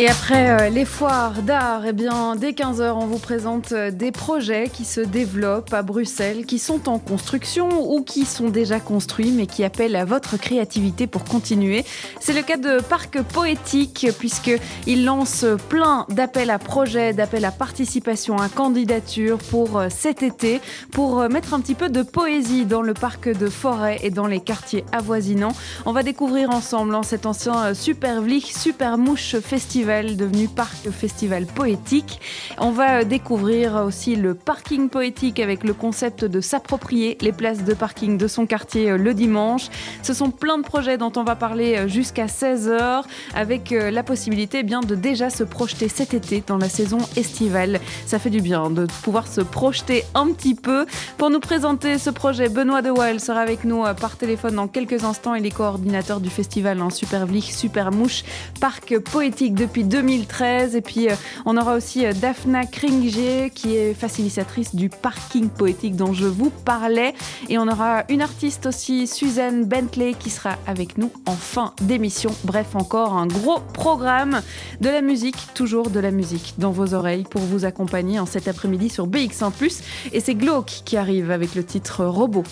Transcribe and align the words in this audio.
et 0.00 0.06
après 0.06 0.50
euh, 0.50 0.68
les 0.68 0.84
foires 0.84 1.42
d'art, 1.42 1.82
eh 1.84 1.92
bien, 1.92 2.36
dès 2.36 2.52
15h, 2.52 2.92
on 2.92 3.06
vous 3.06 3.18
présente 3.18 3.72
euh, 3.72 3.90
des 3.90 4.12
projets 4.12 4.70
qui 4.72 4.84
se 4.84 5.00
développent 5.00 5.74
à 5.74 5.82
Bruxelles, 5.82 6.46
qui 6.46 6.60
sont 6.60 6.88
en 6.88 7.00
construction 7.00 7.68
ou 7.92 8.02
qui 8.02 8.24
sont 8.24 8.48
déjà 8.48 8.78
construits, 8.78 9.32
mais 9.32 9.48
qui 9.48 9.64
appellent 9.64 9.96
à 9.96 10.04
votre 10.04 10.36
créativité 10.36 11.08
pour 11.08 11.24
continuer. 11.24 11.84
C'est 12.20 12.32
le 12.32 12.42
cas 12.42 12.58
de 12.58 12.80
Parc 12.80 13.20
Poétique, 13.22 14.06
puisqu'il 14.20 15.04
lance 15.04 15.44
plein 15.68 16.06
d'appels 16.10 16.50
à 16.50 16.60
projets, 16.60 17.12
d'appels 17.12 17.44
à 17.44 17.50
participation, 17.50 18.38
à 18.38 18.48
candidature 18.48 19.38
pour 19.50 19.78
euh, 19.78 19.88
cet 19.90 20.22
été, 20.22 20.60
pour 20.92 21.28
mettre 21.28 21.54
un 21.54 21.60
petit 21.60 21.74
peu 21.74 21.88
de 21.88 22.02
poésie 22.02 22.66
dans 22.66 22.82
le 22.82 22.94
parc 22.94 23.28
de 23.28 23.48
forêt 23.48 23.98
et 24.04 24.10
dans 24.10 24.28
les 24.28 24.38
quartiers 24.38 24.84
avoisinants. 24.92 25.56
On 25.86 25.92
va 25.92 26.04
découvrir 26.04 26.50
ensemble 26.50 26.94
hein, 26.94 27.02
cet 27.02 27.26
ancien 27.26 27.74
Super 27.74 28.22
Vlich, 28.22 28.54
Super 28.56 28.96
Mouche 28.96 29.40
Festival 29.40 29.87
devenu 29.88 30.48
parc 30.48 30.90
festival 30.90 31.46
poétique. 31.46 32.20
On 32.58 32.72
va 32.72 33.04
découvrir 33.04 33.76
aussi 33.86 34.16
le 34.16 34.34
parking 34.34 34.90
poétique 34.90 35.40
avec 35.40 35.64
le 35.64 35.72
concept 35.72 36.26
de 36.26 36.42
s'approprier 36.42 37.16
les 37.22 37.32
places 37.32 37.64
de 37.64 37.72
parking 37.72 38.18
de 38.18 38.28
son 38.28 38.44
quartier 38.44 38.90
euh, 38.90 38.98
le 38.98 39.14
dimanche. 39.14 39.68
Ce 40.02 40.12
sont 40.12 40.30
plein 40.30 40.58
de 40.58 40.62
projets 40.62 40.98
dont 40.98 41.12
on 41.16 41.24
va 41.24 41.36
parler 41.36 41.76
euh, 41.76 41.88
jusqu'à 41.88 42.26
16h 42.26 43.02
avec 43.34 43.72
euh, 43.72 43.90
la 43.90 44.02
possibilité 44.02 44.58
eh 44.60 44.62
bien 44.62 44.80
de 44.80 44.94
déjà 44.94 45.30
se 45.30 45.42
projeter 45.42 45.88
cet 45.88 46.12
été 46.12 46.42
dans 46.46 46.58
la 46.58 46.68
saison 46.68 46.98
estivale. 47.16 47.80
Ça 48.04 48.18
fait 48.18 48.30
du 48.30 48.42
bien 48.42 48.68
de 48.68 48.86
pouvoir 49.02 49.26
se 49.26 49.40
projeter 49.40 50.04
un 50.14 50.26
petit 50.32 50.54
peu. 50.54 50.84
Pour 51.16 51.30
nous 51.30 51.40
présenter 51.40 51.96
ce 51.96 52.10
projet, 52.10 52.50
Benoît 52.50 52.82
De 52.82 52.90
Waal 52.90 53.20
sera 53.20 53.40
avec 53.40 53.64
nous 53.64 53.84
par 53.98 54.18
téléphone 54.18 54.56
dans 54.56 54.68
quelques 54.68 55.04
instants. 55.04 55.34
Il 55.34 55.46
est 55.46 55.50
coordinateur 55.50 56.20
du 56.20 56.28
festival 56.28 56.82
en 56.82 56.90
Super 56.90 57.24
Vlich, 57.24 57.54
Super 57.54 57.90
Mouche, 57.90 58.24
parc 58.60 58.98
poétique 58.98 59.54
depuis 59.54 59.77
2013. 59.84 60.76
Et 60.76 60.80
puis, 60.80 61.08
euh, 61.08 61.14
on 61.46 61.56
aura 61.56 61.74
aussi 61.74 62.06
euh, 62.06 62.12
Daphna 62.12 62.66
Kringé, 62.66 63.50
qui 63.54 63.76
est 63.76 63.94
facilitatrice 63.94 64.74
du 64.74 64.88
parking 64.88 65.48
poétique 65.48 65.96
dont 65.96 66.12
je 66.12 66.26
vous 66.26 66.50
parlais. 66.50 67.14
Et 67.48 67.58
on 67.58 67.68
aura 67.68 68.04
une 68.08 68.22
artiste 68.22 68.66
aussi, 68.66 69.06
Suzanne 69.06 69.64
Bentley, 69.64 70.14
qui 70.18 70.30
sera 70.30 70.56
avec 70.66 70.98
nous 70.98 71.10
en 71.26 71.36
fin 71.36 71.74
d'émission. 71.80 72.30
Bref, 72.44 72.74
encore 72.74 73.14
un 73.14 73.26
gros 73.26 73.60
programme 73.72 74.42
de 74.80 74.88
la 74.88 75.00
musique, 75.00 75.36
toujours 75.54 75.90
de 75.90 76.00
la 76.00 76.10
musique 76.10 76.54
dans 76.58 76.70
vos 76.70 76.94
oreilles 76.94 77.24
pour 77.24 77.42
vous 77.42 77.64
accompagner 77.64 78.18
en 78.18 78.26
cet 78.26 78.48
après-midi 78.48 78.88
sur 78.88 79.06
BX1⁇ 79.06 79.52
Et 80.12 80.20
c'est 80.20 80.34
Glauque 80.34 80.82
qui 80.84 80.96
arrive 80.96 81.30
avec 81.30 81.54
le 81.54 81.64
titre 81.64 82.04
Robot. 82.04 82.44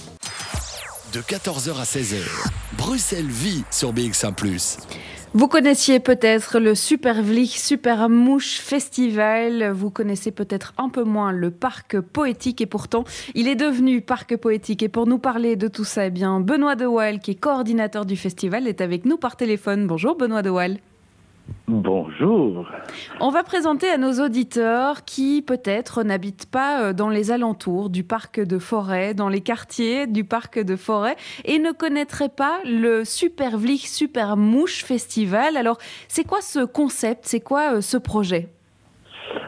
De 1.13 1.21
14h 1.21 1.79
à 1.79 1.85
16h, 1.85 2.17
Bruxelles 2.77 3.31
vit 3.31 3.65
sur 3.71 3.95
BX1⁇ 3.95 4.35
vous 5.39 5.49
connaissiez 5.49 6.01
peut-être 6.01 6.59
le 6.59 6.75
Super 6.75 7.23
Vlich 7.23 7.59
Super 7.61 8.09
Mouche 8.09 8.59
Festival. 8.59 9.71
Vous 9.71 9.91
connaissez 9.91 10.31
peut-être 10.31 10.73
un 10.79 10.89
peu 10.89 11.05
moins 11.05 11.31
le 11.31 11.51
parc 11.51 12.01
poétique 12.01 12.63
et 12.63 12.67
pourtant 12.67 13.05
il 13.35 13.47
est 13.47 13.55
devenu 13.55 14.01
parc 14.01 14.35
poétique. 14.39 14.83
Et 14.83 14.89
pour 14.89 15.07
nous 15.07 15.19
parler 15.19 15.55
de 15.57 15.69
tout 15.69 15.85
ça, 15.85 16.07
eh 16.07 16.11
bien 16.11 16.41
Benoît 16.41 16.75
De 16.75 16.87
Waal, 16.87 17.21
qui 17.21 17.33
est 17.33 17.35
coordinateur 17.35 18.07
du 18.07 18.17
festival, 18.17 18.67
est 18.67 18.81
avec 18.81 19.05
nous 19.05 19.19
par 19.19 19.37
téléphone. 19.37 19.87
Bonjour 19.87 20.17
Benoît 20.17 20.41
De 20.41 20.49
Waal. 20.49 20.79
Bonjour. 21.69 22.67
On 23.21 23.31
va 23.31 23.43
présenter 23.43 23.89
à 23.89 23.99
nos 23.99 24.25
auditeurs 24.25 25.05
qui 25.05 25.43
peut-être 25.43 26.05
n'habitent 26.05 26.47
pas 26.47 26.81
euh, 26.81 26.93
dans 26.93 27.09
les 27.09 27.31
alentours 27.31 27.91
du 27.91 28.05
parc 28.05 28.41
de 28.41 28.59
forêt, 28.59 29.15
dans 29.15 29.29
les 29.29 29.41
quartiers 29.41 30.07
du 30.07 30.25
parc 30.25 30.59
de 30.59 30.77
forêt 30.77 31.17
et 31.45 31.59
ne 31.59 31.73
connaîtraient 31.73 32.29
pas 32.29 32.61
le 32.65 33.05
Super 33.05 33.59
Vlich 33.59 33.89
Super 33.89 34.37
Mouche 34.37 34.85
Festival. 34.85 35.57
Alors, 35.57 35.79
c'est 36.09 36.25
quoi 36.25 36.41
ce 36.41 36.65
concept? 36.65 37.27
C'est 37.27 37.41
quoi 37.41 37.75
euh, 37.75 37.81
ce 37.81 37.97
projet? 37.97 38.49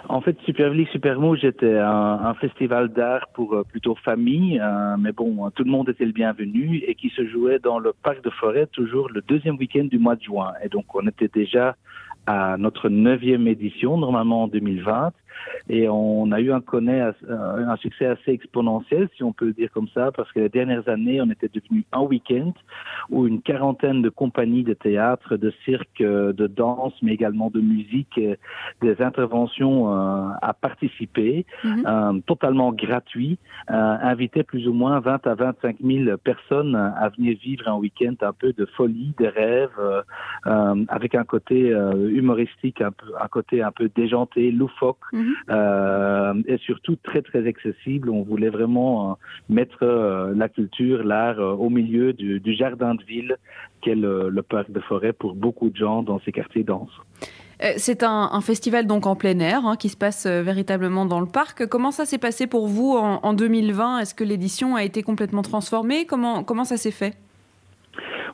En 0.08 0.20
fait, 0.20 0.36
Super 0.44 0.72
Super 0.90 1.20
Mouche 1.20 1.44
était 1.44 1.76
un, 1.76 2.34
festival 2.34 2.88
d'art 2.88 3.28
pour 3.34 3.54
euh, 3.54 3.62
plutôt 3.64 3.94
famille, 3.94 4.58
euh, 4.60 4.96
mais 4.98 5.12
bon, 5.12 5.50
tout 5.50 5.64
le 5.64 5.70
monde 5.70 5.88
était 5.88 6.04
le 6.04 6.12
bienvenu 6.12 6.76
et 6.86 6.94
qui 6.94 7.10
se 7.10 7.26
jouait 7.26 7.58
dans 7.58 7.78
le 7.78 7.92
parc 7.92 8.22
de 8.22 8.30
forêt 8.30 8.66
toujours 8.66 9.08
le 9.10 9.20
deuxième 9.20 9.56
week-end 9.56 9.84
du 9.84 9.98
mois 9.98 10.16
de 10.16 10.22
juin. 10.22 10.52
Et 10.64 10.68
donc, 10.68 10.94
on 10.94 11.06
était 11.06 11.28
déjà 11.28 11.76
à 12.26 12.56
notre 12.58 12.88
neuvième 12.88 13.46
édition, 13.48 13.96
normalement 13.96 14.44
en 14.44 14.48
2020. 14.48 15.12
Et 15.68 15.88
on 15.88 16.30
a 16.32 16.40
eu 16.40 16.52
un, 16.52 16.60
connaît, 16.60 17.02
un 17.28 17.76
succès 17.76 18.06
assez 18.06 18.32
exponentiel, 18.32 19.08
si 19.16 19.22
on 19.22 19.32
peut 19.32 19.46
le 19.46 19.52
dire 19.52 19.70
comme 19.72 19.88
ça, 19.88 20.10
parce 20.12 20.30
que 20.32 20.40
les 20.40 20.48
dernières 20.48 20.88
années, 20.88 21.20
on 21.20 21.30
était 21.30 21.50
devenu 21.52 21.84
un 21.92 22.00
week-end 22.00 22.52
où 23.10 23.26
une 23.26 23.42
quarantaine 23.42 24.02
de 24.02 24.08
compagnies 24.08 24.64
de 24.64 24.74
théâtre, 24.74 25.36
de 25.36 25.52
cirque, 25.64 26.02
de 26.02 26.46
danse, 26.46 26.94
mais 27.02 27.12
également 27.12 27.50
de 27.50 27.60
musique, 27.60 28.20
des 28.80 29.02
interventions 29.02 29.92
euh, 29.92 30.28
à 30.42 30.52
participer, 30.54 31.46
mhm. 31.64 31.84
euh, 31.86 32.20
totalement 32.26 32.72
gratuit, 32.72 33.38
euh, 33.70 33.74
invitaient 33.74 34.42
plus 34.42 34.68
ou 34.68 34.72
moins 34.72 35.00
20 35.00 35.26
à 35.26 35.34
25 35.34 35.76
000 35.84 36.16
personnes 36.18 36.74
à 36.74 37.08
venir 37.10 37.36
vivre 37.42 37.68
un 37.68 37.76
week-end 37.76 38.14
un 38.22 38.32
peu 38.32 38.52
de 38.52 38.66
folie, 38.76 39.14
de 39.18 39.26
rêve, 39.26 39.70
avec 40.88 41.14
un 41.14 41.24
côté 41.24 41.70
humoristique, 42.10 42.80
un, 42.80 42.92
peu, 42.92 43.06
un 43.20 43.28
côté 43.28 43.62
un 43.62 43.72
peu 43.72 43.90
déjanté, 43.94 44.50
loufoque. 44.50 44.98
Mhm. 45.12 45.27
Euh, 45.50 46.34
et 46.46 46.58
surtout 46.58 46.96
très 46.96 47.22
très 47.22 47.46
accessible. 47.46 48.10
On 48.10 48.22
voulait 48.22 48.50
vraiment 48.50 49.10
euh, 49.10 49.14
mettre 49.48 49.78
euh, 49.82 50.32
la 50.34 50.48
culture, 50.48 51.04
l'art 51.04 51.38
au 51.38 51.70
milieu 51.70 52.12
du, 52.12 52.54
jardin 52.54 52.94
de 52.94 53.02
ville 53.04 53.36
qu'est 53.80 53.94
le, 53.94 54.30
parc 54.42 54.70
de 54.70 54.80
forêt 54.80 55.12
pour 55.12 55.34
beaucoup 55.34 55.70
de 55.70 55.76
gens 55.76 56.02
dans 56.02 56.20
ces 56.20 56.32
quartiers 56.32 56.64
denses. 56.64 57.00
C'est 57.76 58.04
un, 58.04 58.40
festival 58.40 58.86
donc 58.86 59.06
en 59.06 59.16
plein 59.16 59.38
air 59.40 59.66
hein, 59.66 59.76
qui 59.76 59.88
se 59.88 59.96
passe 59.96 60.26
véritablement 60.26 61.06
dans 61.06 61.20
le 61.20 61.26
parc. 61.26 61.66
Comment 61.66 61.90
ça 61.90 62.04
s'est 62.04 62.18
passé 62.18 62.46
pour 62.46 62.68
vous 62.68 62.96
en, 62.96 63.20
en 63.22 63.34
2020 63.34 63.98
Est-ce 63.98 64.14
que 64.14 64.24
l'édition 64.24 64.76
a 64.76 64.84
été 64.84 65.02
complètement 65.02 65.42
transformée? 65.42 66.06
Comment, 66.06 66.44
comment 66.44 66.64
ça 66.64 66.76
s'est 66.76 66.92
fait? 66.92 67.14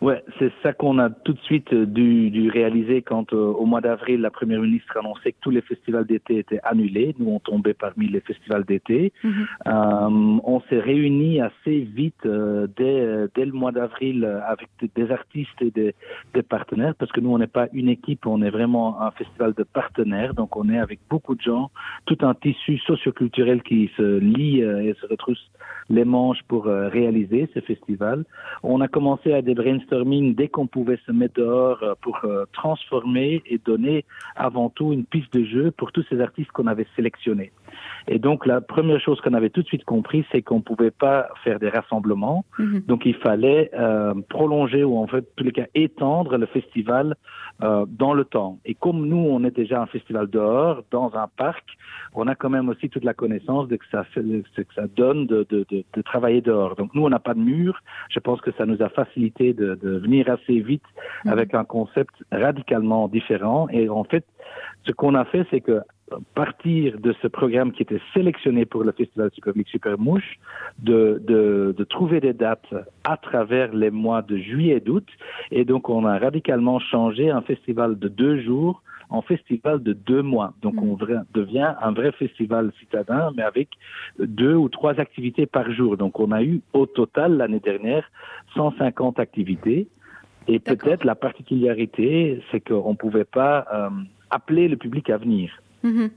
Ouais, 0.00 0.22
c'est 0.38 0.52
ça 0.62 0.72
qu'on 0.72 0.98
a 0.98 1.10
tout 1.10 1.32
de 1.32 1.40
suite 1.40 1.72
euh, 1.72 1.86
dû, 1.86 2.30
dû 2.30 2.50
réaliser 2.50 3.02
quand 3.02 3.32
euh, 3.32 3.36
au 3.36 3.64
mois 3.64 3.80
d'avril 3.80 4.20
la 4.20 4.30
première 4.30 4.60
ministre 4.60 4.96
annonçait 4.96 5.32
que 5.32 5.38
tous 5.40 5.50
les 5.50 5.60
festivals 5.60 6.04
d'été 6.04 6.38
étaient 6.38 6.60
annulés. 6.62 7.14
Nous 7.18 7.30
on 7.30 7.38
tombait 7.38 7.74
parmi 7.74 8.08
les 8.08 8.20
festivals 8.20 8.64
d'été. 8.64 9.12
Mhm. 9.22 9.46
euh, 9.66 10.38
on 10.44 10.60
s'est 10.68 10.80
réunis 10.80 11.40
assez 11.40 11.80
vite 11.80 12.26
euh, 12.26 12.66
dès, 12.76 13.28
dès 13.34 13.44
le 13.44 13.52
mois 13.52 13.72
d'avril 13.72 14.24
avec 14.46 14.68
des, 14.94 15.10
artistes 15.10 15.60
et 15.60 15.70
des, 15.70 15.94
des, 16.34 16.42
partenaires 16.42 16.94
parce 16.98 17.12
que 17.12 17.20
nous 17.20 17.30
on 17.30 17.38
n'est 17.38 17.46
pas 17.46 17.68
une 17.72 17.88
équipe, 17.88 18.26
on 18.26 18.42
est 18.42 18.50
vraiment 18.50 19.00
un 19.00 19.10
festival 19.12 19.54
de 19.54 19.62
partenaires. 19.62 20.34
Donc 20.34 20.56
on 20.56 20.68
est 20.68 20.78
avec 20.78 21.00
beaucoup 21.08 21.34
de 21.34 21.40
gens, 21.40 21.70
tout 22.06 22.18
un 22.22 22.34
tissu 22.34 22.78
socioculturel 22.78 23.62
qui 23.62 23.90
se 23.96 24.18
lie 24.18 24.60
et 24.60 24.94
se 25.00 25.06
retrousse 25.06 25.50
les 25.88 26.04
manches 26.04 26.42
pour 26.48 26.64
réaliser 26.64 27.48
ce 27.54 27.60
festival. 27.60 28.24
On 28.62 28.80
a 28.80 28.88
commencé 28.88 29.32
à 29.32 29.42
des 29.42 29.53
brainstorming 29.54 30.34
dès 30.34 30.48
qu'on 30.48 30.66
pouvait 30.66 30.98
se 31.06 31.12
mettre 31.12 31.34
dehors 31.34 31.82
euh, 31.82 31.94
pour 32.00 32.18
euh, 32.24 32.44
transformer 32.52 33.42
et 33.46 33.58
donner 33.58 34.04
avant 34.36 34.70
tout 34.70 34.92
une 34.92 35.04
piste 35.04 35.32
de 35.34 35.44
jeu 35.44 35.70
pour 35.70 35.92
tous 35.92 36.04
ces 36.08 36.20
artistes 36.20 36.50
qu'on 36.52 36.66
avait 36.66 36.86
sélectionnés. 36.96 37.52
Et 38.08 38.18
donc 38.18 38.46
la 38.46 38.60
première 38.60 39.00
chose 39.00 39.20
qu'on 39.20 39.34
avait 39.34 39.50
tout 39.50 39.62
de 39.62 39.66
suite 39.66 39.84
compris, 39.84 40.24
c'est 40.30 40.42
qu'on 40.42 40.60
pouvait 40.60 40.90
pas 40.90 41.28
faire 41.42 41.58
des 41.58 41.68
rassemblements. 41.68 42.44
Mhm. 42.58 42.82
Donc 42.86 43.06
il 43.06 43.14
fallait 43.14 43.70
euh, 43.74 44.14
prolonger 44.28 44.84
ou 44.84 44.98
en 44.98 45.06
fait, 45.06 45.24
tous 45.36 45.44
les 45.44 45.52
cas, 45.52 45.66
étendre 45.74 46.36
le 46.36 46.46
festival 46.46 47.16
euh, 47.62 47.86
dans 47.88 48.14
le 48.14 48.24
temps. 48.24 48.58
Et 48.64 48.74
comme 48.74 49.06
nous, 49.06 49.16
on 49.16 49.44
est 49.44 49.54
déjà 49.54 49.80
un 49.80 49.86
festival 49.86 50.28
dehors, 50.28 50.82
dans 50.90 51.14
un 51.14 51.28
parc, 51.36 51.64
on 52.14 52.26
a 52.26 52.34
quand 52.34 52.50
même 52.50 52.68
aussi 52.68 52.90
toute 52.90 53.04
la 53.04 53.14
connaissance 53.14 53.68
de 53.68 53.76
que 53.76 53.86
ça, 53.90 54.04
fait, 54.04 54.22
que 54.22 54.74
ça 54.74 54.86
donne 54.86 55.26
de, 55.26 55.46
de, 55.48 55.64
de, 55.70 55.84
de, 55.92 56.02
travailler 56.02 56.40
dehors. 56.40 56.76
Donc 56.76 56.94
nous, 56.94 57.04
on 57.04 57.08
n'a 57.08 57.18
pas 57.18 57.34
de 57.34 57.40
mur. 57.40 57.80
Je 58.10 58.20
pense 58.20 58.40
que 58.40 58.52
ça 58.52 58.66
nous 58.66 58.82
a 58.82 58.88
facilité 58.88 59.52
de, 59.52 59.76
de 59.76 59.98
venir 59.98 60.28
assez 60.28 60.60
vite 60.60 60.84
mhm. 61.24 61.32
avec 61.32 61.54
un 61.54 61.64
concept 61.64 62.14
radicalement 62.30 63.08
différent. 63.08 63.68
Et 63.70 63.88
en 63.88 64.04
fait, 64.04 64.26
ce 64.86 64.92
qu'on 64.92 65.14
a 65.14 65.24
fait, 65.24 65.46
c'est 65.50 65.60
que 65.60 65.80
partir 66.34 66.98
de 66.98 67.14
ce 67.22 67.28
programme 67.28 67.72
qui 67.72 67.82
était 67.82 68.00
sélectionné 68.12 68.64
pour 68.64 68.84
le 68.84 68.92
Festival 68.92 69.30
Supermic 69.32 69.68
Super 69.68 69.98
Mouche, 69.98 70.38
de, 70.78 71.22
de, 71.26 71.74
de, 71.76 71.84
trouver 71.84 72.20
des 72.20 72.32
dates 72.32 72.74
à 73.04 73.16
travers 73.16 73.72
les 73.72 73.90
mois 73.90 74.22
de 74.22 74.36
juillet 74.36 74.76
et 74.76 74.80
d'août. 74.80 75.06
Et 75.50 75.64
donc, 75.64 75.88
on 75.88 76.04
a 76.04 76.18
radicalement 76.18 76.78
changé 76.78 77.30
un 77.30 77.42
festival 77.42 77.98
de 77.98 78.08
deux 78.08 78.40
jours 78.42 78.82
en 79.10 79.22
festival 79.22 79.82
de 79.82 79.92
deux 79.92 80.22
mois. 80.22 80.54
Donc, 80.62 80.74
on 80.80 80.94
mm. 80.94 81.24
devient 81.34 81.74
un 81.80 81.92
vrai 81.92 82.12
festival 82.12 82.72
citadin, 82.80 83.32
mais 83.36 83.42
avec 83.42 83.68
deux 84.18 84.54
ou 84.54 84.68
trois 84.68 84.98
activités 85.00 85.46
par 85.46 85.70
jour. 85.70 85.96
Donc, 85.96 86.20
on 86.20 86.32
a 86.32 86.42
eu 86.42 86.60
au 86.72 86.86
total 86.86 87.36
l'année 87.36 87.60
dernière 87.60 88.10
150 88.54 89.18
activités 89.18 89.88
Et 90.48 90.58
peut-être 90.58 91.04
la 91.04 91.14
particularité, 91.14 92.42
c'est 92.50 92.60
qu'on 92.60 92.90
ne 92.90 92.96
pouvait 92.96 93.24
pas 93.24 93.66
euh, 93.72 93.88
appeler 94.30 94.68
le 94.68 94.76
public 94.76 95.10
à 95.10 95.16
venir. 95.16 95.50
Mhm. 95.84 96.10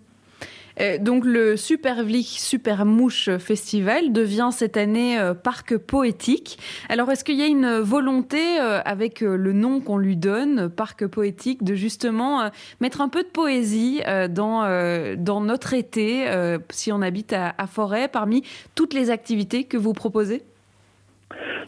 Euh, 0.79 0.97
donc 0.97 1.25
le 1.25 1.57
Supervlic 1.57 2.27
Super 2.27 2.85
Mouche 2.85 3.29
Festival 3.37 4.11
devient 4.11 4.49
cette 4.51 4.77
année 4.77 5.19
euh, 5.19 5.33
parc 5.33 5.77
poétique. 5.77 6.59
Alors 6.89 7.11
est-ce 7.11 7.23
qu'il 7.23 7.35
y 7.35 7.41
a 7.41 7.47
une 7.47 7.79
volonté 7.79 8.59
euh, 8.59 8.81
avec 8.85 9.21
le 9.21 9.53
nom 9.53 9.79
qu'on 9.79 9.97
lui 9.97 10.15
donne, 10.15 10.69
parc 10.69 11.07
poétique, 11.07 11.63
de 11.63 11.75
justement 11.75 12.49
mettre 12.79 13.01
un 13.01 13.09
peu 13.09 13.23
de 13.23 13.27
poésie 13.27 14.01
dans, 14.29 15.15
dans 15.17 15.41
notre 15.41 15.73
été, 15.73 16.25
si 16.69 16.91
on 16.91 17.01
habite 17.01 17.33
à 17.33 17.67
Forêt, 17.67 18.07
parmi 18.07 18.43
toutes 18.75 18.93
les 18.93 19.09
activités 19.09 19.63
que 19.63 19.77
vous 19.77 19.93
proposez? 19.93 20.43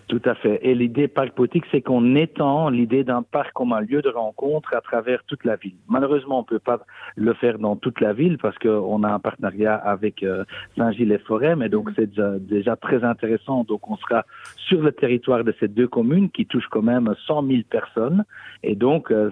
Tout 0.07 0.21
à 0.25 0.35
fait. 0.35 0.59
Et 0.63 0.73
l'idée 0.73 1.07
parc 1.07 1.31
poétique, 1.31 1.65
c'est 1.71 1.81
qu'on 1.81 2.15
étend 2.15 2.69
l'idée 2.69 3.03
d'un 3.03 3.21
parc 3.21 3.53
comme 3.53 3.73
un 3.73 3.81
lieu 3.81 4.01
de 4.01 4.09
rencontre 4.09 4.73
à 4.73 4.81
travers 4.81 5.23
toute 5.25 5.43
la 5.43 5.55
ville. 5.55 5.75
Malheureusement, 5.87 6.39
on 6.39 6.41
ne 6.41 6.47
peut 6.47 6.59
pas 6.59 6.79
le 7.15 7.33
faire 7.33 7.59
dans 7.59 7.75
toute 7.75 7.99
la 8.01 8.13
ville 8.13 8.37
parce 8.37 8.57
qu'on 8.57 9.03
a 9.03 9.09
un 9.09 9.19
partenariat 9.19 9.75
avec 9.75 10.23
euh, 10.23 10.45
Saint-Gilles-et-Forêt, 10.77 11.55
mais 11.55 11.69
donc 11.69 11.91
c'est 11.95 12.09
déjà, 12.09 12.75
très 12.75 13.03
intéressant. 13.03 13.63
Donc 13.65 13.89
on 13.89 13.97
sera 13.97 14.25
sur 14.69 14.81
le 14.81 14.91
territoire 14.91 15.43
de 15.43 15.53
ces 15.59 15.67
deux 15.67 15.87
communes 15.87 16.29
qui 16.29 16.45
touchent 16.45 16.69
quand 16.69 16.83
même 16.83 17.13
100 17.25 17.47
000 17.47 17.59
personnes. 17.69 18.23
Et 18.61 18.75
donc 18.75 19.11
euh, 19.11 19.31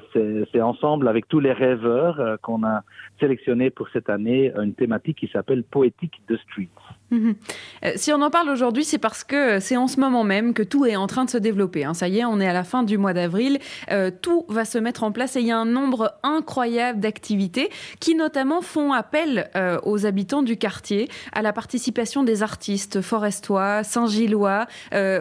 c'est 0.52 0.62
ensemble 0.62 1.08
avec 1.08 1.28
tous 1.28 1.40
les 1.40 1.54
rêveurs 1.54 2.20
euh, 2.20 2.38
qu'on 2.42 2.64
a 2.64 2.82
sélectionné 3.20 3.70
pour 3.70 3.88
cette 3.90 4.10
année 4.10 4.52
une 4.58 4.74
thématique 4.74 5.18
qui 5.20 5.28
s'appelle 5.28 5.64
Poétique 5.64 6.22
de 6.28 6.38
Streets. 6.38 6.70
Mhm. 7.12 7.36
Euh, 7.86 7.92
si 7.96 8.12
on 8.12 8.22
en 8.22 8.30
parle 8.30 8.50
aujourd'hui, 8.50 8.84
c'est 8.84 8.98
parce 8.98 9.24
que 9.24 9.60
c'est 9.60 9.78
en 9.78 9.88
ce 9.88 10.00
moment 10.00 10.24
même 10.24 10.54
que 10.54 10.64
tout 10.64 10.86
est 10.86 10.96
en 10.96 11.08
train 11.08 11.24
de 11.24 11.30
se 11.30 11.38
développer. 11.38 11.86
Hein. 11.86 11.94
Ça 11.94 12.08
y 12.08 12.20
est, 12.20 12.26
on 12.26 12.40
est 12.40 12.48
à 12.48 12.54
la 12.54 12.64
fin 12.64 12.84
du 12.84 12.98
mois 12.98 13.14
d'avril. 13.14 13.60
Tout 14.22 14.46
va 14.50 14.66
se 14.66 14.78
mettre 14.78 15.04
en 15.04 15.12
place 15.12 15.36
et 15.36 15.42
il 15.42 15.48
y 15.48 15.52
a 15.52 15.58
un 15.58 15.66
nombre 15.66 16.14
incroyable 16.24 17.00
d'activités 17.00 17.70
qui 18.00 18.16
notamment 18.16 18.62
font 18.62 18.92
appel 18.92 19.50
aux 19.84 20.06
habitants 20.06 20.44
du 20.44 20.58
quartier, 20.58 21.08
à 21.32 21.42
la 21.42 21.54
participation 21.54 22.24
des 22.24 22.44
artistes 22.44 23.02
forestois, 23.02 23.84
Saint-Gillois. 23.84 24.66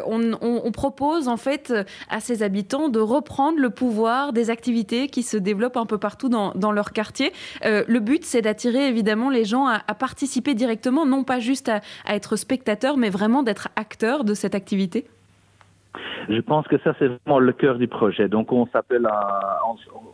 On, 0.08 0.72
propose 0.72 1.28
en 1.28 1.36
fait 1.36 1.72
à 2.10 2.20
ces 2.20 2.42
habitants 2.42 2.88
de 2.88 3.00
reprendre 3.00 3.58
le 3.58 3.70
pouvoir 3.70 4.32
des 4.32 4.50
activités 4.50 5.08
qui 5.08 5.22
se 5.22 5.36
développent 5.36 5.76
un 5.78 5.86
peu 5.86 5.96
partout 5.96 6.28
dans, 6.28 6.72
leur 6.72 6.92
quartier. 6.92 7.32
le 7.64 7.98
but, 7.98 8.24
c'est 8.24 8.42
d'attirer 8.42 8.88
évidemment 8.88 9.30
les 9.30 9.44
gens 9.44 9.66
à, 9.66 9.80
participer 9.94 10.54
directement, 10.54 11.06
non 11.06 11.24
pas 11.24 11.40
juste 11.40 11.68
à 11.68 11.80
être 12.14 12.36
spectateur, 12.36 12.96
mais 12.96 13.10
vraiment 13.10 13.42
d'être 13.42 13.68
acteur 13.76 14.24
de 14.24 14.34
cette 14.34 14.54
activité 14.54 15.06
je 16.28 16.40
pense 16.40 16.66
que 16.68 16.78
ça, 16.78 16.94
c'est 16.98 17.06
vraiment 17.06 17.38
le 17.38 17.52
cœur 17.52 17.78
du 17.78 17.88
projet. 17.88 18.28
Donc, 18.28 18.52
on 18.52 18.66
s'appelle, 18.66 19.08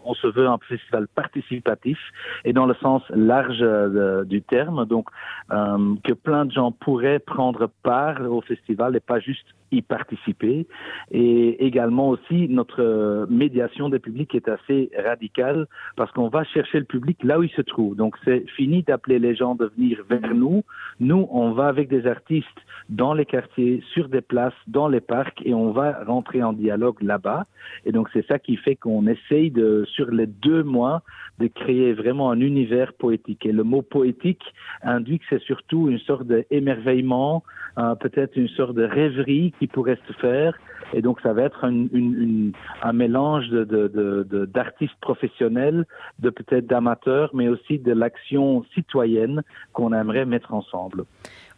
on, 0.04 0.14
se 0.14 0.26
veut 0.26 0.46
un 0.46 0.58
festival 0.68 1.08
participatif 1.08 1.98
et 2.44 2.52
dans 2.52 2.66
le 2.66 2.74
sens 2.74 3.02
large 3.10 3.62
euh, 3.62 4.24
du 4.24 4.42
terme. 4.42 4.84
Donc, 4.86 5.08
euh, 5.50 5.94
que 6.04 6.12
plein 6.12 6.44
de 6.44 6.52
gens 6.52 6.70
pourraient 6.70 7.18
prendre 7.18 7.70
part 7.82 8.20
au 8.30 8.40
festival 8.42 8.94
et 8.96 9.00
pas 9.00 9.20
juste 9.20 9.46
y 9.72 9.82
participer. 9.82 10.66
Et 11.10 11.64
également 11.64 12.10
aussi, 12.10 12.48
notre 12.48 13.26
médiation 13.30 13.88
des 13.88 13.98
publics 13.98 14.34
est 14.34 14.48
assez 14.48 14.90
radicale 14.96 15.66
parce 15.96 16.12
qu'on 16.12 16.28
va 16.28 16.44
chercher 16.44 16.78
le 16.78 16.84
public 16.84 17.18
là 17.24 17.38
où 17.38 17.42
il 17.42 17.50
se 17.50 17.62
trouve. 17.62 17.96
Donc, 17.96 18.16
c'est 18.24 18.48
fini 18.50 18.82
d'appeler 18.82 19.18
les 19.18 19.34
gens 19.34 19.54
de 19.54 19.70
venir 19.76 20.02
vers 20.08 20.34
nous. 20.34 20.62
Nous, 21.00 21.26
on 21.30 21.52
va 21.52 21.66
avec 21.66 21.88
des 21.88 22.06
artistes 22.06 22.46
dans 22.88 23.14
les 23.14 23.24
quartiers, 23.24 23.82
sur 23.92 24.08
des 24.08 24.20
places, 24.20 24.52
dans 24.66 24.88
les 24.88 25.00
parcs 25.00 25.40
et 25.44 25.54
on 25.54 25.72
va 25.72 26.04
rentrer 26.04 26.42
en 26.42 26.52
dialogue 26.52 27.02
là-bas. 27.02 27.46
Et 27.86 27.92
donc, 27.92 28.08
c'est 28.12 28.26
ça 28.26 28.38
qui 28.38 28.56
fait 28.56 28.76
qu'on 28.76 29.06
essaye 29.06 29.50
de, 29.50 29.84
sur 29.94 30.10
les 30.10 30.26
deux 30.26 30.62
mois, 30.62 31.02
de 31.38 31.46
créer 31.46 31.92
vraiment 31.92 32.30
un 32.30 32.40
univers 32.40 32.92
poétique. 32.92 33.46
Et 33.46 33.52
le 33.52 33.64
mot 33.64 33.82
poétique 33.82 34.42
induit 34.82 35.18
que 35.18 35.24
c'est 35.30 35.42
surtout 35.42 35.88
une 35.88 35.98
sorte 36.00 36.26
d'émerveillement, 36.26 37.42
euh, 37.78 37.94
peut-être 37.94 38.36
une 38.36 38.48
sorte 38.48 38.74
de 38.74 38.84
rêverie 38.84 39.52
qui 39.62 39.68
pourrait 39.68 39.98
se 40.08 40.12
faire. 40.14 40.58
Et 40.92 41.02
donc, 41.02 41.20
ça 41.20 41.32
va 41.32 41.42
être 41.42 41.64
un 41.64 42.92
mélange 42.92 43.48
d'artistes 43.48 44.98
professionnels, 45.00 45.86
de 46.18 46.30
peut-être 46.30 46.66
d'amateurs, 46.66 47.30
mais 47.32 47.46
aussi 47.46 47.78
de 47.78 47.92
l'action 47.92 48.64
citoyenne 48.74 49.44
qu'on 49.72 49.92
aimerait 49.92 50.24
mettre 50.24 50.52
ensemble. 50.52 51.04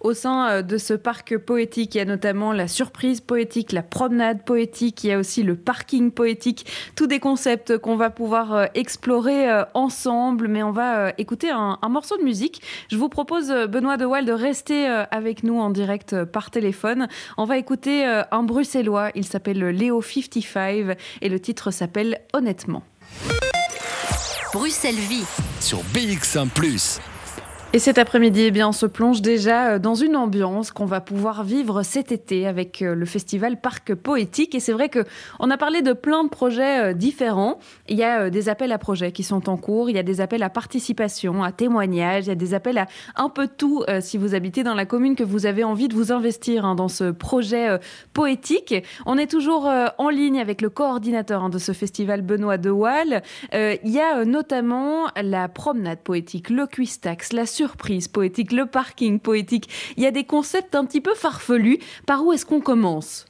Au 0.05 0.13
sein 0.13 0.51
euh, 0.51 0.63
de 0.63 0.77
ce 0.77 0.93
parc 0.93 1.39
poétique, 1.39 1.95
il 1.95 1.99
y 1.99 2.01
a 2.03 2.05
notamment 2.05 2.53
la 2.53 2.69
surprise 2.69 3.23
poétique, 3.23 3.73
la 3.73 3.83
promenade 3.83 4.45
poétique, 4.45 5.03
il 5.03 5.07
y 5.07 5.13
a 5.13 5.19
aussi 5.19 5.43
le 5.43 5.57
parking 5.57 6.11
poétique, 6.11 6.67
tous 6.95 7.07
des 7.07 7.21
concepts 7.21 7.79
qu'on 7.79 7.97
va 7.97 8.11
pouvoir 8.11 8.53
euh, 8.53 8.67
explorer 8.75 9.51
euh, 9.51 9.65
ensemble. 9.73 10.49
Mais 10.49 10.63
on 10.63 10.73
va 10.73 11.15
écouter 11.17 11.49
un, 11.51 11.79
morceau 11.89 12.19
de 12.19 12.23
musique. 12.23 12.61
Je 12.91 12.99
vous 12.99 13.09
propose, 13.09 13.49
Benoît 13.49 13.97
De 13.97 14.05
Waal, 14.05 14.27
de 14.27 14.33
rester 14.33 14.87
avec 15.11 15.43
nous 15.43 15.59
en 15.59 15.71
direct 15.71 16.25
par 16.25 16.51
téléphone. 16.51 17.09
On 17.39 17.45
va 17.45 17.57
écouter 17.57 18.05
un 18.05 18.43
bruxellois, 18.43 19.11
il 19.15 19.25
s'appelle 19.25 19.61
Léo 19.69 20.03
55 20.03 20.97
et 21.23 21.29
le 21.29 21.41
titre 21.41 21.71
s'appelle 21.71 22.21
Honnêtement. 22.33 22.83
Bruxelles 24.53 24.95
Vie 24.97 25.25
sur 25.61 25.79
BX1⁇ 25.95 26.49
et 27.75 27.81
cet 27.81 27.99
après-midi, 27.99 28.43
eh 28.43 28.51
bien, 28.53 28.69
on 28.69 28.73
se 28.73 28.87
plonge 28.87 29.21
déjà 29.21 29.71
euh, 29.71 29.79
dans 29.81 29.97
une 29.97 30.15
ambiance 30.15 30.71
qu'on 30.71 30.85
va 30.85 31.01
pouvoir 31.01 31.43
vivre 31.43 31.83
cet 31.83 32.13
été 32.13 32.47
avec 32.47 32.83
euh, 32.83 32.95
le 32.95 33.05
festival 33.05 33.61
Parc 33.61 33.97
Poétique. 33.97 34.55
Et 34.55 34.61
c'est 34.61 34.73
vrai 34.73 34.89
que 34.89 35.01
on 35.41 35.51
a 35.51 35.57
parlé 35.57 35.83
de 35.83 35.93
plein 35.93 36.23
de 36.23 36.29
projets 36.29 36.91
euh, 36.91 36.93
différents. 36.93 37.59
Il 37.89 37.97
y 37.97 38.05
a 38.05 38.31
des 38.31 38.49
appels 38.49 38.71
à 38.71 38.79
projets 38.79 39.11
qui 39.11 39.25
sont 39.25 39.49
en 39.49 39.57
cours, 39.57 39.91
il 39.91 39.97
y 39.97 39.99
a 39.99 40.05
des 40.05 40.21
appels 40.21 40.45
à 40.45 40.51
participation, 40.51 41.43
à 41.43 41.51
témoignages, 41.51 42.27
il 42.27 42.29
y 42.29 42.31
a 42.31 42.37
des 42.37 42.55
appels 42.55 42.79
à 42.79 42.87
un 43.17 43.29
peu 43.29 43.49
tout 43.49 43.83
si 44.01 44.19
vous 44.19 44.37
habitez 44.37 44.63
dans 44.63 44.75
la 44.75 44.87
commune 44.87 45.17
que 45.17 45.25
vous 45.25 45.45
avez 45.47 45.65
envie 45.65 45.89
de 45.89 45.95
vous 45.95 46.13
investir 46.13 46.65
hein, 46.65 46.77
dans 46.77 46.89
ce 46.89 47.11
projet 47.11 47.79
poétique. 48.13 48.75
On 49.05 49.19
est 49.19 49.27
toujours 49.31 49.71
en 49.99 50.09
ligne 50.09 50.39
avec 50.39 50.63
le 50.63 50.71
coordinateur 50.71 51.43
hein, 51.43 51.51
de 51.51 51.59
ce 51.59 51.73
festival, 51.73 52.23
Benoît 52.23 52.57
Dewal. 52.57 53.23
il 53.53 53.91
y 53.91 54.01
a 54.01 54.25
notamment 54.25 55.07
la 55.21 55.49
promenade 55.49 55.99
poétique, 55.99 56.51
le 56.51 56.67
Quistax, 56.67 57.33
la 57.33 57.47
surprise 57.65 58.09
poétique, 58.09 58.53
le 58.53 58.67
parking 58.67 59.19
poétique. 59.19 59.67
Il 59.97 60.03
y 60.03 60.07
a 60.07 60.11
des 60.11 60.25
concepts 60.25 60.75
un 60.75 60.85
petit 60.85 61.01
peu 61.01 61.15
farfelus. 61.15 61.79
Par 62.07 62.23
où 62.23 62.33
est-ce 62.33 62.45
qu'on 62.45 62.61
commence? 62.61 63.25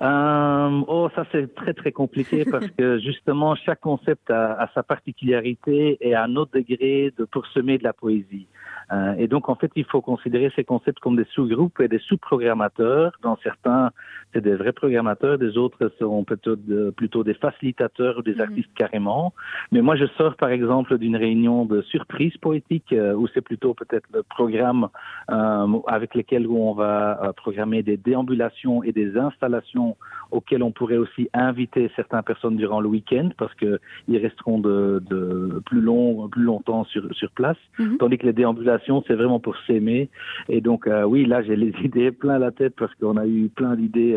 Euh, 0.00 0.80
oh, 0.86 1.08
ça 1.14 1.24
c'est 1.32 1.52
très 1.54 1.74
très 1.74 1.92
compliqué 1.92 2.44
parce 2.50 2.68
que 2.78 2.98
justement 3.00 3.54
chaque 3.56 3.80
concept 3.80 4.30
a, 4.30 4.70
sa 4.74 4.82
particularité 4.82 5.98
et 6.00 6.14
a 6.14 6.22
un 6.22 6.36
autre 6.36 6.52
degré 6.54 7.12
de 7.18 7.24
pour 7.24 7.46
semer 7.48 7.76
de 7.78 7.84
la 7.84 7.92
poésie. 7.92 8.46
Euh, 8.92 9.14
et 9.18 9.28
donc, 9.28 9.48
en 9.48 9.54
fait, 9.54 9.70
il 9.76 9.84
faut 9.84 10.00
considérer 10.00 10.50
ces 10.56 10.64
concepts 10.64 10.98
comme 10.98 11.16
des 11.16 11.26
sous-groupes 11.34 11.80
et 11.80 11.86
des 11.86 12.00
sous-programmateurs. 12.00 13.12
Dans 13.22 13.38
certains, 13.42 13.90
c'est 14.32 14.40
des 14.40 14.54
vrais 14.54 14.72
programmateurs, 14.72 15.38
des 15.38 15.56
autres 15.56 15.90
seront 15.98 16.24
plutôt, 16.24 16.56
plutôt 16.96 17.24
des 17.24 17.34
facilitateurs 17.34 18.18
ou 18.18 18.22
des 18.22 18.34
mhm. 18.34 18.40
artistes 18.40 18.70
carrément. 18.76 19.32
Mais 19.72 19.82
moi, 19.82 19.96
je 19.96 20.06
sors 20.16 20.36
par 20.36 20.50
exemple 20.50 20.98
d'une 20.98 21.16
réunion 21.16 21.64
de 21.64 21.82
surprise 21.82 22.36
poétique 22.38 22.92
euh, 22.92 23.14
où 23.14 23.26
c'est 23.28 23.40
plutôt 23.40 23.74
peut-être 23.74 24.06
le 24.12 24.22
programme 24.22 24.88
euh, 25.30 25.66
avec 25.86 26.14
lequel 26.14 26.46
on 26.46 26.72
va 26.72 27.20
euh, 27.22 27.32
programmer 27.32 27.82
des 27.82 27.96
déambulations 27.96 28.82
et 28.82 28.92
des 28.92 29.16
installations 29.16 29.96
auxquelles 30.30 30.62
on 30.62 30.70
pourrait 30.70 30.96
aussi 30.96 31.28
inviter 31.32 31.90
certaines 31.96 32.22
personnes 32.22 32.56
durant 32.56 32.80
le 32.80 32.88
week-end 32.88 33.30
parce 33.36 33.54
qu'ils 33.54 33.78
resteront 34.08 34.58
de, 34.58 35.02
de, 35.08 35.60
plus 35.66 35.80
long, 35.80 36.28
plus 36.28 36.42
longtemps 36.42 36.84
sur, 36.84 37.02
sur 37.14 37.30
place. 37.32 37.56
Mhm. 37.78 37.98
Tandis 37.98 38.18
que 38.18 38.26
les 38.26 38.32
déambulations 38.32 39.02
c'est 39.06 39.14
vraiment 39.14 39.40
pour 39.40 39.56
s'aimer. 39.66 40.08
Et 40.48 40.60
donc, 40.60 40.86
euh, 40.86 41.04
oui, 41.04 41.26
là, 41.26 41.42
j'ai 41.42 41.56
les 41.56 41.72
idées 41.84 42.10
plein 42.10 42.38
la 42.38 42.50
tête 42.50 42.74
parce 42.76 42.94
qu'on 42.94 43.16
a 43.16 43.26
eu 43.26 43.48
plein 43.48 43.76
d'idées 43.76 44.14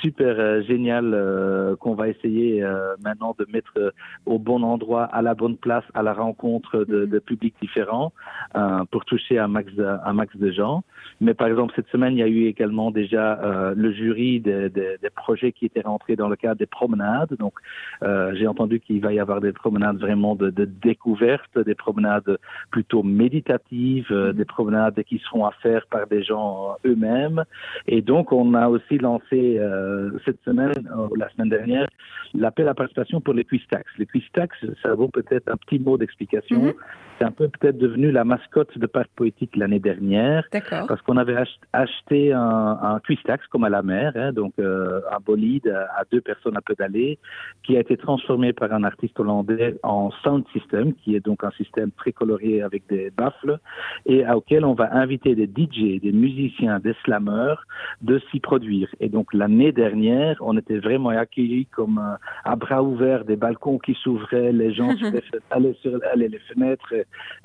super 0.00 0.36
euh, 0.38 0.62
géniales 0.62 1.76
qu'on 1.80 1.94
va 1.94 2.08
essayer 2.08 2.64
maintenant 3.04 3.34
de 3.38 3.46
mettre 3.52 3.92
au 4.24 4.38
bon 4.38 4.62
endroit, 4.62 5.04
à 5.04 5.22
la 5.22 5.34
bonne 5.34 5.56
place, 5.56 5.84
à 5.94 6.02
la 6.02 6.12
rencontre 6.12 6.84
de, 6.84 7.06
mm-hmm. 7.06 7.20
publics 7.20 7.54
différents 7.60 8.12
pour 8.90 9.04
toucher 9.04 9.38
un 9.38 9.48
max, 9.48 9.72
de, 9.74 9.84
un 9.84 10.12
max 10.12 10.36
de 10.36 10.50
gens. 10.50 10.84
Mais 11.20 11.34
par 11.34 11.48
exemple, 11.48 11.72
cette 11.76 11.88
semaine, 11.88 12.12
il 12.12 12.18
y 12.18 12.22
a 12.22 12.28
eu 12.28 12.46
également 12.46 12.90
déjà 12.90 13.40
le 13.74 13.92
jury 13.92 14.40
des, 14.40 14.70
projets 15.14 15.52
qui 15.52 15.66
étaient 15.66 15.82
rentrés 15.82 16.16
dans 16.16 16.28
le 16.28 16.36
cadre 16.36 16.58
des 16.58 16.66
promenades. 16.66 17.34
Donc, 17.38 17.54
j'ai 18.02 18.46
entendu 18.46 18.80
qu'il 18.80 19.00
va 19.00 19.12
y 19.12 19.20
avoir 19.20 19.40
des 19.40 19.52
promenades 19.52 19.98
vraiment 19.98 20.34
de, 20.34 20.50
de 20.50 20.64
découverte, 20.64 21.58
des 21.58 21.74
promenades 21.74 22.38
plutôt 22.70 23.02
méditatives 23.02 24.10
mhm. 24.10 24.32
des 24.32 24.44
promenades 24.44 25.02
qui 25.04 25.18
seront 25.18 25.46
à 25.46 25.52
faire 25.62 25.86
par 25.86 26.06
des 26.06 26.22
gens 26.22 26.76
eux-mêmes. 26.84 27.44
Et 27.86 28.02
donc, 28.02 28.32
on 28.32 28.54
a 28.54 28.68
aussi 28.68 28.98
lancé 28.98 29.15
cette 30.24 30.42
semaine, 30.44 30.90
ou 31.10 31.14
la 31.14 31.28
semaine 31.30 31.48
dernière, 31.48 31.88
l'appel 32.34 32.68
à 32.68 32.74
participation 32.74 33.20
pour 33.20 33.34
les 33.34 33.44
quiz 33.44 33.62
tax. 33.70 33.84
Les 33.98 34.06
quiz 34.06 34.24
tax, 34.32 34.56
ça 34.82 34.94
vaut 34.94 35.08
peut-être 35.08 35.48
un 35.48 35.56
petit 35.56 35.78
mot 35.78 35.96
d'explication. 35.96 36.62
Mhm. 36.62 36.74
C'est 37.18 37.24
un 37.24 37.30
peu 37.30 37.48
peut-être 37.48 37.78
devenu 37.78 38.10
la 38.10 38.24
mascotte 38.24 38.76
de 38.76 38.86
Parc 38.86 39.08
Poétique 39.16 39.56
l'année 39.56 39.78
dernière. 39.78 40.44
Parce 40.86 41.00
qu'on 41.02 41.16
avait 41.16 41.36
acheté 41.72 42.32
un, 42.32 42.78
un 42.82 43.00
quiz 43.00 43.18
tax 43.24 43.46
comme 43.46 43.64
à 43.64 43.70
la 43.70 43.82
mer, 43.82 44.12
hein, 44.16 44.32
donc 44.32 44.52
euh, 44.58 45.00
un 45.10 45.18
bolide 45.24 45.68
à 45.68 46.02
deux 46.10 46.20
personnes 46.20 46.56
à 46.56 46.60
pédaler, 46.60 47.18
qui 47.62 47.76
a 47.76 47.80
été 47.80 47.96
transformé 47.96 48.52
par 48.52 48.72
un 48.72 48.84
artiste 48.84 49.18
hollandais 49.18 49.78
en 49.82 50.10
sound 50.22 50.44
system, 50.52 50.94
qui 50.94 51.16
est 51.16 51.24
donc 51.24 51.42
un 51.44 51.50
système 51.52 51.90
très 51.92 52.12
coloré 52.12 52.62
avec 52.62 52.86
des 52.88 53.10
baffles, 53.10 53.58
et 54.04 54.26
auquel 54.28 54.64
on 54.64 54.74
va 54.74 54.94
inviter 54.94 55.34
des 55.34 55.46
DJ, 55.46 56.00
des 56.00 56.12
musiciens, 56.12 56.78
des 56.80 56.94
slammers 57.04 57.56
de 58.02 58.20
s'y 58.30 58.40
produire. 58.40 58.88
Et 59.00 59.05
donc 59.08 59.32
l'année 59.34 59.72
dernière, 59.72 60.36
on 60.40 60.56
était 60.56 60.78
vraiment 60.78 61.10
accueillis 61.10 61.66
comme 61.66 62.00
à 62.44 62.56
bras 62.56 62.82
ouverts, 62.82 63.24
des 63.24 63.36
balcons 63.36 63.78
qui 63.78 63.94
s'ouvraient, 63.94 64.52
les 64.52 64.72
gens 64.72 64.90
allaient 65.50 65.76
sur 65.82 65.98
les 66.14 66.38
fenêtres, 66.52 66.94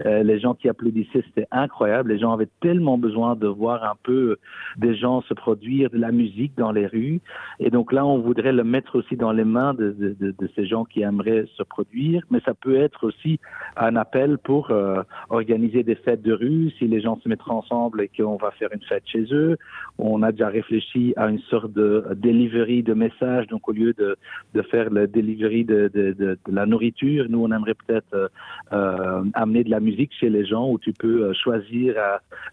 euh, 0.06 0.24
les 0.24 0.40
gens 0.40 0.54
qui 0.54 0.70
applaudissaient, 0.70 1.24
c'était 1.28 1.48
incroyable. 1.52 2.12
Les 2.12 2.20
gens 2.20 2.32
avaient 2.32 2.50
tellement 2.62 2.98
besoin 2.98 3.36
de 3.36 3.48
voir 3.48 3.84
un 3.84 3.96
peu 4.04 4.38
des 4.78 4.96
gens 4.96 5.22
se 5.22 5.34
produire, 5.34 5.90
de 5.90 5.98
la 5.98 6.12
musique 6.12 6.54
dans 6.58 6.72
les 6.72 6.88
rues. 6.88 7.22
Et 7.60 7.70
donc 7.70 7.92
là, 7.92 8.06
on 8.06 8.20
voudrait 8.20 8.54
le 8.54 8.64
mettre 8.64 8.98
aussi 8.98 9.16
dans 9.16 9.32
les 9.32 9.44
mains 9.44 9.74
de, 9.74 9.92
de, 9.92 10.32
de 10.32 10.50
ces 10.56 10.66
gens 10.66 10.86
qui 10.86 11.02
aimeraient 11.02 11.46
se 11.58 11.64
produire. 11.64 12.24
Mais 12.30 12.40
ça 12.46 12.54
peut 12.54 12.76
être 12.76 13.06
aussi 13.06 13.40
un 13.78 13.96
appel 13.96 14.38
pour 14.38 14.72
euh, 14.72 15.04
organiser 15.30 15.84
des 15.84 15.96
fêtes 15.96 16.22
de 16.22 16.34
rue, 16.34 16.72
si 16.78 16.88
les 16.88 17.02
gens 17.02 17.20
se 17.22 17.30
mettent 17.30 17.48
ensemble 17.48 18.02
et 18.02 18.10
qu'on 18.10 18.38
va 18.38 18.52
faire 18.52 18.70
une 18.74 18.82
fête 18.84 19.04
chez 19.06 19.26
eux. 19.32 19.58
On 19.98 20.24
a 20.24 20.32
déjà 20.32 20.48
réfléchi 20.48 21.14
à 21.18 21.28
une 21.28 21.40
sorte 21.52 21.72
de 21.74 21.90
delivery 22.16 22.82
de 22.82 22.94
messages. 22.94 23.48
Donc 23.48 23.68
au 23.70 23.74
lieu 23.74 23.94
de, 23.94 24.10
de 24.56 24.62
faire 24.64 24.90
le 24.90 25.08
delivery 25.08 25.64
de, 25.64 25.82
de, 25.94 26.06
de, 26.14 26.38
la 26.60 26.66
nourriture, 26.66 27.26
nous 27.30 27.42
on 27.46 27.52
aimerait 27.52 27.80
peut-être 27.84 28.14
euh, 28.14 28.28
euh 28.74 29.24
amener 29.34 29.64
de 29.64 29.72
la 29.78 29.80
musique 29.80 30.12
chez 30.20 30.30
les 30.30 30.46
gens 30.52 30.66
où 30.72 30.78
tu 30.80 30.94
peux 30.94 31.18
euh, 31.24 31.34
choisir 31.44 31.96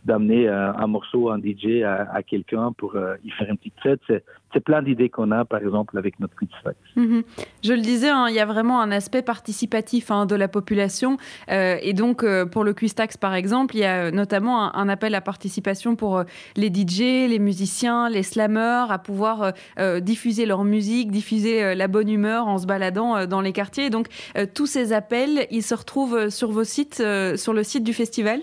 d'amener 0.05 0.49
un 0.49 0.87
morceau, 0.87 1.31
un 1.31 1.38
DJ 1.38 1.83
à, 1.83 1.95
à 2.19 2.23
quelqu'un 2.23 2.73
pour 2.73 2.90
y 3.25 3.31
faire 3.31 3.49
une 3.49 3.57
petite 3.57 3.81
fête. 3.83 4.09
C'est 4.52 4.61
plein 4.61 4.83
d'idées 4.83 5.11
qu'on 5.11 5.31
a, 5.31 5.45
par 5.45 5.61
exemple, 5.61 5.99
avec 5.99 6.19
notre 6.21 6.35
quiz 6.35 6.49
mhm. 6.97 7.23
Je 7.62 7.73
le 7.73 7.81
disais, 7.81 8.09
hein, 8.09 8.26
il 8.28 8.35
y 8.35 8.40
a 8.40 8.47
vraiment 8.47 8.81
un 8.81 8.90
aspect 8.90 9.23
participatif 9.23 10.11
hein, 10.11 10.25
de 10.25 10.35
la 10.35 10.49
population. 10.49 11.19
Euh, 11.50 11.76
et 11.83 11.93
donc, 11.93 12.23
euh, 12.23 12.47
pour 12.47 12.64
le 12.64 12.73
quiz 12.73 12.95
par 13.21 13.35
exemple, 13.35 13.76
il 13.76 13.81
y 13.81 13.85
a 13.85 14.11
notamment 14.11 14.75
un, 14.75 14.88
appel 14.88 15.14
à 15.14 15.21
participation 15.21 15.97
pour 15.97 16.19
euh, 16.19 16.25
les 16.57 16.69
DJ, 16.69 17.28
les 17.28 17.38
musiciens, 17.38 18.09
les 18.09 18.23
slammers, 18.23 18.87
à 18.90 18.99
pouvoir 18.99 19.52
diffuser 20.00 20.47
leur 20.47 20.64
musique, 20.64 21.11
diffuser 21.11 21.75
la 21.75 21.88
bonne 21.88 22.09
humeur 22.09 22.49
en 22.49 22.59
se 22.59 22.67
baladant 22.67 23.26
dans 23.26 23.40
les 23.40 23.52
quartiers. 23.52 23.87
Et 23.87 23.90
donc, 23.90 24.09
tous 24.55 24.67
ces 24.67 24.93
appels, 24.93 25.47
ils 25.50 25.62
se 25.62 25.75
retrouvent 25.75 26.28
sur 26.31 26.50
vos 26.50 26.64
sites, 26.64 27.02
sur 27.37 27.52
le 27.52 27.62
site 27.62 27.85
du 27.85 27.93
festival? 27.93 28.40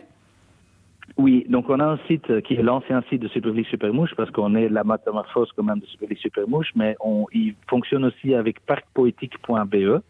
Oui, 1.18 1.46
donc 1.50 1.70
on 1.70 1.80
a 1.80 1.86
un 1.86 1.98
site 2.08 2.42
qui 2.42 2.56
est 2.56 2.62
l'ancien 2.62 3.02
site 3.10 3.22
de 3.22 3.30
Superligue 3.30 3.66
Supermouche 3.68 4.14
parce 4.18 4.30
qu'on 4.32 4.54
est 4.56 4.68
la 4.68 4.84
métamorphose 4.84 5.50
quand 5.56 5.64
même 5.64 5.80
de 5.80 5.86
Superligue 5.86 6.20
Supermouche, 6.20 6.72
mais 6.76 6.98
on, 7.00 7.26
il 7.34 7.56
fonctionne 7.70 8.04
aussi 8.04 8.34
avec 8.34 8.60
parcpoétique.be. 8.66 10.02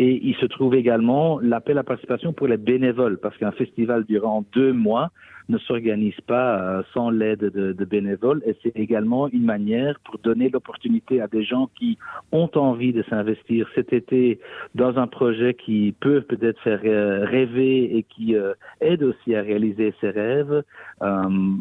Et 0.00 0.20
il 0.22 0.36
se 0.36 0.46
trouve 0.46 0.76
également 0.76 1.40
l'appel 1.40 1.76
à 1.76 1.82
participation 1.82 2.32
pour 2.32 2.46
les 2.46 2.56
bénévoles, 2.56 3.18
parce 3.18 3.36
qu'un 3.36 3.50
festival 3.50 4.04
durant 4.04 4.44
deux 4.52 4.72
mois, 4.72 5.10
ne 5.48 5.58
s'organise 5.58 6.20
pas 6.26 6.60
euh, 6.60 6.82
sans 6.92 7.10
l'aide 7.10 7.40
de, 7.40 7.84
bénévoles 7.84 8.42
et 8.44 8.54
c'est 8.62 8.76
également 8.76 9.28
une 9.28 9.44
manière 9.44 9.98
pour 10.00 10.18
donner 10.18 10.50
l'opportunité 10.50 11.22
à 11.22 11.26
des 11.26 11.42
gens 11.42 11.70
qui 11.78 11.96
ont 12.32 12.50
envie 12.54 12.92
de 12.92 13.02
s'investir 13.08 13.66
cet 13.74 13.94
été 13.94 14.40
dans 14.74 14.98
un 14.98 15.06
projet 15.06 15.54
qui 15.54 15.94
peut 16.00 16.20
peut-être 16.20 16.60
faire 16.60 16.80
euh, 16.84 17.24
rêver 17.24 17.96
et 17.96 18.02
qui 18.02 18.36
euh, 18.36 18.52
aide 18.82 19.02
aussi 19.02 19.34
à 19.34 19.40
réaliser 19.40 19.94
ses 20.00 20.10
rêves. 20.10 20.62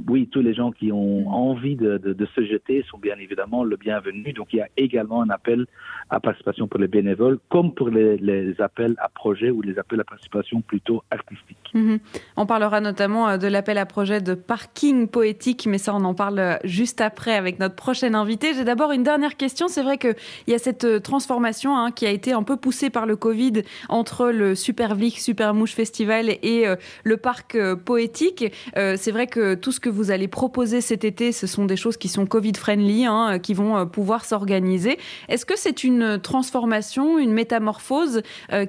oui, 0.09 0.27
tous 0.27 0.41
les 0.41 0.53
gens 0.53 0.71
qui 0.71 0.91
ont 0.91 1.29
envie 1.29 1.75
de, 1.75 2.27
se 2.35 2.45
jeter 2.45 2.83
sont 2.89 2.97
bien 2.97 3.17
évidemment 3.17 3.63
le 3.63 3.77
bienvenu. 3.77 4.33
Donc 4.33 4.51
il 4.51 4.57
y 4.57 4.61
a 4.61 4.67
également 4.75 5.21
un 5.21 5.29
appel 5.29 5.65
à 6.09 6.19
participation 6.19 6.67
pour 6.67 6.79
les 6.79 6.87
bénévoles, 6.87 7.39
comme 7.49 7.73
pour 7.73 7.89
les, 7.89 8.55
appels 8.59 8.95
à 8.97 9.07
projets 9.07 9.49
ou 9.49 9.61
les 9.61 9.79
appels 9.79 10.01
à 10.01 10.03
participation 10.03 10.61
plutôt 10.61 11.03
artistiques. 11.11 11.71
Mm-hmm. 11.73 11.99
On 12.35 12.45
parlera 12.45 12.81
notamment 12.81 13.37
de 13.37 13.47
l'appel 13.47 13.76
projet 13.85 14.21
de 14.21 14.33
parking 14.33 15.07
poétique, 15.07 15.67
mais 15.69 15.77
ça, 15.77 15.93
on 15.93 16.03
en 16.03 16.13
parle 16.13 16.59
juste 16.63 17.01
après 17.01 17.35
avec 17.35 17.59
notre 17.59 17.75
prochaine 17.75 18.15
invité. 18.15 18.53
J'ai 18.53 18.63
d'abord 18.63 18.91
une 18.91 19.03
dernière 19.03 19.37
question. 19.37 19.67
C'est 19.67 19.83
vrai 19.83 19.97
qu'il 19.97 20.15
y 20.47 20.53
a 20.53 20.59
cette 20.59 20.83
euh, 20.83 20.99
transformation 20.99 21.77
hein, 21.77 21.91
qui 21.91 22.05
a 22.05 22.11
été 22.11 22.33
un 22.33 22.43
peu 22.43 22.57
poussée 22.57 22.89
par 22.89 23.05
le 23.05 23.15
Covid 23.15 23.63
entre 23.89 24.27
le 24.27 24.55
Super 24.55 24.95
Vlic, 24.95 25.19
Super 25.19 25.53
Mouche 25.53 25.73
Festival 25.73 26.29
et 26.41 26.67
euh, 26.67 26.75
le 27.03 27.17
parc 27.17 27.55
euh, 27.55 27.75
poétique. 27.75 28.45
c'est 28.75 29.11
vrai 29.11 29.27
que 29.27 29.55
tout 29.55 29.71
ce 29.71 29.79
que 29.79 29.89
vous 29.89 30.11
allez 30.11 30.27
proposer 30.27 30.81
cet 30.81 31.03
été, 31.03 31.31
ce 31.31 31.47
sont 31.47 31.65
des 31.65 31.75
choses 31.75 31.97
qui 31.97 32.07
sont 32.07 32.25
Covid-friendly, 32.25 33.05
hein, 33.05 33.39
qui 33.39 33.53
vont 33.53 33.85
pouvoir 33.87 34.25
s'organiser. 34.25 34.97
Est-ce 35.29 35.45
que 35.45 35.57
c'est 35.57 35.83
une 35.83 36.19
transformation, 36.19 37.17
une 37.17 37.31
métamorphose 37.31 38.21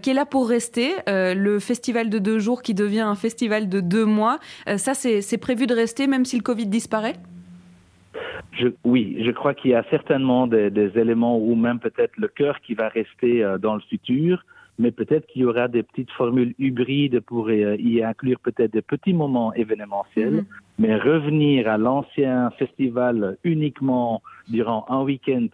qui 0.03 0.11
est 0.11 0.15
là 0.15 0.27
pour 0.27 0.49
rester 0.49 0.95
Le 1.07 1.59
festival 1.59 2.11
de 2.11 2.19
deux 2.19 2.39
jours 2.39 2.63
qui 2.63 2.75
devient 2.75 3.01
un 3.01 3.15
festival 3.15 3.69
de 3.69 3.81
deux 3.81 4.05
mois, 4.05 4.39
ça, 4.77 4.95
c'est 4.99 5.39
prévu 5.39 5.67
de 5.67 5.75
rester 5.75 6.07
même 6.07 6.25
si 6.25 6.37
le 6.37 6.43
Covid 6.43 6.67
disparaît? 6.67 7.17
Je, 8.53 8.69
oui, 8.85 9.17
je 9.25 9.31
crois 9.31 9.55
qu'il 9.55 9.71
y 9.71 9.75
a 9.75 9.85
certainement 9.91 10.47
des, 10.47 10.91
éléments 10.97 11.39
ou 11.39 11.55
même 11.55 11.79
peut-être 11.79 12.17
le 12.17 12.29
cœur 12.29 12.61
qui 12.61 12.75
va 12.75 12.89
rester 12.89 13.45
euh, 13.45 13.59
dans 13.59 13.75
le 13.75 13.81
futur, 13.81 14.45
mais 14.79 14.91
peut-être 14.91 15.27
qu'il 15.27 15.43
y 15.43 15.45
aura 15.45 15.69
des 15.69 15.83
petites 15.83 16.11
formules 16.13 16.55
hybrides 16.59 17.21
pour 17.21 17.49
euh, 17.49 17.77
y 17.79 18.03
inclure 18.03 18.39
peut-être 18.41 18.73
des 18.73 18.83
petits 18.83 19.13
moments 19.13 19.53
événementiels, 19.55 20.33
mhm. 20.33 20.45
mais 20.79 20.97
revenir 20.97 21.69
à 21.69 21.79
l'ancien 21.79 22.51
festival 22.59 23.37
uniquement 23.45 24.23
durant 24.49 24.87
un 24.89 25.03
week-end 25.03 25.49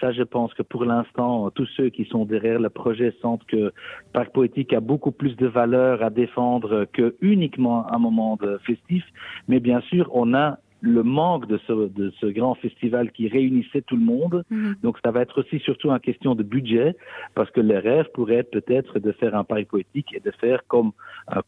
ça, 0.00 0.12
je 0.12 0.22
pense 0.22 0.52
que 0.54 0.62
pour 0.62 0.84
l'instant, 0.84 1.50
tous 1.50 1.68
ceux 1.76 1.88
qui 1.88 2.04
sont 2.04 2.24
derrière 2.24 2.58
le 2.58 2.70
projet 2.70 3.14
sentent 3.20 3.44
que 3.44 3.72
Parc 4.12 4.32
Poétique 4.32 4.72
a 4.72 4.80
beaucoup 4.80 5.12
plus 5.12 5.36
de 5.36 5.46
valeur 5.46 6.02
à 6.02 6.10
défendre 6.10 6.86
que 6.92 7.14
uniquement 7.20 7.90
un 7.92 7.98
moment 7.98 8.38
festif. 8.64 9.04
Mais 9.48 9.60
bien 9.60 9.80
sûr, 9.82 10.10
on 10.12 10.34
a 10.34 10.58
le 10.84 11.02
manque 11.02 11.46
de 11.46 11.58
ce, 11.66 11.72
de 11.72 12.12
ce 12.20 12.26
grand 12.26 12.54
festival 12.54 13.10
qui 13.12 13.28
réunissait 13.28 13.82
tout 13.82 13.96
le 13.96 14.04
monde. 14.04 14.44
Mhm. 14.50 14.76
Donc 14.82 14.98
ça 15.04 15.10
va 15.10 15.22
être 15.22 15.40
aussi 15.40 15.58
surtout 15.60 15.90
une 15.90 16.00
question 16.00 16.34
de 16.34 16.42
budget, 16.42 16.96
parce 17.34 17.50
que 17.50 17.60
le 17.60 17.78
rêve 17.78 18.06
pourrait 18.12 18.36
être 18.36 18.50
peut-être 18.50 18.98
de 18.98 19.12
faire 19.12 19.34
un 19.34 19.44
pari 19.44 19.64
poétique 19.64 20.08
et 20.14 20.20
de 20.20 20.30
faire 20.32 20.60
comme 20.68 20.92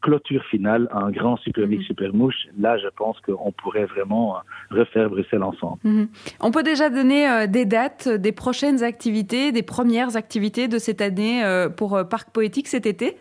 clôture 0.01 0.45
finale 0.47 0.89
un 0.93 1.11
grand 1.11 1.37
super 1.37 1.67
mm 1.67 1.83
super 1.83 2.13
mouche. 2.15 2.47
Là, 2.59 2.79
je 2.79 2.89
pense 2.97 3.21
qu'on 3.21 3.53
pourrait 3.53 3.85
vraiment 3.87 4.37
euh, 4.37 4.41
refaire 4.71 5.11
Bruxelles 5.11 5.43
ensemble. 5.43 5.79
Mhm. 5.85 6.09
On 6.41 6.51
peut 6.51 6.63
déjà 6.63 6.91
donner 6.91 7.29
euh, 7.29 7.47
des 7.47 7.65
dates 7.65 8.09
des 8.09 8.33
prochaines 8.33 8.83
activités, 8.83 9.53
des 9.53 9.63
premières 9.63 10.17
activités 10.17 10.69
de 10.69 10.79
cette 10.79 11.01
année 11.01 11.45
euh, 11.45 11.69
pour 11.69 12.01
Parc 12.09 12.31
Poétique 12.31 12.69
cet 12.69 12.87
été? 12.87 13.17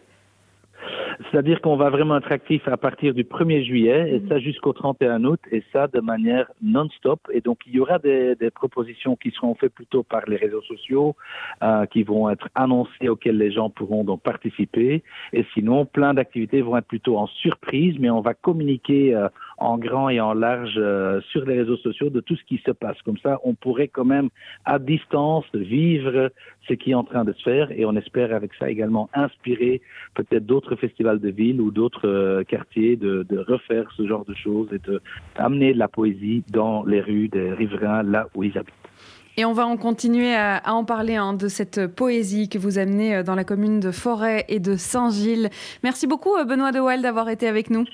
C'est-à-dire 1.32 1.62
qu'on 1.62 1.76
va 1.76 1.90
vraiment 1.90 2.18
être 2.18 2.32
actif 2.32 2.68
à 2.68 2.78
partir 2.78 3.14
du 3.14 3.24
1er 3.24 3.64
juillet 3.64 4.16
et 4.16 4.20
mhm. 4.20 4.30
ça 4.30 4.40
jusqu'au 4.40 4.74
31 4.74 5.24
août 5.24 5.40
et 5.52 5.64
ça 5.72 5.88
de 5.88 6.00
manière 6.00 6.50
non-stop. 6.62 7.20
Et 7.32 7.42
donc 7.42 7.60
il 7.68 7.76
y 7.76 7.80
aura 7.80 8.00
des, 8.00 8.36
des, 8.36 8.52
propositions 8.52 9.16
qui 9.16 9.32
seront 9.32 9.56
faites 9.56 9.74
plutôt 9.74 10.04
par 10.04 10.22
les 10.28 10.38
réseaux 10.38 10.62
sociaux, 10.62 11.16
euh, 11.64 11.86
qui 11.86 12.04
vont 12.04 12.30
être 12.30 12.48
annoncées 12.56 13.10
auxquelles 13.10 13.38
les 13.38 13.52
gens 13.52 13.70
pourront 13.70 14.04
donc 14.04 14.22
participer. 14.22 15.04
Et 15.34 15.46
sinon, 15.54 15.86
plein 15.86 16.14
d'activités 16.14 16.62
vont 16.62 16.78
être 16.78 16.88
plutôt 16.88 17.18
en 17.18 17.28
surprise, 17.28 17.96
mais 18.00 18.10
on 18.10 18.22
va 18.22 18.34
communiquer 18.34 19.16
euh, 19.16 19.28
en 19.58 19.78
grand 19.78 20.10
et 20.10 20.20
en 20.20 20.34
large 20.34 20.76
euh, 20.78 21.22
sur 21.32 21.46
les 21.46 21.58
réseaux 21.58 21.78
sociaux 21.78 22.10
de 22.10 22.20
tout 22.20 22.36
ce 22.36 22.44
qui 22.44 22.62
se 22.66 22.72
passe. 22.72 23.02
Comme 23.04 23.18
ça, 23.18 23.40
on 23.44 23.54
pourrait 23.54 23.88
quand 23.88 24.06
même 24.06 24.30
à 24.66 24.80
distance 24.80 25.46
vivre 25.54 26.32
ce 26.68 26.74
qui 26.74 26.92
est 26.92 26.96
en 26.96 27.04
train 27.04 27.24
de 27.24 27.34
se 27.34 27.44
faire 27.44 27.72
et 27.72 27.86
on 27.86 27.96
espère 27.96 28.34
avec 28.34 28.54
ça 28.56 28.70
également 28.70 29.10
inspirer 29.14 29.82
peut-être 30.14 30.46
d'autres 30.46 30.76
festivals 30.76 31.20
de 31.20 31.30
ville 31.30 31.62
ou 31.62 31.72
d'autres 31.72 32.08
euh, 32.08 32.44
quartiers 32.44 32.96
de, 32.96 33.26
refaire 33.48 33.92
ce 33.96 34.08
genre 34.08 34.26
de 34.26 34.34
choses 34.34 34.70
et 34.72 34.80
de 34.80 35.02
de 35.36 35.78
la 35.78 35.88
poésie 35.88 36.44
dans 36.50 36.84
les 36.86 37.02
rues 37.02 37.28
des 37.28 37.52
riverains 37.52 38.04
là 38.04 38.28
où 38.34 38.44
ils 38.44 38.58
habitent. 38.58 38.74
Et 39.38 39.44
on 39.44 39.52
va 39.52 39.68
en 39.68 39.76
continuer 39.76 40.34
à, 40.34 40.62
en 40.66 40.86
parler 40.86 41.16
hein, 41.16 41.34
de 41.34 41.50
cette 41.50 41.88
poésie 41.88 42.48
que 42.48 42.58
vous 42.58 42.78
amenez 42.78 43.18
euh, 43.18 43.24
dans 43.24 43.36
la 43.36 43.44
commune 43.44 43.80
de 43.80 43.92
Forêt 43.92 44.46
et 44.48 44.60
de 44.60 44.76
Saint-Gilles. 44.78 45.50
Merci 45.84 46.08
beaucoup 46.08 46.32
Benoît 46.48 46.72
De 46.72 47.02
d'avoir 47.02 47.30
été 47.30 47.48
avec 47.48 47.70
nous. 47.70 47.86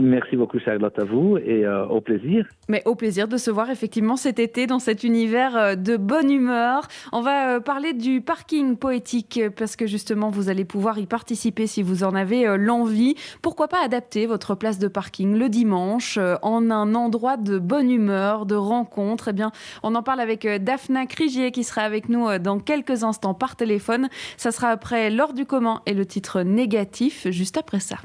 Merci 0.00 0.36
beaucoup 0.36 0.58
Charlotte 0.58 0.98
à 0.98 1.04
vous 1.04 1.36
et 1.36 1.66
euh, 1.66 1.84
au 1.84 2.00
plaisir. 2.00 2.46
Mais 2.68 2.82
au 2.86 2.94
plaisir 2.94 3.28
de 3.28 3.36
se 3.36 3.50
voir 3.50 3.68
effectivement 3.68 4.16
cet 4.16 4.38
été 4.38 4.66
dans 4.66 4.78
cet 4.78 5.04
univers 5.04 5.56
euh, 5.56 5.74
de 5.74 5.98
bonne 5.98 6.30
humeur. 6.30 6.88
On 7.12 7.20
va 7.20 7.56
euh, 7.56 7.60
parler 7.60 7.92
du 7.92 8.22
parking 8.22 8.78
poétique 8.78 9.40
parce 9.56 9.76
que 9.76 9.86
justement 9.86 10.30
vous 10.30 10.48
allez 10.48 10.64
pouvoir 10.64 10.98
y 10.98 11.04
participer 11.04 11.66
si 11.66 11.82
vous 11.82 12.02
en 12.02 12.14
avez 12.14 12.56
l'envie. 12.56 13.14
Pourquoi 13.42 13.68
pas 13.68 13.84
adapter 13.84 14.24
votre 14.24 14.54
place 14.54 14.78
de 14.78 14.88
parking 14.88 15.36
le 15.36 15.50
dimanche 15.50 16.18
en 16.40 16.70
un 16.70 16.94
endroit 16.94 17.36
de 17.36 17.58
bonne 17.58 17.90
humeur, 17.90 18.46
de 18.46 18.54
rencontre? 18.54 19.28
Eh 19.28 19.32
bien, 19.34 19.52
on 19.82 19.94
en 19.94 20.02
parle 20.02 20.20
avec 20.20 20.46
Daphna 20.46 21.04
Crigier 21.04 21.50
qui 21.50 21.62
sera 21.62 21.82
avec 21.82 22.08
nous 22.08 22.38
dans 22.38 22.58
quelques 22.58 23.04
instants 23.04 23.34
par 23.34 23.56
téléphone. 23.56 24.08
Ça 24.38 24.50
sera 24.50 24.68
après 24.68 25.10
l'heure 25.10 25.34
du 25.34 25.44
commun 25.44 25.82
et 25.84 25.92
le 25.92 26.06
titre 26.06 26.40
négatif 26.40 27.28
juste 27.30 27.58
après 27.58 27.80
ça 27.80 27.96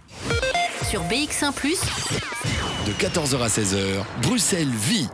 sur 0.84 1.02
BX1⁇ 1.04 1.52
De 2.86 2.92
14h 2.94 3.42
à 3.42 3.48
16h, 3.48 4.04
Bruxelles 4.22 4.68
vit. 4.68 5.10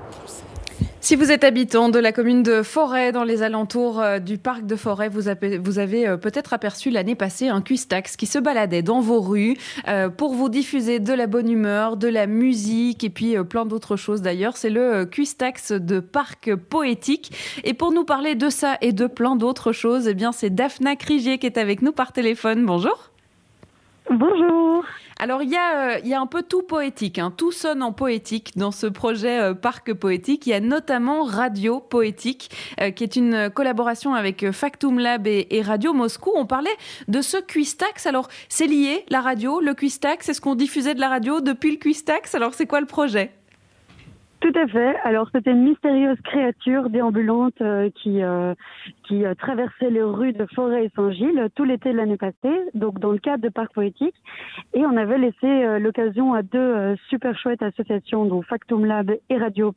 Si 1.03 1.15
vous 1.15 1.32
êtes 1.32 1.44
habitant 1.44 1.89
de 1.89 1.98
la 1.98 2.12
commune 2.12 2.44
de 2.44 2.62
Forêt, 2.62 3.12
dans 3.12 3.24
les 3.24 3.41
alentours 3.41 4.00
euh, 4.00 4.20
du 4.20 4.38
parc 4.38 4.65
de 4.65 4.75
Forêt, 4.75 5.10
vous 5.10 5.27
avez, 5.27 6.08
euh, 6.08 6.18
peut-être 6.18 6.53
aperçu 6.53 6.91
l'année 6.91 7.15
passée 7.15 7.48
un 7.48 7.62
cuistax 7.62 8.15
qui 8.15 8.27
se 8.27 8.38
baladait 8.38 8.84
dans 8.84 9.01
vos 9.01 9.20
rues 9.20 9.58
euh, 9.88 10.10
pour 10.10 10.34
vous 10.36 10.48
diffuser 10.48 11.00
de 11.00 11.13
la 11.13 11.25
bonne 11.25 11.50
humeur, 11.50 11.98
de 11.98 12.08
la 12.08 12.27
musique 12.27 13.03
et 13.03 13.10
puis 13.10 13.36
plein 13.44 13.65
d'autres 13.65 13.96
choses 13.96 14.22
d'ailleurs. 14.22 14.58
C'est 14.58 14.70
le 14.70 15.06
cuistax 15.06 15.72
de 15.72 16.00
parc 16.00 16.56
poétique. 16.56 17.32
Et 17.63 17.74
pour 17.74 17.91
nous 17.91 18.06
parler 18.06 18.36
de 18.36 18.50
ça 18.50 18.77
et 18.82 18.94
de 18.94 19.08
plein 19.08 19.36
d'autres 19.36 19.72
choses, 19.72 20.08
eh 20.08 20.13
bien 20.13 20.32
c'est 20.32 20.51
Daphna 20.51 20.96
Crigier 20.96 21.39
qui 21.39 21.48
est 21.48 21.58
avec 21.58 21.82
nous 21.82 21.91
par 21.91 22.13
téléphone. 22.13 22.65
Bonjour. 22.65 23.11
Bonjour. 24.10 24.84
Alors, 25.20 25.43
il 25.43 25.50
y, 25.51 25.55
a, 25.55 25.96
euh, 25.96 26.00
il 26.03 26.10
y 26.10 26.13
a 26.15 26.20
un 26.20 26.25
peu 26.25 26.41
tout 26.41 26.63
poétique, 26.63 27.20
hein. 27.20 27.31
tout 27.36 27.51
sonne 27.51 27.84
en 27.84 27.93
poétique 27.93 28.58
dans 28.58 28.72
ce 28.72 28.88
projet 28.88 29.39
euh, 29.39 29.53
Parc 29.53 29.93
Poétique. 29.93 30.48
Il 30.48 30.50
y 30.50 30.53
a 30.53 30.60
notamment 30.60 31.24
Radio 31.24 31.79
Poétique, 31.79 32.50
euh, 32.81 32.89
qui 32.89 33.03
est 33.03 33.15
une 33.15 33.51
collaboration 33.53 34.15
avec 34.15 34.50
Factum 34.51 34.98
Lab 34.98 35.27
et, 35.27 35.62
Radio 35.63 35.93
Moscou. 35.93 36.31
On 36.36 36.48
parlait 36.48 36.75
de 37.08 37.22
ce 37.22 37.38
Quistax. 37.38 38.08
Alors, 38.08 38.27
c'est 38.50 38.67
lié, 38.67 39.05
la 39.10 39.22
radio, 39.22 39.62
le 39.62 39.75
Quistax? 39.75 40.25
C'est 40.25 40.34
ce 40.34 40.41
qu'on 40.41 40.55
diffusait 40.55 40.96
de 40.96 41.00
la 41.00 41.10
radio 41.10 41.39
depuis 41.39 41.72
le 41.72 41.77
Quistax? 41.77 42.34
Alors, 42.34 42.55
c'est 42.55 42.65
quoi 42.65 42.81
le 42.81 42.88
projet? 42.88 43.31
Tout 44.41 44.53
à 44.55 44.67
fait. 44.67 44.96
Alors 45.03 45.29
c'était 45.31 45.51
une 45.51 45.63
mystérieuse 45.63 46.17
créature 46.24 46.89
déambulante 46.89 47.62
euh, 47.62 47.91
qui 47.93 48.24
euh, 48.24 48.55
qui 49.12 49.25
euh, 49.25 49.36
traversait 49.36 49.89
les 49.89 50.03
rues 50.03 50.32
de 50.32 50.46
Forêt 50.56 50.86
et 50.86 50.91
Saint-Gilles 50.96 51.50
tout 51.53 51.65
l'été 51.65 51.91
de 51.91 51.98
l'année 51.98 52.15
passée, 52.15 52.62
donc 52.74 52.98
dans 53.00 53.12
le 53.12 53.18
cadre 53.18 53.44
de 53.44 53.50
Parc 53.50 53.74
Poétique, 53.74 54.15
et 54.74 54.86
on 54.86 54.96
avait 54.96 55.18
laissé 55.18 55.80
l'occasion 55.80 56.34
à 56.34 56.44
deux 56.44 56.96
super 57.10 57.38
chouettes 57.38 57.62
associations, 57.62 58.24
donc 58.25 58.46
Factum 58.46 58.86
Lab 58.86 59.12
et 59.30 59.38
Radio 59.38 59.74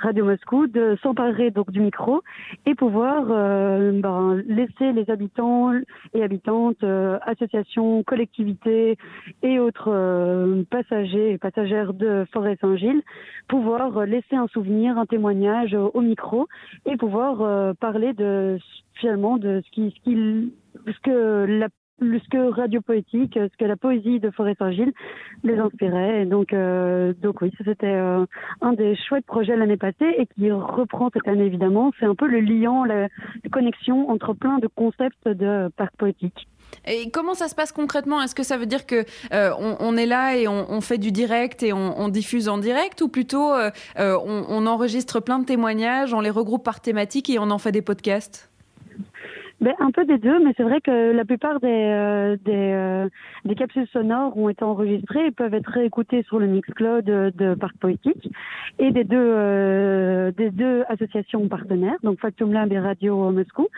Radio 0.00 0.24
Moscou, 0.24 0.66
de 0.66 0.98
s'emparer 1.00 1.52
donc 1.52 1.70
du 1.70 1.80
micro 1.80 2.22
et 2.66 2.74
pouvoir 2.74 3.26
ben, 3.26 4.42
laisser 4.46 4.92
les 4.92 5.08
habitants 5.10 5.72
et 6.14 6.22
habitantes, 6.22 6.82
associations, 6.82 8.02
collectivités 8.02 8.96
et 9.42 9.60
autres 9.60 10.64
passagers 10.70 11.32
et 11.32 11.38
passagères 11.38 11.94
de 11.94 12.24
Forêt 12.32 12.56
Saint-Gilles 12.60 13.02
pouvoir 13.48 14.06
laisser 14.06 14.36
un 14.36 14.46
souvenir, 14.48 14.98
un 14.98 15.06
témoignage 15.06 15.74
au 15.74 16.00
micro 16.00 16.48
et 16.86 16.96
pouvoir 16.96 17.42
euh, 17.42 17.74
parler 17.74 18.12
de 18.14 18.58
finalement 18.94 19.38
de 19.38 19.62
ce 19.64 21.00
que 21.02 21.46
la 21.46 21.68
ce 22.02 22.28
que 22.28 22.50
Radio 22.50 22.80
Poétique, 22.80 23.34
ce 23.34 23.56
que 23.56 23.64
la 23.64 23.76
poésie 23.76 24.18
de 24.18 24.30
Forêt 24.30 24.56
Saint-Gilles 24.58 24.92
les 25.44 25.56
inspirait. 25.56 26.26
Donc, 26.26 26.52
euh, 26.52 27.12
donc 27.22 27.40
oui, 27.42 27.52
c'était 27.64 27.86
euh, 27.86 28.26
un 28.60 28.72
des 28.72 28.96
chouettes 28.96 29.26
projets 29.26 29.56
l'année 29.56 29.76
passée 29.76 30.14
et 30.18 30.26
qui 30.26 30.50
reprend 30.50 31.10
cette 31.12 31.28
année 31.28 31.44
évidemment. 31.44 31.92
C'est 32.00 32.06
un 32.06 32.14
peu 32.14 32.26
le 32.26 32.40
liant, 32.40 32.84
la 32.84 33.08
connexion 33.50 34.10
entre 34.10 34.32
plein 34.34 34.58
de 34.58 34.66
concepts 34.66 35.28
de 35.28 35.68
parc 35.76 35.94
poétique. 35.96 36.48
Et 36.86 37.10
comment 37.10 37.34
ça 37.34 37.48
se 37.48 37.54
passe 37.54 37.72
concrètement? 37.72 38.22
Est-ce 38.22 38.34
que 38.34 38.42
ça 38.42 38.56
veut 38.56 38.66
dire 38.66 38.86
que 38.86 39.04
euh, 39.32 39.52
on, 39.58 39.96
est 39.96 40.06
là 40.06 40.36
et 40.36 40.48
on, 40.48 40.80
fait 40.80 40.98
du 40.98 41.12
direct 41.12 41.62
et 41.62 41.72
on, 41.72 42.08
diffuse 42.08 42.48
en 42.48 42.58
direct, 42.58 43.00
ou 43.02 43.08
plutôt 43.08 43.52
euh, 43.52 43.70
euh, 43.98 44.18
on, 44.24 44.66
enregistre 44.66 45.20
plein 45.20 45.38
de 45.38 45.44
témoignages, 45.44 46.12
on 46.14 46.20
les 46.20 46.30
regroupe 46.30 46.64
par 46.64 46.80
thématique 46.80 47.30
et 47.30 47.38
on 47.38 47.50
en 47.50 47.58
fait 47.58 47.72
des 47.72 47.82
podcasts? 47.82 48.50
Ben, 49.62 49.74
un 49.78 49.92
peu 49.92 50.04
des 50.04 50.18
deux, 50.18 50.42
mais 50.42 50.52
c'est 50.56 50.64
vrai 50.64 50.80
que 50.80 51.12
la 51.12 51.24
plupart 51.24 51.60
des, 51.60 51.68
euh, 51.68 52.36
euh, 52.48 53.08
des, 53.44 53.54
capsules 53.54 53.86
sonores 53.92 54.36
ont 54.36 54.48
été 54.48 54.64
enregistrées 54.64 55.26
et 55.26 55.30
peuvent 55.30 55.54
être 55.54 55.70
réécoutées 55.70 56.24
sur 56.24 56.40
le 56.40 56.48
Mixcloud 56.48 57.04
de, 57.04 57.32
de 57.36 57.54
Parc 57.54 57.76
Poétique 57.76 58.28
et 58.80 58.90
des 58.90 59.04
deux, 59.04 59.16
euh, 59.18 60.32
associations 60.88 61.46
partenaires, 61.46 61.96
donc 62.02 62.18
Factum 62.18 62.52
Lab 62.52 62.72
et 62.72 62.80
Radio 62.80 63.30
Moscou. 63.30 63.68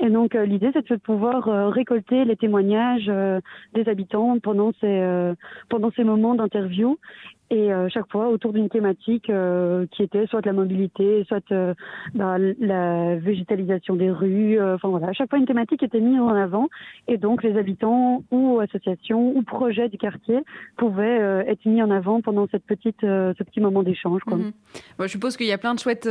Et 0.00 0.10
donc 0.10 0.34
l'idée, 0.34 0.70
c'est 0.74 0.86
de 0.86 0.96
pouvoir 0.96 1.72
récolter 1.72 2.26
les 2.26 2.36
témoignages 2.36 3.10
des 3.72 3.88
habitants 3.88 4.38
pendant 4.38 4.72
ces 4.80 6.04
moments 6.04 6.34
d'interview 6.34 6.98
et 7.52 7.70
euh, 7.70 7.88
chaque 7.90 8.10
fois 8.10 8.28
autour 8.28 8.54
d'une 8.54 8.70
thématique 8.70 9.28
euh, 9.28 9.84
qui 9.90 10.02
était 10.02 10.26
soit 10.26 10.44
la 10.46 10.54
mobilité, 10.54 11.22
soit 11.28 11.44
euh, 11.52 11.74
bah, 12.14 12.36
la 12.38 13.16
végétalisation 13.16 13.94
des 13.94 14.10
rues. 14.10 14.58
Enfin 14.62 14.88
voilà, 14.88 15.08
à 15.08 15.12
chaque 15.12 15.28
fois 15.28 15.38
une 15.38 15.44
thématique 15.44 15.82
était 15.82 16.00
mise 16.00 16.18
en 16.18 16.28
avant 16.34 16.68
et 17.08 17.18
donc 17.18 17.42
les 17.42 17.58
habitants 17.58 18.24
ou 18.30 18.58
associations 18.60 19.36
ou 19.36 19.42
projets 19.42 19.90
du 19.90 19.98
quartier 19.98 20.38
pouvaient 20.78 21.44
être 21.46 21.66
mis 21.66 21.82
en 21.82 21.90
avant 21.90 22.22
pendant 22.22 22.48
cette 22.50 22.64
petite, 22.64 23.00
ce 23.02 23.42
petit 23.42 23.60
moment 23.60 23.82
d'échange. 23.82 24.22
Mhm. 24.26 24.52
je 25.00 25.06
suppose 25.08 25.36
qu'il 25.36 25.46
y 25.46 25.52
a 25.52 25.58
plein 25.58 25.74
de 25.74 25.78
chouettes 25.78 26.08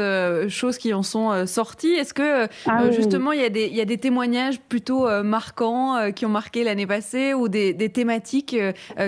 choses 0.47 0.77
qui 0.77 0.93
en 0.93 1.01
sont 1.01 1.47
sorties. 1.47 1.93
Est-ce 1.93 2.13
que 2.13 2.47
ah 2.67 2.91
justement 2.91 3.31
il 3.31 3.41
y, 3.41 3.45
a 3.45 3.49
des, 3.49 3.65
il 3.65 3.75
y, 3.75 3.81
a 3.81 3.85
des 3.85 3.97
témoignages 3.97 4.61
plutôt 4.61 5.07
marquants 5.23 6.11
qui 6.11 6.25
ont 6.25 6.29
marqué 6.29 6.63
l'année 6.63 6.85
passée 6.85 7.33
ou 7.33 7.47
des, 7.47 7.73
des 7.73 7.89
thématiques 7.89 8.55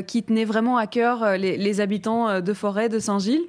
qui 0.08 0.24
tenaient 0.24 0.46
vraiment 0.46 0.78
à 0.78 0.88
cœur 0.88 1.38
les, 1.38 1.58
les 1.58 1.82
habitants 1.82 2.23
euh, 2.28 2.42
de 2.42 2.54
forêt 2.54 2.90
de 2.90 3.00
Saint-Gilles 3.00 3.48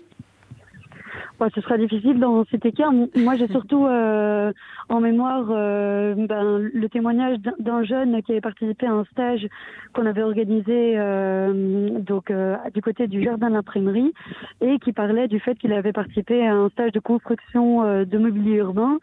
ce 1.55 1.61
sera 1.61 1.77
difficile 1.79 2.19
dans 2.19 2.45
cet 2.51 2.65
écart. 2.65 2.93
Moi, 2.93 3.37
j'ai 3.37 3.49
surtout 3.55 3.87
euh, 3.87 4.53
en 4.89 5.01
mémoire 5.01 5.47
euh, 5.51 6.15
ben, 6.15 6.59
le 6.59 6.89
témoignage 6.89 7.39
d'un 7.59 7.83
jeune 7.83 8.23
qui 8.23 8.33
avait 8.33 8.41
participé 8.41 8.87
à 8.87 8.93
un 8.93 9.05
stage 9.05 9.47
qu'on 9.93 10.07
avait 10.07 10.23
organisé 10.23 10.95
euh, 10.97 11.99
donc 12.01 12.33
du 12.75 12.83
côté 12.83 13.07
du 13.07 13.23
jardin 13.23 13.49
de 13.49 13.55
l'imprimerie 13.55 14.13
et 14.61 14.79
qui 14.79 14.93
parlait 14.93 15.29
du 15.29 15.41
fait 15.41 15.57
qu'il 15.57 15.73
avait 15.73 15.93
participé 15.93 16.47
à 16.47 16.55
un 16.55 16.69
stage 16.71 16.93
de 16.93 17.01
construction 17.01 18.05
de 18.05 18.19
mobilier 18.19 18.57
urbain 18.57 18.99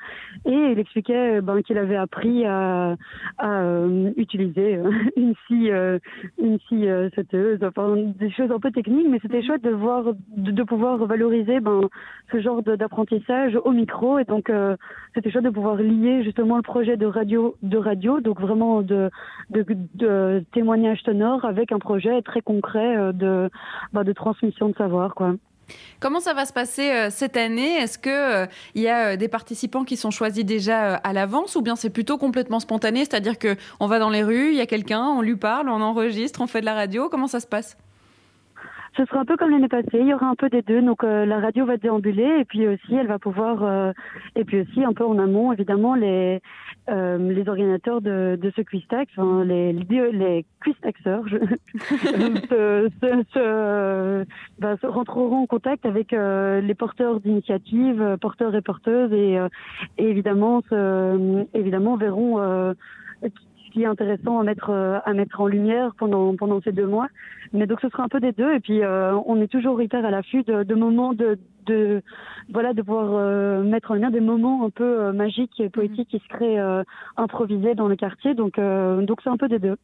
et 0.45 0.71
il 0.71 0.79
expliquait 0.79 1.41
ben, 1.41 1.61
qu'il 1.61 1.77
avait 1.77 1.95
appris 1.95 2.45
à, 2.45 2.95
utiliser 4.17 4.79
une 5.15 5.33
scie, 5.47 5.69
une 6.39 6.59
scie 6.67 6.87
sauteuse, 7.15 7.59
enfin 7.63 7.95
des 7.97 8.29
choses 8.31 8.51
un 8.51 8.59
peu 8.59 8.71
techniques, 8.71 9.07
mais 9.09 9.19
c'était 9.21 9.43
chouette 9.43 9.63
de 9.63 9.71
voir, 9.71 10.03
de, 10.35 10.51
de 10.51 10.63
pouvoir 10.63 10.97
valoriser 11.05 11.59
ben, 11.59 11.81
ce 12.31 12.41
genre 12.41 12.61
d'apprentissage 12.63 13.57
au 13.63 13.71
micro. 13.71 14.19
Et 14.19 14.23
donc, 14.23 14.49
euh, 14.49 14.75
c'était 15.13 15.31
chouette 15.31 15.43
de 15.43 15.49
pouvoir 15.49 15.75
lier 15.75 16.23
justement 16.23 16.57
le 16.57 16.61
projet 16.61 16.97
de 16.97 17.05
radio, 17.05 17.55
de 17.61 17.77
radio 17.77 18.19
donc 18.21 18.39
vraiment 18.39 18.81
de, 18.81 19.09
de, 19.49 20.43
témoignage 20.53 21.01
sonore, 21.03 21.45
avec 21.45 21.71
un 21.71 21.79
projet 21.79 22.21
très 22.21 22.41
concret 22.41 22.97
euh, 22.97 23.11
de, 23.11 23.49
bah, 23.93 24.03
de 24.03 24.13
transmission 24.13 24.69
de 24.69 24.75
savoir. 24.75 25.15
Quoi. 25.15 25.35
Comment 25.99 26.19
ça 26.19 26.33
va 26.33 26.45
se 26.45 26.53
passer 26.53 26.91
euh, 26.91 27.09
cette 27.09 27.37
année? 27.37 27.75
Est-ce 27.77 27.97
qu'il 27.97 28.49
il 28.75 28.81
y 28.81 28.89
a 28.89 29.15
des 29.17 29.27
participants 29.27 29.83
qui 29.83 29.97
sont 29.97 30.11
choisis 30.11 30.45
déjà 30.45 30.95
à 30.95 31.13
l'avance? 31.13 31.55
Ou 31.55 31.61
bien 31.61 31.75
c'est 31.75 31.89
plutôt 31.89 32.17
complètement 32.17 32.59
spontané? 32.59 32.99
C'est-à-dire 32.99 33.35
qu'on 33.39 33.87
va 33.87 33.99
dans 33.99 34.09
les 34.09 34.23
rues, 34.23 34.49
il 34.49 34.57
y 34.57 34.61
a 34.61 34.65
quelqu'un, 34.65 35.03
on 35.03 35.21
lui 35.21 35.35
parle, 35.35 35.69
on 35.69 35.81
enregistre, 35.81 36.41
on 36.41 36.47
fait 36.47 36.61
de 36.61 36.65
la 36.65 36.73
radio 36.73 37.09
Comment 37.09 37.27
ça 37.27 37.39
se 37.39 37.47
passe? 37.47 37.77
Ce 38.97 39.05
sera 39.05 39.21
un 39.21 39.25
peu 39.25 39.37
comme 39.37 39.51
l'année 39.51 39.69
passée. 39.69 39.99
Il 39.99 40.07
y 40.07 40.13
aura 40.13 40.27
un 40.27 40.35
peu 40.35 40.49
des 40.49 40.61
deux. 40.61 40.81
Donc 40.81 41.03
euh, 41.03 41.25
la 41.25 41.39
radio 41.39 41.65
va 41.65 41.77
déambuler 41.77 42.39
et 42.39 42.45
puis 42.45 42.67
aussi 42.67 42.95
elle 42.95 43.07
va 43.07 43.19
pouvoir 43.19 43.63
euh, 43.63 43.93
et 44.35 44.43
puis 44.43 44.61
aussi 44.61 44.83
un 44.83 44.93
peu 44.93 45.05
en 45.05 45.17
amont 45.17 45.53
évidemment 45.53 45.95
les 45.95 46.41
euh, 46.89 47.17
les 47.17 47.47
organisateurs 47.47 48.01
de, 48.01 48.37
de 48.41 48.51
ce 48.55 48.61
quiz-tax, 48.61 49.11
enfin, 49.15 49.45
les 49.45 49.73
les 49.73 49.81
se, 50.65 52.89
se, 53.01 53.23
se, 53.33 54.25
bah, 54.59 54.75
se, 54.81 54.87
rentreront 54.87 55.43
en 55.43 55.45
contact 55.45 55.85
avec 55.85 56.11
les 56.11 56.75
porteurs 56.75 57.19
d'initiatives, 57.19 58.17
porteurs 58.19 58.55
et 58.55 58.61
porteuses 58.61 59.13
et, 59.13 59.39
et 59.97 60.09
évidemment 60.09 60.61
évidemment 61.53 61.95
verront 61.95 62.73
qui 63.71 63.83
est 63.83 63.85
intéressant 63.85 64.39
à 64.39 64.43
mettre 64.43 64.69
euh, 64.69 64.99
à 65.05 65.13
mettre 65.13 65.41
en 65.41 65.47
lumière 65.47 65.93
pendant 65.97 66.35
pendant 66.35 66.61
ces 66.61 66.71
deux 66.71 66.85
mois. 66.85 67.07
Mais 67.53 67.65
donc 67.65 67.79
ce 67.81 67.89
sera 67.89 68.03
un 68.03 68.07
peu 68.07 68.19
des 68.19 68.31
deux 68.31 68.53
et 68.53 68.59
puis 68.59 68.83
euh, 68.83 69.15
on 69.25 69.41
est 69.41 69.47
toujours 69.47 69.81
hyper 69.81 70.05
à 70.05 70.11
l'affût 70.11 70.43
de, 70.43 70.63
de, 70.63 70.75
moments 70.75 71.13
de, 71.13 71.39
de 71.65 72.01
voilà 72.53 72.73
de 72.73 72.81
pouvoir 72.81 73.09
euh, 73.13 73.63
mettre 73.63 73.91
en 73.91 73.93
lumière 73.95 74.11
des 74.11 74.21
moments 74.21 74.65
un 74.65 74.69
peu 74.69 75.11
magiques 75.11 75.59
et 75.59 75.69
poétiques 75.69 76.09
qui 76.09 76.19
se 76.19 76.27
créent 76.27 76.61
improvisés 77.17 77.75
dans 77.75 77.87
le 77.87 77.95
quartier. 77.95 78.33
Donc 78.35 78.59
donc 78.59 79.21
c'est 79.23 79.29
un 79.29 79.37
peu 79.37 79.47
des 79.47 79.59
deux. 79.59 79.77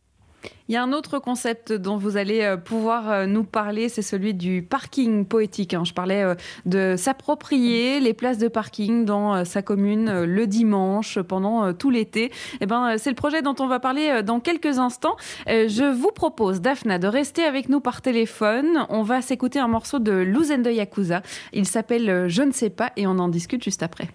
Il 0.70 0.74
y 0.74 0.76
a 0.76 0.84
un 0.84 0.92
autre 0.92 1.20
concept 1.20 1.72
dont 1.72 1.96
vous 1.96 2.18
allez 2.18 2.42
euh, 2.42 2.58
pouvoir 2.58 3.10
euh, 3.10 3.26
nous 3.26 3.46
parler, 3.46 3.88
c'est 3.88 4.02
celui 4.02 4.34
du 4.34 4.62
parking 4.62 5.26
poétique. 5.26 5.74
Hein. 5.74 5.84
Je 5.86 5.94
parlais 5.94 6.24
euh, 6.24 6.36
de 6.66 6.96
s'approprier 6.98 8.02
les 8.02 8.14
places 8.14 8.38
de 8.38 8.50
parking 8.50 9.06
dans 9.06 9.46
sa 9.46 9.62
commune 9.62 10.24
le 10.24 10.48
dimanche 10.48 11.20
pendant 11.20 11.74
tout 11.74 11.90
l'été. 11.90 12.32
Eh 12.60 12.66
ben, 12.66 12.98
c'est 12.98 13.10
le 13.10 13.16
projet 13.16 13.42
dont 13.42 13.56
on 13.60 13.68
va 13.68 13.80
parler 13.80 14.22
dans 14.24 14.40
quelques 14.40 14.80
instants. 14.80 15.16
Je 15.48 15.92
vous 15.92 16.12
propose, 16.12 16.62
Daphna, 16.62 17.00
de 17.00 17.08
rester 17.08 17.44
avec 17.44 17.70
nous 17.70 17.80
par 17.80 18.02
téléphone. 18.02 18.86
On 18.90 19.04
va 19.04 19.22
s'écouter 19.22 19.60
un 19.60 19.68
morceau 19.68 20.00
de 20.00 20.12
Luzende 20.12 20.68
Yakuza. 20.68 21.22
Il 21.54 21.66
s'appelle 21.66 22.28
Je 22.28 22.42
ne 22.44 22.52
sais 22.52 22.70
pas 22.70 22.92
et 22.98 23.08
on 23.08 23.20
en 23.20 23.30
discute 23.30 23.64
juste 23.64 23.84
après. 23.84 24.10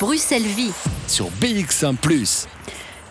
Bruxelles 0.00 0.42
Vie 0.42 0.72
sur 1.06 1.26
BX1⁇ 1.40 1.96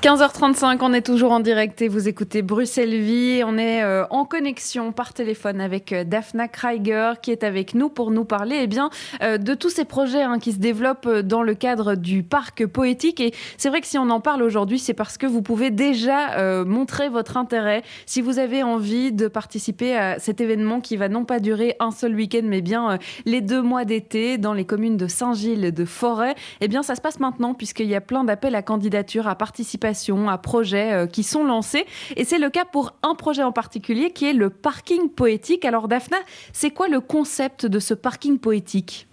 15h35, 0.04 0.78
on 0.82 0.94
est 0.94 1.02
toujours 1.02 1.32
en 1.32 1.40
direct 1.40 1.82
et 1.82 1.88
vous 1.88 2.08
écoutez 2.08 2.44
Bruxelles 2.44 3.02
Vie. 3.02 3.42
On 3.44 3.58
est 3.58 3.82
euh, 3.82 4.06
en 4.12 4.26
connexion 4.26 4.92
par 4.92 5.12
téléphone 5.12 5.60
avec 5.60 5.92
euh, 5.92 6.04
Daphna 6.04 6.48
Kreiger 6.48 7.14
qui 7.20 7.32
est 7.32 7.44
avec 7.44 7.74
nous 7.74 7.90
pour 7.90 8.12
nous 8.12 8.24
parler 8.24 8.60
eh 8.62 8.68
bien, 8.68 8.92
euh, 9.24 9.40
de 9.40 9.56
tous 9.56 9.72
ces 9.72 9.86
projets 9.86 10.22
hein, 10.22 10.38
qui 10.38 10.52
se 10.52 10.60
développent 10.60 11.10
dans 11.10 11.42
le 11.42 11.56
cadre 11.56 11.96
du 11.96 12.22
parc 12.22 12.68
poétique. 12.68 13.20
Et 13.20 13.34
c'est 13.58 13.70
vrai 13.70 13.82
que 13.82 13.88
si 13.88 13.98
on 13.98 14.12
en 14.12 14.20
parle 14.20 14.44
aujourd'hui, 14.44 14.78
c'est 14.78 14.94
parce 14.94 15.18
que 15.18 15.26
vous 15.26 15.42
pouvez 15.42 15.72
déjà 15.72 16.64
montrer 16.64 17.10
votre 17.10 17.36
intérêt. 17.36 17.82
Si 18.06 18.22
vous 18.22 18.38
avez 18.38 18.62
envie 18.62 19.12
de 19.12 19.28
participer 19.28 19.98
à 19.98 20.20
cet 20.20 20.42
événement 20.42 20.80
qui 20.80 20.96
va 20.96 21.10
non 21.10 21.26
pas 21.26 21.40
durer 21.40 21.76
un 21.80 21.92
seul 21.92 22.14
week-end, 22.14 22.44
mais 22.44 22.62
bien 22.62 23.00
les 23.26 23.42
deux 23.42 23.62
mois 23.62 23.84
d'été 23.84 24.38
dans 24.38 24.54
les 24.54 24.66
communes 24.66 24.98
de 24.98 25.08
Saint-Gilles 25.08 25.66
et 25.66 25.72
de 25.72 25.86
Forêt, 25.86 26.36
eh 26.62 26.68
bien 26.68 26.84
ça 26.84 26.96
se 26.96 27.02
passe 27.02 27.20
maintenant 27.20 27.56
puisqu'il 27.56 27.88
y 27.88 27.96
a 27.96 28.02
plein 28.02 28.24
d'appels 28.24 28.56
à 28.56 28.62
candidature, 28.62 29.28
à 29.28 29.36
participer 29.36 29.87
à 30.28 30.38
projets 30.38 30.94
euh, 30.94 31.08
qui 31.08 31.24
sont 31.24 31.44
lancés. 31.44 31.86
Et 32.16 32.24
c'est 32.24 32.40
le 32.40 32.50
cas 32.50 32.66
pour 32.66 32.96
un 33.04 33.16
projet 33.16 33.44
en 33.44 33.52
particulier 33.52 34.12
qui 34.12 34.26
est 34.26 34.34
le 34.34 34.50
parking 34.50 35.10
poétique. 35.10 35.66
Alors 35.66 35.88
Daphna, 35.88 36.18
c'est 36.54 36.72
quoi 36.72 36.88
le 36.88 37.00
concept 37.00 37.66
de 37.66 37.80
ce 37.80 37.94
parking 37.94 38.40
poétique? 38.40 39.07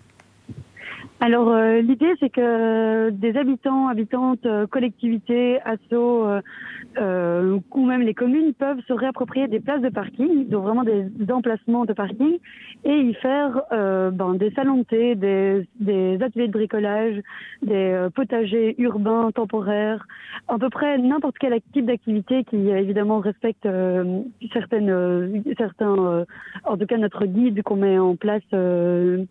Alors 1.24 1.48
euh, 1.48 1.80
l'idée 1.80 2.12
c'est 2.20 2.28
que 2.28 3.08
des 3.08 3.34
habitants, 3.38 3.88
habitantes, 3.88 4.44
euh, 4.44 4.66
collectivités, 4.66 5.58
assos 5.62 6.28
euh, 6.98 7.58
ou 7.72 7.86
même 7.86 8.02
les 8.02 8.12
communes 8.12 8.52
peuvent 8.52 8.82
se 8.86 8.92
réapproprier 8.92 9.48
des 9.48 9.58
places 9.58 9.80
de 9.80 9.88
parking, 9.88 10.46
donc 10.50 10.64
vraiment 10.64 10.84
des 10.84 11.06
emplacements 11.30 11.86
de 11.86 11.94
parking, 11.94 12.38
et 12.84 12.94
y 12.94 13.14
faire 13.14 13.62
ben, 13.70 14.34
des 14.34 14.50
salons 14.50 14.76
de 14.78 14.82
thé, 14.82 15.14
des, 15.14 16.18
ateliers 16.22 16.48
de 16.48 16.52
bricolage, 16.52 17.16
des 17.62 18.06
potagers 18.14 18.74
urbains 18.78 19.30
temporaires, 19.32 20.06
à 20.48 20.58
peu 20.58 20.68
près 20.68 20.98
n'importe 20.98 21.36
quel 21.40 21.58
type 21.72 21.86
d'activité 21.86 22.44
qui 22.44 22.68
évidemment 22.68 23.18
respecte 23.20 23.66
certaines, 24.52 25.42
certains, 25.56 26.26
en 26.64 26.76
tout 26.76 26.86
cas 26.86 26.98
notre 26.98 27.24
guide 27.26 27.62
qu'on 27.62 27.76
met 27.76 27.98
en 27.98 28.14
place 28.14 28.42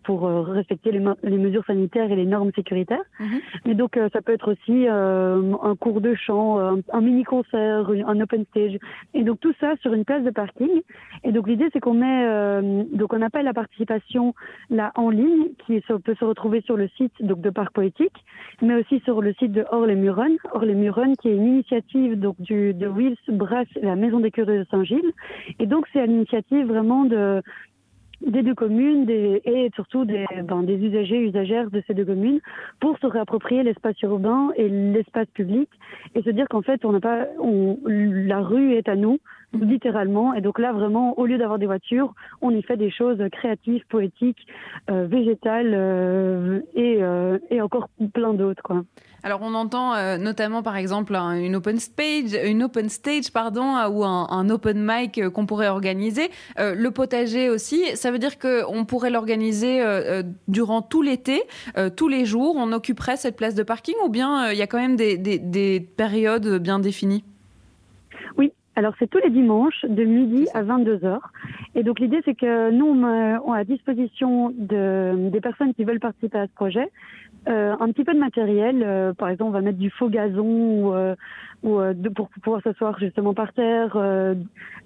pour 0.02 0.28
respecter 0.28 0.90
les, 0.92 1.38
mesures 1.38 1.64
sanitaires 1.66 1.83
et 1.94 2.16
les 2.16 2.26
normes 2.26 2.52
sécuritaires. 2.54 3.04
Mm 3.20 3.36
Mais 3.66 3.74
donc 3.74 3.98
ça 4.12 4.22
peut 4.22 4.32
être 4.32 4.52
aussi 4.52 4.86
un 4.88 5.76
cours 5.76 6.00
de 6.00 6.14
chant, 6.14 6.58
un, 6.58 6.78
un 6.92 7.00
mini 7.00 7.24
concert 7.24 7.90
un 8.06 8.20
open 8.20 8.44
stage. 8.50 8.78
Et 9.12 9.22
donc 9.22 9.40
tout 9.40 9.54
ça 9.60 9.74
sur 9.80 9.92
une 9.94 10.04
place 10.04 10.22
de 10.22 10.30
parking. 10.30 10.82
Et 11.22 11.32
donc 11.32 11.48
l'idée 11.48 11.68
c'est 11.72 11.80
qu'on 11.80 11.94
met, 11.94 12.24
euh, 12.26 12.84
donc 12.92 13.12
on 13.12 13.22
appelle 13.22 13.44
la 13.44 13.54
participation 13.54 14.34
là 14.70 14.92
en 14.94 15.10
ligne, 15.10 15.48
qui 15.66 15.80
peut 15.80 16.14
se 16.18 16.24
retrouver 16.24 16.60
sur 16.62 16.76
le 16.76 16.88
site 16.96 17.12
donc 17.20 17.40
de 17.40 17.50
Parc 17.50 17.72
Poétique, 17.72 18.24
mais 18.62 18.74
aussi 18.74 19.00
sur 19.00 19.20
le 19.20 19.32
site 19.34 19.52
de 19.52 19.64
Orles-les-Muronnes. 19.70 20.36
Orles-les-Muronnes 20.52 21.16
qui 21.16 21.28
est 21.28 21.36
une 21.36 21.46
initiative 21.46 22.18
donc 22.18 22.40
du 22.40 22.74
de 22.74 22.86
Wills 22.86 23.16
Brass, 23.28 23.66
la 23.80 23.96
Maison 23.96 24.20
des 24.20 24.30
Curieux 24.30 24.60
de 24.60 24.66
Saint-Gilles. 24.70 25.12
Et 25.58 25.66
donc 25.66 25.86
c'est 25.92 26.06
l'initiative 26.06 26.66
vraiment 26.66 27.04
de 27.04 27.42
des 28.26 28.42
deux 28.42 28.54
communes 28.54 29.04
des, 29.04 29.42
et 29.44 29.70
surtout 29.74 30.04
des, 30.04 30.26
ben, 30.44 30.62
des 30.62 30.76
usagers 30.76 31.20
usagères 31.20 31.70
de 31.70 31.82
ces 31.86 31.94
deux 31.94 32.04
communes 32.04 32.40
pour 32.80 32.98
se 32.98 33.06
réapproprier 33.06 33.62
l'espace 33.62 34.00
urbain 34.02 34.50
et 34.56 34.68
l'espace 34.68 35.28
public 35.34 35.68
et 36.14 36.22
se 36.22 36.30
dire 36.30 36.46
qu'en 36.48 36.62
fait 36.62 36.84
on 36.84 36.92
n'a 36.92 37.00
pas 37.00 37.26
on, 37.38 37.78
la 37.86 38.40
rue 38.40 38.74
est 38.74 38.88
à 38.88 38.96
nous 38.96 39.18
littéralement. 39.52 40.34
Et 40.34 40.40
donc 40.40 40.58
là 40.58 40.72
vraiment 40.72 41.18
au 41.18 41.26
lieu 41.26 41.38
d'avoir 41.38 41.58
des 41.58 41.66
voitures 41.66 42.14
on 42.40 42.50
y 42.50 42.62
fait 42.62 42.76
des 42.76 42.90
choses 42.90 43.22
créatives 43.32 43.84
poétiques 43.88 44.46
euh, 44.90 45.06
végétales 45.06 45.72
euh, 45.74 46.60
et, 46.74 46.98
euh, 47.02 47.38
et 47.50 47.60
encore 47.60 47.88
plein 48.12 48.34
d'autres 48.34 48.62
quoi 48.62 48.82
alors 49.24 49.40
on 49.42 49.54
entend 49.54 49.94
euh, 49.94 50.18
notamment 50.18 50.62
par 50.62 50.76
exemple 50.76 51.14
une 51.14 51.56
open 51.56 51.78
stage, 51.78 52.38
une 52.44 52.62
open 52.62 52.90
stage 52.90 53.32
pardon, 53.32 53.74
ou 53.90 54.04
un, 54.04 54.50
open 54.50 54.84
mic 54.86 55.18
euh, 55.18 55.30
qu'on 55.30 55.46
pourrait 55.46 55.68
organiser. 55.68 56.30
Euh, 56.58 56.74
le 56.74 56.90
potager 56.90 57.48
aussi, 57.48 57.82
ça 57.96 58.10
veut 58.10 58.18
dire 58.18 58.38
qu'on 58.38 58.84
pourrait 58.84 59.10
l'organiser 59.10 59.82
durant 60.46 60.82
tout 60.82 61.00
l'été, 61.00 61.42
tous 61.96 62.08
les 62.08 62.26
jours. 62.26 62.54
On 62.58 62.72
occuperait 62.72 63.16
cette 63.16 63.36
place 63.36 63.54
de 63.54 63.62
parking 63.62 63.94
ou 64.04 64.10
bien 64.10 64.50
il 64.50 64.58
y 64.58 64.62
a 64.62 64.66
quand 64.66 64.78
même 64.78 64.96
des, 64.96 65.16
des 65.16 65.80
périodes 65.80 66.58
bien 66.58 66.78
définies? 66.78 67.24
Oui, 68.36 68.52
alors 68.76 68.92
c'est 68.98 69.08
tous 69.08 69.18
les 69.18 69.30
dimanches 69.30 69.84
de 69.88 70.04
midi 70.04 70.46
à 70.52 70.62
22h. 70.62 71.20
Et 71.74 71.82
donc 71.82 71.98
l'idée 71.98 72.20
c'est 72.26 72.34
que 72.34 72.70
nous 72.70 72.86
on 72.86 73.04
a 73.04 73.58
à 73.58 73.64
disposition 73.64 74.52
de, 74.56 75.30
des 75.30 75.40
personnes 75.40 75.72
qui 75.72 75.84
veulent 75.84 76.00
participer 76.00 76.38
à 76.38 76.46
ce 76.46 76.52
projet 76.52 76.90
euh, 77.48 77.74
un 77.78 77.92
petit 77.92 78.04
peu 78.04 78.14
de 78.14 78.18
matériel. 78.18 78.82
Euh, 78.82 79.12
par 79.12 79.28
exemple, 79.28 79.50
on 79.50 79.52
va 79.52 79.60
mettre 79.60 79.78
du 79.78 79.90
faux 79.90 80.08
gazon 80.08 80.44
ou, 80.44 80.94
euh, 80.94 81.14
ou 81.62 81.78
de, 81.80 82.08
pour 82.08 82.28
pouvoir 82.42 82.62
s'asseoir 82.62 82.98
justement 82.98 83.34
par 83.34 83.52
terre 83.52 83.96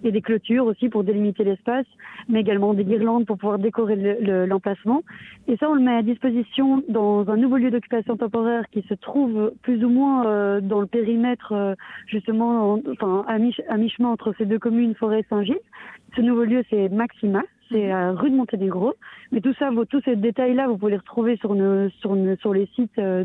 et 0.05 0.13
des 0.13 0.21
clôtures 0.21 0.67
aussi 0.67 0.89
pour 0.89 1.03
délimiter 1.03 1.45
l'espace, 1.45 1.87
mais 2.29 2.41
également 2.41 2.75
des 2.75 2.85
guirlandes 2.85 3.27
pour 3.27 3.37
pouvoir 3.37 3.59
décorer 3.59 3.97
l'emplacement. 4.47 5.03
Le, 5.47 5.53
et 5.53 5.57
ça, 5.57 5.69
on 5.69 5.75
le 5.75 5.81
met 5.81 5.97
à 5.97 6.03
disposition 6.03 6.83
dans 6.89 7.29
un 7.31 7.37
nouveau 7.37 7.57
lieu 7.57 7.71
d'occupation 7.71 8.17
temporaire 8.17 8.65
qui 8.71 8.83
se 8.83 8.95
trouve 8.95 9.53
plus 9.63 9.85
ou 9.85 9.89
moins 9.89 10.61
dans 10.61 10.81
le 10.81 10.87
périmètre 10.87 11.77
justement, 12.07 12.81
enfin 12.93 13.25
à 13.27 13.39
mi-chemin 13.39 14.09
entre 14.09 14.33
ces 14.39 14.47
deux 14.47 14.61
communes, 14.61 14.95
Forêt 14.95 15.21
et 15.21 15.27
Saint-Gilles. 15.29 15.59
Ce 16.15 16.21
nouveau 16.21 16.45
lieu, 16.45 16.63
c'est 16.71 16.89
Maxima 16.91 17.43
c'est 17.71 17.93
euh, 17.93 18.13
rue 18.13 18.31
de 18.31 18.37
Monténégro. 18.37 18.95
Mais 19.33 19.41
tout 19.41 19.55
ça, 19.59 19.71
tous 19.89 20.01
ces 20.05 20.17
détails-là, 20.17 20.69
vous 20.69 20.79
pouvez 20.79 20.93
les 20.93 20.99
retrouver 20.99 21.37
sur, 21.37 21.55
sur, 22.01 22.17
sur 22.41 22.53
les 22.55 22.67
sites 22.75 22.99
euh, 22.99 23.25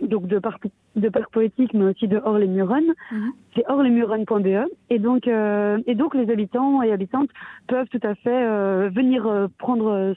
donc 0.00 0.26
de 0.26 0.38
Parc, 0.38 0.66
de 0.96 1.08
Parc 1.08 1.30
Poétique, 1.32 1.74
mais 1.74 1.84
aussi 1.84 2.08
de 2.08 2.20
Hors-les-Muronnes. 2.22 2.94
Mhm. 3.12 3.32
C'est 3.54 3.64
hors-les-muronnes.be. 3.68 4.68
Et 4.90 4.98
donc, 4.98 5.26
euh, 5.26 5.78
et 5.86 5.94
donc, 5.94 6.14
les 6.14 6.30
habitants 6.30 6.82
et 6.82 6.92
habitantes 6.92 7.30
peuvent 7.66 7.88
tout 7.88 8.06
à 8.06 8.14
fait 8.14 8.88
venir 8.90 9.48
prendre 9.58 10.14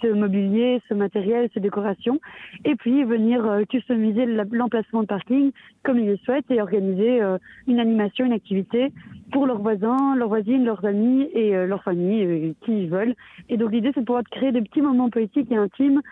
ce 0.00 0.06
mobilier, 0.08 0.80
ce 0.88 0.94
matériel, 0.94 1.48
ces 1.54 1.60
décorations, 1.60 2.20
et 2.64 2.74
puis 2.74 3.04
venir 3.04 3.62
customiser 3.68 4.26
l'emplacement 4.26 5.02
de 5.02 5.06
parking 5.06 5.52
comme 5.82 5.98
ils 5.98 6.06
le 6.06 6.16
souhaitent 6.18 6.50
et 6.50 6.60
organiser 6.60 7.20
une 7.66 7.80
animation, 7.80 8.26
une 8.26 8.32
activité 8.32 8.92
pour 9.32 9.46
leurs 9.46 9.60
voisins, 9.60 10.16
leurs 10.16 10.28
voisines, 10.28 10.64
leurs 10.64 10.84
amis 10.84 11.28
et 11.32 11.54
euh, 11.54 11.66
leurs 11.66 11.82
familles, 11.82 12.24
euh, 12.24 12.52
qui 12.64 12.86
veulent. 12.86 13.14
Et 13.48 13.56
donc 13.56 13.72
l'idée, 13.72 13.90
c'est 13.94 14.00
de 14.00 14.06
pouvoir 14.06 14.24
créer 14.30 14.52
des 14.52 14.62
petits 14.62 14.82
moments 14.82 15.10
poétiques 15.10 15.50
et 15.50 15.56
intimes, 15.56 16.02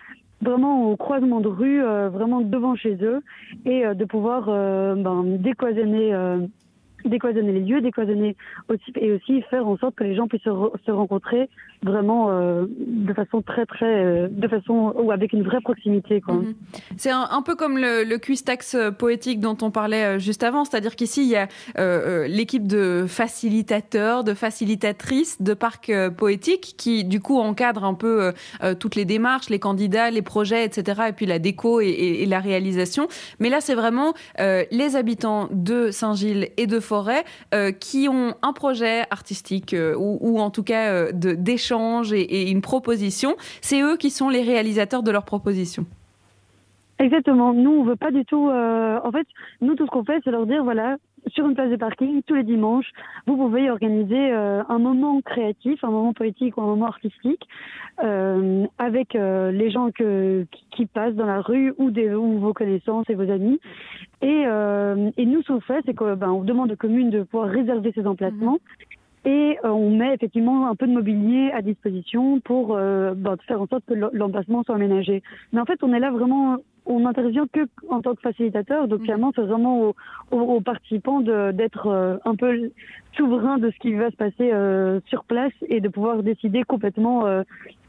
vraiment 0.43 0.91
au 0.91 0.97
croisement 0.97 1.41
de 1.41 1.49
rue, 1.49 1.83
euh, 1.83 2.09
vraiment 2.09 2.41
devant 2.41 2.75
chez 2.75 2.97
eux, 3.03 3.21
et 3.65 3.85
de 3.95 4.05
pouvoir 4.05 4.47
ben, 4.47 5.25
décloisonner 5.39 6.15
décloisonner 7.09 7.53
les 7.53 7.61
lieux, 7.61 7.81
décloisonner 7.81 8.37
aussi 8.69 8.93
et 8.97 9.13
aussi 9.13 9.43
faire 9.43 9.67
en 9.67 9.77
sorte 9.77 9.95
que 9.95 10.05
les 10.05 10.15
gens 10.15 10.29
puissent 10.29 10.43
se, 10.43 10.91
rencontrer 10.91 11.49
vraiment 11.83 12.31
euh, 12.31 12.67
de 12.69 13.13
façon 13.13 13.43
très 13.43 13.67
très 13.67 14.05
euh, 14.05 14.29
de 14.31 14.49
façon 14.49 14.95
ou 14.97 15.11
avec 15.11 15.33
une 15.33 15.43
vraie 15.43 15.61
proximité. 15.61 16.23
Mhm. 16.27 16.55
C'est 16.97 17.11
un, 17.11 17.43
peu 17.43 17.55
comme 17.55 17.79
le, 17.79 18.05
le 18.05 18.19
Quistax 18.19 18.75
euh, 18.75 18.91
poétique 18.91 19.41
dont 19.41 19.57
on 19.63 19.71
parlait 19.71 20.19
juste 20.19 20.43
avant, 20.43 20.65
c'est-à-dire 20.65 20.97
qu'ici 20.97 21.23
il 21.23 21.29
y 21.29 21.37
a 21.37 21.49
l'équipe 22.27 22.67
de 22.67 23.05
facilitateurs, 23.07 24.25
de 24.25 24.35
facilitatrices 24.35 25.41
de 25.41 25.55
parcs 25.55 25.93
poétiques 26.17 26.75
qui 26.77 27.05
du 27.05 27.21
coup 27.21 27.39
encadrent 27.39 27.85
un 27.85 27.95
peu 27.95 28.33
toutes 28.81 28.95
les 28.95 29.05
démarches, 29.05 29.49
les 29.51 29.59
candidats, 29.59 30.11
les 30.11 30.23
projets, 30.23 30.65
etc. 30.65 31.03
Et 31.09 31.13
puis 31.13 31.27
la 31.27 31.39
déco 31.39 31.81
et, 31.81 31.89
et 31.89 32.27
la 32.27 32.41
réalisation. 32.41 33.09
Mais 33.39 33.49
là 33.49 33.61
c'est 33.61 33.75
vraiment 33.75 34.15
les 34.39 34.97
habitants 34.97 35.49
de 35.53 35.91
Saint-Gilles 35.91 36.49
et 36.57 36.67
de 36.67 36.81
Fort 36.81 36.96
euh, 37.55 37.73
qui 37.73 38.09
ont 38.09 38.35
un 38.43 38.53
projet 38.53 39.05
artistique 39.11 39.75
euh, 39.75 39.95
ou, 39.97 40.41
en 40.41 40.51
tout 40.51 40.63
cas 40.63 40.91
euh, 40.91 41.11
d'échange 41.13 42.13
et, 42.13 42.51
une 42.51 42.61
proposition. 42.61 43.37
C'est 43.61 43.83
eux 43.83 43.97
qui 43.97 44.11
sont 44.11 44.29
les 44.29 44.43
réalisateurs 44.43 45.03
de 45.03 45.11
leur 45.11 45.25
proposition. 45.25 45.85
Exactement. 46.99 47.53
Nous, 47.53 47.71
on 47.71 47.85
veut 47.85 47.97
pas 47.97 48.11
du 48.11 48.25
tout. 48.25 48.49
en 48.49 49.13
fait, 49.13 49.27
nous, 49.61 49.75
tout 49.75 49.85
ce 49.87 49.91
qu'on 49.91 50.05
fait, 50.05 50.21
c'est 50.25 50.31
leur 50.31 50.47
dire 50.47 50.65
voilà, 50.65 50.97
sur 51.29 51.47
une 51.47 51.55
place 51.55 51.71
de 51.71 51.77
parking, 51.77 52.23
tous 52.23 52.35
les 52.35 52.45
dimanches, 52.45 52.91
vous 53.27 53.37
pouvez 53.37 53.71
organiser 53.71 54.33
un 54.33 54.79
moment 54.79 55.21
créatif, 55.21 55.83
un 55.83 55.91
moment 55.91 56.13
poétique 56.13 56.57
ou 56.57 56.63
un 56.63 56.67
moment 56.67 56.87
artistique 56.87 57.47
avec 57.99 59.15
les 59.15 59.71
gens 59.71 59.91
que, 59.91 60.47
qui 60.71 60.87
passent 60.87 61.15
dans 61.15 61.27
la 61.27 61.41
rue 61.41 61.75
ou, 61.79 61.91
des, 61.91 62.15
ou 62.15 62.39
vos 62.39 62.53
connaissances 62.53 63.09
et 63.09 63.15
vos 63.15 63.31
amis. 63.31 63.59
Et, 64.23 64.45
et 65.17 65.27
nous, 65.27 65.43
ce 65.43 65.53
qu'on 65.53 65.61
fait, 65.61 65.83
c'est 65.85 65.95
qu'on 65.95 66.15
ben, 66.15 66.41
demande 66.45 66.73
aux 66.73 66.77
communes 66.77 67.11
de 67.11 67.23
pouvoir 67.23 67.49
réserver 67.49 67.93
ces 67.95 68.07
emplacements. 68.07 68.53
Mhm. 68.53 68.97
Et 69.27 69.59
euh, 69.65 69.71
on 69.71 69.91
met 69.91 70.15
effectivement 70.15 70.69
un 70.69 70.77
peu 70.77 70.87
de 70.87 70.93
mobilier 70.93 71.51
à 71.53 71.61
disposition 71.61 72.39
pour 72.41 72.77
euh, 72.77 73.13
bah, 73.15 73.35
faire 73.49 73.61
en 73.61 73.67
sorte 73.67 73.85
que 73.85 73.95
l'emplacement 73.95 74.63
soit 74.63 74.77
aménagé. 74.77 75.21
Mais 75.53 75.61
en 75.61 75.65
fait, 75.65 75.83
on 75.83 75.93
est 75.93 75.99
là 75.99 76.13
vraiment, 76.13 76.59
on 76.87 77.01
n'intervient 77.01 77.47
que 77.53 77.69
en 77.89 78.01
tant 78.01 78.15
que 78.15 78.23
facilitateur. 78.23 78.89
Donc, 78.89 79.01
mmh. 79.01 79.05
clairement, 79.05 79.33
c'est 79.35 79.43
vraiment 79.43 79.95
aux, 80.31 80.61
participants 80.61 81.21
d'être 81.21 81.89
euh, 81.89 82.17
un 82.25 82.35
peu 82.35 82.71
souverains 83.17 83.59
de 83.59 83.71
ce 83.71 83.79
qui 83.79 83.95
va 83.95 84.11
se 84.11 84.17
passer 84.17 84.53
sur 85.07 85.25
place 85.25 85.53
et 85.69 85.81
de 85.81 85.89
pouvoir 85.89 86.23
décider 86.23 86.65
complètement 86.65 87.25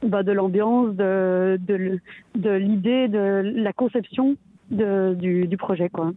bah, 0.02 0.24
de 0.24 0.32
l'ambiance, 0.32 0.96
de, 0.96 1.60
de, 1.68 2.00
de 2.36 2.50
l'idée, 2.52 3.10
de 3.10 3.42
la 3.56 3.74
conception 3.74 4.38
du, 4.70 5.58
projet. 5.58 5.90
Quoi. 5.90 6.12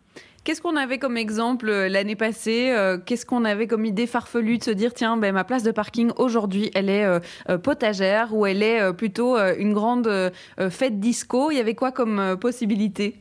Qu'est-ce 0.44 0.62
qu'on 0.62 0.76
avait 0.76 0.98
comme 0.98 1.16
exemple 1.16 1.68
euh, 1.68 1.88
l'année 1.88 2.16
passée 2.16 2.70
euh, 2.70 2.98
Qu'est-ce 2.98 3.26
qu'on 3.26 3.44
avait 3.44 3.66
comme 3.66 3.84
idée 3.84 4.06
farfelue 4.06 4.58
de 4.58 4.64
se 4.64 4.70
dire 4.70 4.94
tiens, 4.94 5.16
ben, 5.16 5.32
ma 5.32 5.44
place 5.44 5.62
de 5.62 5.70
parking 5.70 6.12
aujourd'hui, 6.16 6.70
elle 6.74 6.88
est 6.88 7.04
euh, 7.04 7.58
potagère 7.58 8.34
ou 8.34 8.46
elle 8.46 8.62
est 8.62 8.92
plutôt 8.94 9.36
une 9.36 9.72
grande 9.72 10.10
fête 10.70 10.98
disco 10.98 11.50
Il 11.50 11.56
y 11.56 11.60
avait 11.60 11.74
quoi 11.74 11.92
comme 11.92 12.36
possibilité? 12.40 13.16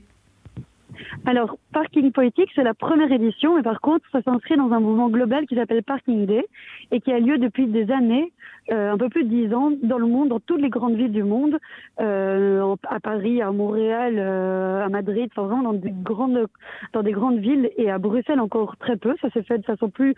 Alors, 1.25 1.57
Parking 1.73 2.11
Poétique, 2.11 2.49
c'est 2.55 2.63
la 2.63 2.73
première 2.73 3.11
édition, 3.11 3.57
et 3.57 3.61
par 3.61 3.81
contre, 3.81 4.05
ça 4.11 4.21
s'inscrit 4.21 4.57
dans 4.57 4.71
un 4.71 4.79
mouvement 4.79 5.09
global 5.09 5.45
qui 5.47 5.55
s'appelle 5.55 5.83
Parking 5.83 6.25
Day, 6.25 6.45
et 6.91 7.01
qui 7.01 7.11
a 7.11 7.19
lieu 7.19 7.37
depuis 7.37 7.67
des 7.67 7.91
années, 7.91 8.31
euh, 8.71 8.91
un 8.91 8.97
peu 8.97 9.09
plus 9.09 9.23
de 9.23 9.29
dix 9.29 9.53
ans, 9.53 9.71
dans 9.83 9.97
le 9.97 10.05
monde, 10.05 10.29
dans 10.29 10.39
toutes 10.39 10.61
les 10.61 10.69
grandes 10.69 10.95
villes 10.95 11.11
du 11.11 11.23
monde, 11.23 11.57
euh, 11.99 12.75
à 12.87 12.99
Paris, 12.99 13.41
à 13.41 13.51
Montréal, 13.51 14.15
euh, 14.17 14.85
à 14.85 14.89
Madrid, 14.89 15.29
enfin 15.35 15.63
dans 15.63 15.73
des 15.73 15.91
grandes, 15.91 16.45
dans 16.93 17.03
des 17.03 17.11
grandes 17.11 17.39
villes, 17.39 17.71
et 17.77 17.89
à 17.89 17.97
Bruxelles 17.97 18.39
encore 18.39 18.77
très 18.77 18.97
peu. 18.97 19.15
Ça 19.21 19.29
s'est 19.31 19.43
fait 19.43 19.57
de 19.57 19.65
façon 19.65 19.89
plus 19.89 20.15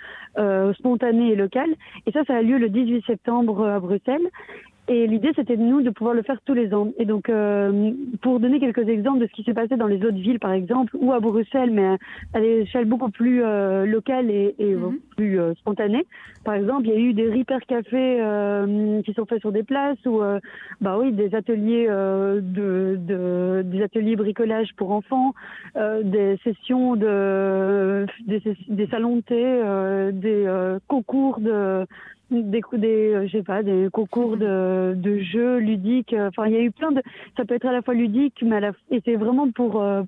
spontanée 0.74 1.32
et 1.32 1.36
locale. 1.36 1.70
Et 2.06 2.12
ça, 2.12 2.24
ça 2.26 2.36
a 2.36 2.42
lieu 2.42 2.58
le 2.58 2.70
18 2.70 3.06
septembre 3.06 3.66
à 3.66 3.80
Bruxelles. 3.80 4.28
Et 4.88 5.06
l'idée, 5.06 5.32
c'était 5.36 5.58
de 5.58 5.62
nous 5.62 5.82
de 5.82 5.92
pouvoir 5.92 6.16
le 6.16 6.24
faire 6.24 6.40
tous 6.44 6.56
les 6.56 6.74
ans. 6.74 6.92
Et 6.98 7.06
donc, 7.06 7.30
euh, 7.30 7.92
pour 8.22 8.40
donner 8.40 8.60
quelques 8.60 8.88
exemples 8.90 9.20
de 9.20 9.28
ce 9.28 9.32
qui 9.32 9.44
s'est 9.44 9.54
passé 9.54 9.78
dans 9.78 9.88
les 9.88 10.04
autres 10.04 10.18
villes, 10.18 10.40
par 10.40 10.52
exemple, 10.52 10.98
ou 11.00 11.14
à 11.14 11.20
Bruxelles, 11.20 11.70
mais 11.72 11.98
à, 12.34 12.40
l'échelle 12.40 12.86
beaucoup 12.86 13.10
plus 13.10 13.44
euh, 13.44 13.86
locale 13.86 14.32
et, 14.32 14.56
et 14.58 14.76
mhm. 14.76 15.00
plus 15.16 15.40
euh, 15.40 15.54
spontanée. 15.56 16.06
Par 16.44 16.56
exemple, 16.56 16.88
il 16.88 16.94
y 16.94 16.96
a 16.96 17.00
eu 17.00 17.14
des 17.14 17.30
Repair 17.30 17.60
Cafés 17.68 18.18
euh, 18.22 19.02
qui 19.04 19.14
sont 19.14 19.26
faits 19.26 19.42
sur 19.42 19.52
des 19.52 19.64
places, 19.64 20.04
ou 20.06 20.22
bah 20.82 20.98
oui, 21.00 21.12
des 21.12 21.36
ateliers 21.36 21.88
de, 21.88 22.98
de, 22.98 23.62
des 23.64 23.84
ateliers 23.84 24.16
bricolage 24.16 24.70
pour 24.76 24.92
enfants, 24.92 25.34
des 25.76 26.38
sessions 26.44 26.96
de 26.96 28.08
des, 28.26 28.42
des 28.68 28.88
salons 28.88 29.18
de 29.18 29.22
thé, 29.22 30.12
des 30.14 30.78
concours 30.88 31.40
de 31.40 31.86
des, 32.32 32.62
des 32.74 33.14
euh, 33.14 33.28
je 33.28 33.38
sais 33.38 33.44
pas, 33.44 33.64
des 33.64 33.90
concours 33.92 34.38
de, 34.38 34.94
de 34.96 35.20
jeux 35.20 35.58
ludiques. 35.58 36.14
Euh, 36.14 36.30
enfin, 36.30 36.48
il 36.48 36.54
y 36.54 36.58
a 36.58 36.62
eu 36.62 36.72
plein 36.72 36.92
de. 36.92 37.02
Ça 37.38 37.46
peut 37.46 37.56
être 37.56 37.66
à 37.66 37.72
la 37.72 37.82
fois 37.82 37.94
ludique, 37.94 38.42
mais 38.42 38.56
à 38.56 38.60
la, 38.60 38.72
et 38.90 39.02
c'est 39.06 39.16
vraiment 39.16 39.50
pour 39.52 39.82
euh, 39.82 40.04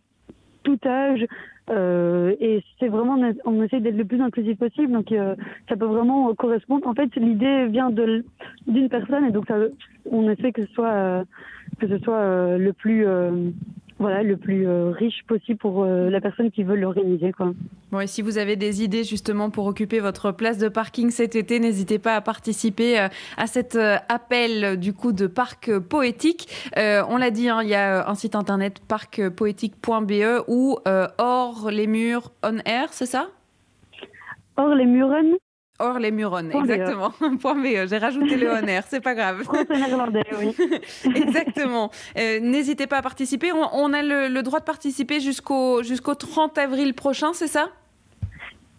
tout 0.63 0.79
âge. 0.85 1.25
Et 1.69 2.61
c'est 2.77 2.89
vraiment, 2.89 3.17
on 3.45 3.63
essaie 3.63 3.79
d'être 3.79 3.95
le 3.95 4.03
plus 4.03 4.21
inclusif 4.21 4.57
possible, 4.57 4.91
donc 4.91 5.13
ça 5.69 5.77
peut 5.77 5.85
vraiment 5.85 6.33
correspondre. 6.35 6.85
En 6.85 6.93
fait, 6.93 7.15
l'idée 7.15 7.67
vient 7.67 7.89
de 7.89 8.25
d'une 8.67 8.89
personne, 8.89 9.23
et 9.23 9.31
donc 9.31 9.45
ça, 9.47 9.55
on 10.11 10.29
essaie 10.29 10.51
que 10.51 10.65
ce 10.65 10.73
soit 10.73 11.23
que 11.79 11.87
ce 11.87 11.97
soit 11.99 12.57
le 12.57 12.73
plus 12.73 13.05
voilà, 14.03 14.21
le 14.21 14.35
plus 14.35 14.67
euh, 14.67 14.91
riche 14.91 15.23
possible 15.29 15.57
pour 15.57 15.85
euh, 15.85 16.09
la 16.09 16.19
personne 16.19 16.51
qui 16.51 16.63
veut 16.63 16.75
l'organiser. 16.75 17.31
Quoi. 17.31 17.53
Bon, 17.89 18.01
et 18.01 18.07
si 18.07 18.21
vous 18.21 18.37
avez 18.37 18.57
des 18.57 18.83
idées 18.83 19.05
justement 19.05 19.49
pour 19.49 19.65
occuper 19.65 20.01
votre 20.01 20.33
place 20.33 20.57
de 20.57 20.67
parking 20.67 21.09
cet 21.09 21.37
été, 21.37 21.57
n'hésitez 21.57 21.99
pas 21.99 22.17
à 22.17 22.19
participer 22.19 22.99
euh, 22.99 23.07
à 23.37 23.47
cet 23.47 23.77
appel 24.09 24.77
du 24.77 24.91
coup 24.91 25.13
de 25.13 25.25
parc 25.25 25.79
poétique. 25.79 26.49
on 26.75 27.15
l'a 27.15 27.31
dit, 27.31 27.47
hein, 27.47 27.61
il 27.63 27.69
y 27.69 27.75
a 27.75 28.09
un 28.09 28.15
site 28.15 28.35
internet 28.35 28.81
parcpoétique.be 28.85 30.43
ou 30.49 30.77
hors 31.17 31.71
les 31.71 31.87
murs 31.87 32.33
on 32.43 32.57
air, 32.65 32.91
c'est 32.91 33.05
ça? 33.05 33.29
Hors 34.57 34.75
les 34.75 34.85
murs 34.85 35.13
Or 35.79 35.97
les 35.97 36.11
Muron, 36.11 36.49
exactement. 36.51 37.09
Point 37.41 37.55
BE. 37.55 37.87
J'ai 37.87 37.97
rajouté 37.97 38.37
le 38.37 38.47
honneur, 38.47 38.83
c'est 38.87 39.01
pas 39.01 39.15
grave. 39.15 39.43
néerlandais, 39.69 40.23
oui. 40.39 40.55
exactement. 41.15 41.89
Euh, 42.17 42.39
n'hésitez 42.39 42.85
pas 42.85 42.97
à 42.97 43.01
participer. 43.01 43.51
On, 43.51 43.91
a 43.93 44.03
le, 44.03 44.41
droit 44.43 44.59
de 44.59 44.65
participer 44.65 45.19
jusqu'au 45.19 45.81
jusqu'au 45.81 46.13
30 46.13 46.57
avril 46.59 46.93
prochain, 46.93 47.33
c'est 47.33 47.47
ça? 47.47 47.69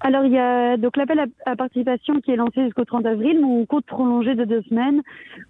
Alors, 0.01 0.25
il 0.25 0.33
y 0.33 0.39
a 0.39 0.77
donc 0.77 0.97
l'appel 0.97 1.25
à, 1.47 1.57
participation 1.57 2.21
qui 2.21 2.31
est 2.31 2.37
lancé 2.37 2.63
jusqu'au 2.65 2.85
30 2.85 3.07
avril, 3.07 3.39
mais 3.41 3.47
on 3.47 3.67
compte 3.67 3.87
prolonger 3.87 4.35
de 4.35 4.45
deux 4.45 4.63
semaines 4.63 5.03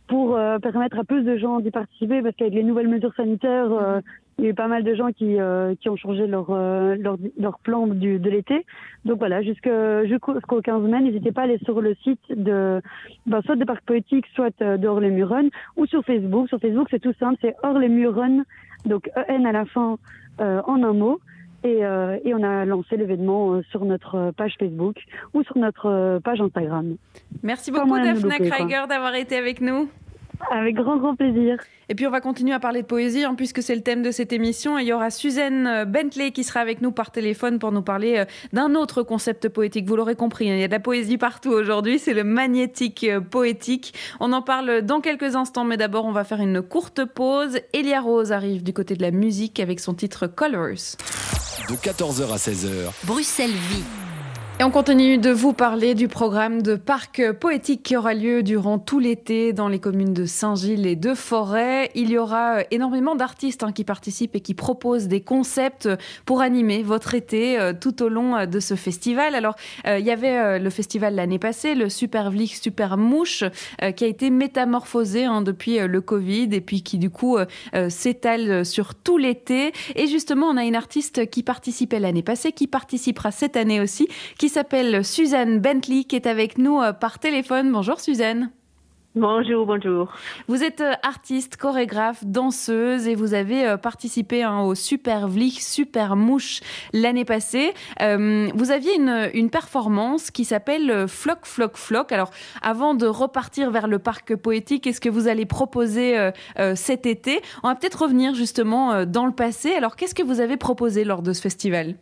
pour 0.06 0.36
euh, 0.36 0.58
permettre 0.60 0.98
à 0.98 1.04
plus 1.04 1.24
de 1.24 1.36
gens 1.36 1.60
d'y 1.60 1.72
participer 1.72 2.22
parce 2.22 2.36
qu'avec 2.36 2.54
les 2.54 2.62
nouvelles 2.62 2.88
mesures 2.88 3.12
sanitaires, 3.16 3.72
euh, 3.72 4.00
il 4.38 4.44
y 4.44 4.46
a 4.48 4.50
eu 4.50 4.54
pas 4.54 4.68
mal 4.68 4.82
de 4.82 4.94
gens 4.94 5.12
qui, 5.12 5.38
euh, 5.38 5.74
qui 5.80 5.88
ont 5.88 5.96
changé 5.96 6.26
leur, 6.26 6.50
euh, 6.50 6.96
leur, 6.96 7.16
leur, 7.38 7.58
plan 7.60 7.86
du, 7.86 8.18
de 8.18 8.30
l'été. 8.30 8.66
Donc 9.04 9.18
voilà, 9.18 9.42
jusqu'au 9.42 10.60
15 10.60 10.82
mai, 10.82 11.00
n'hésitez 11.00 11.30
pas 11.30 11.42
à 11.42 11.44
aller 11.44 11.58
sur 11.64 11.80
le 11.80 11.94
site 12.02 12.20
de 12.30 12.80
ben, 13.26 13.42
soit 13.42 13.56
de 13.56 13.64
Parc 13.64 13.84
Poétique, 13.84 14.26
soit 14.34 14.54
euh, 14.60 14.76
de 14.76 14.88
Orlémuron, 14.88 15.50
ou 15.76 15.86
sur 15.86 16.04
Facebook. 16.04 16.48
Sur 16.48 16.58
Facebook, 16.58 16.88
c'est 16.90 17.00
tout 17.00 17.14
simple, 17.18 17.38
c'est 17.40 17.54
Orlémuron, 17.62 18.42
donc 18.86 19.08
EN 19.28 19.46
à 19.46 19.52
la 19.52 19.64
fin 19.66 19.98
en 20.38 20.82
un 20.82 20.92
mot. 20.92 21.20
Et, 21.62 21.78
et, 21.78 22.34
on 22.34 22.42
a 22.42 22.66
lancé 22.66 22.96
l'événement 22.98 23.62
sur 23.70 23.86
notre 23.86 24.32
page 24.32 24.54
Facebook 24.58 24.96
ou 25.32 25.42
sur 25.44 25.56
notre 25.56 26.18
page 26.22 26.40
Instagram. 26.40 26.96
Merci 27.42 27.70
beaucoup 27.70 27.96
Daphne 27.96 28.50
Krieger 28.50 28.86
d'avoir 28.86 29.14
été 29.14 29.38
avec 29.38 29.62
nous. 29.62 29.88
Avec 30.50 30.74
grand, 30.76 30.96
grand 30.96 31.14
plaisir. 31.14 31.58
Et 31.88 31.94
puis 31.94 32.06
on 32.06 32.10
va 32.10 32.20
continuer 32.20 32.52
à 32.52 32.60
parler 32.60 32.82
de 32.82 32.86
poésie, 32.86 33.24
hein, 33.24 33.34
puisque 33.34 33.62
c'est 33.62 33.74
le 33.74 33.82
thème 33.82 34.02
de 34.02 34.10
cette 34.10 34.32
émission. 34.32 34.78
il 34.78 34.86
y 34.86 34.92
aura 34.92 35.10
Suzanne 35.10 35.66
euh, 35.66 35.84
Bentley 35.84 36.30
qui 36.30 36.44
sera 36.44 36.60
avec 36.60 36.80
nous 36.80 36.92
par 36.92 37.10
téléphone 37.10 37.58
pour 37.58 37.72
nous 37.72 37.82
parler 37.82 38.18
euh, 38.18 38.24
d'un 38.52 38.74
autre 38.74 39.02
concept 39.02 39.48
poétique. 39.48 39.86
Vous 39.86 39.96
l'aurez 39.96 40.16
compris, 40.16 40.50
hein, 40.50 40.54
il 40.54 40.60
y 40.60 40.64
a 40.64 40.68
de 40.68 40.72
la 40.72 40.80
poésie 40.80 41.18
partout 41.18 41.50
aujourd'hui. 41.50 41.98
C'est 41.98 42.14
le 42.14 42.24
magnétique 42.24 43.04
euh, 43.04 43.20
poétique. 43.20 43.94
On 44.20 44.32
en 44.32 44.42
parle 44.42 44.82
dans 44.82 45.00
quelques 45.00 45.36
instants, 45.36 45.64
mais 45.64 45.76
d'abord 45.76 46.06
on 46.06 46.12
va 46.12 46.24
faire 46.24 46.40
une 46.40 46.62
courte 46.62 47.04
pause. 47.04 47.58
Elia 47.72 48.00
Rose 48.00 48.32
arrive 48.32 48.62
du 48.62 48.72
côté 48.72 48.94
de 48.94 49.02
la 49.02 49.10
musique 49.10 49.60
avec 49.60 49.80
son 49.80 49.94
titre 49.94 50.26
Colors. 50.26 50.96
De 51.68 51.74
14h 51.74 52.32
à 52.32 52.36
16h. 52.36 53.06
Bruxelles 53.06 53.50
vit. 53.50 53.84
Et 54.60 54.62
on 54.62 54.70
continue 54.70 55.18
de 55.18 55.30
vous 55.30 55.52
parler 55.52 55.96
du 55.96 56.06
programme 56.06 56.62
de 56.62 56.76
parc 56.76 57.32
poétique 57.32 57.82
qui 57.82 57.96
aura 57.96 58.14
lieu 58.14 58.44
durant 58.44 58.78
tout 58.78 59.00
l'été 59.00 59.52
dans 59.52 59.66
les 59.66 59.80
communes 59.80 60.14
de 60.14 60.26
Saint-Gilles 60.26 60.86
et 60.86 60.94
de 60.94 61.12
Forêt. 61.14 61.90
Il 61.96 62.08
y 62.08 62.18
aura 62.18 62.58
énormément 62.70 63.16
d'artistes 63.16 63.64
hein, 63.64 63.72
qui 63.72 63.82
participent 63.82 64.36
et 64.36 64.40
qui 64.40 64.54
proposent 64.54 65.08
des 65.08 65.22
concepts 65.22 65.88
pour 66.24 66.40
animer 66.40 66.84
votre 66.84 67.14
été 67.14 67.58
euh, 67.58 67.72
tout 67.72 68.00
au 68.00 68.08
long 68.08 68.36
euh, 68.36 68.46
de 68.46 68.60
ce 68.60 68.76
festival. 68.76 69.34
Alors, 69.34 69.56
euh, 69.88 69.98
il 69.98 70.06
y 70.06 70.12
avait 70.12 70.60
le 70.60 70.70
festival 70.70 71.16
l'année 71.16 71.40
passée, 71.40 71.74
le 71.74 71.88
Super 71.88 72.30
Vlick 72.30 72.54
Super 72.54 72.96
Mouche, 72.96 73.42
qui 73.96 74.04
a 74.04 74.06
été 74.06 74.30
métamorphosé 74.30 75.24
hein, 75.24 75.42
depuis 75.42 75.78
le 75.78 76.00
Covid 76.00 76.48
et 76.52 76.60
puis 76.60 76.82
qui 76.82 76.98
du 76.98 77.10
coup 77.10 77.38
s'étale 77.88 78.64
sur 78.64 78.94
tout 78.94 79.18
l'été. 79.18 79.72
Et 79.96 80.06
justement, 80.06 80.46
on 80.46 80.56
a 80.56 80.64
une 80.64 80.76
artiste 80.76 81.28
qui 81.28 81.42
participait 81.42 81.98
l'année 81.98 82.22
passée, 82.22 82.52
qui 82.52 82.66
participera 82.66 83.30
cette 83.30 83.56
année 83.56 83.80
aussi, 83.80 84.08
s'appelle 84.48 85.04
Suzanne 85.04 85.58
Bentley, 85.60 86.04
qui 86.04 86.16
est 86.16 86.26
avec 86.26 86.58
nous 86.58 86.80
euh, 86.80 86.92
par 86.92 87.18
téléphone. 87.18 87.70
Bonjour 87.72 88.00
Suzanne. 88.00 88.50
Bonjour, 89.14 89.64
bonjour. 89.64 90.12
Vous 90.48 90.64
êtes 90.64 90.80
euh, 90.80 90.92
artiste, 91.04 91.56
chorégraphe, 91.56 92.24
danseuse 92.24 93.06
et 93.06 93.14
vous 93.14 93.32
avez 93.32 93.64
euh, 93.64 93.76
participé 93.76 94.42
hein, 94.42 94.62
au 94.62 94.74
Super 94.74 95.28
Vlich, 95.28 95.62
Super 95.62 96.16
Mouche 96.16 96.60
l'année 96.92 97.24
passée. 97.24 97.74
vous 98.00 98.70
aviez 98.72 98.96
une, 98.96 99.30
une, 99.34 99.50
performance 99.50 100.32
qui 100.32 100.44
s'appelle 100.44 101.06
Floc, 101.06 101.40
Floc, 101.44 101.76
Floc. 101.76 102.10
Alors, 102.10 102.30
avant 102.60 102.94
de 102.94 103.06
repartir 103.06 103.70
vers 103.70 103.86
le 103.86 104.00
parc 104.00 104.34
poétique, 104.34 104.84
qu'est-ce 104.84 105.00
que 105.00 105.08
vous 105.08 105.28
allez 105.28 105.46
proposer 105.46 106.30
cet 106.74 107.06
été? 107.06 107.40
On 107.62 107.68
va 107.68 107.76
peut-être 107.76 108.02
revenir 108.02 108.34
justement 108.34 109.06
dans 109.06 109.26
le 109.26 109.32
passé. 109.32 109.74
Alors, 109.74 109.94
qu'est-ce 109.94 110.14
que 110.14 110.24
vous 110.24 110.40
avez 110.40 110.56
proposé 110.56 111.04
lors 111.04 111.22
de 111.22 111.32
ce 111.32 111.40
festival? 111.40 111.94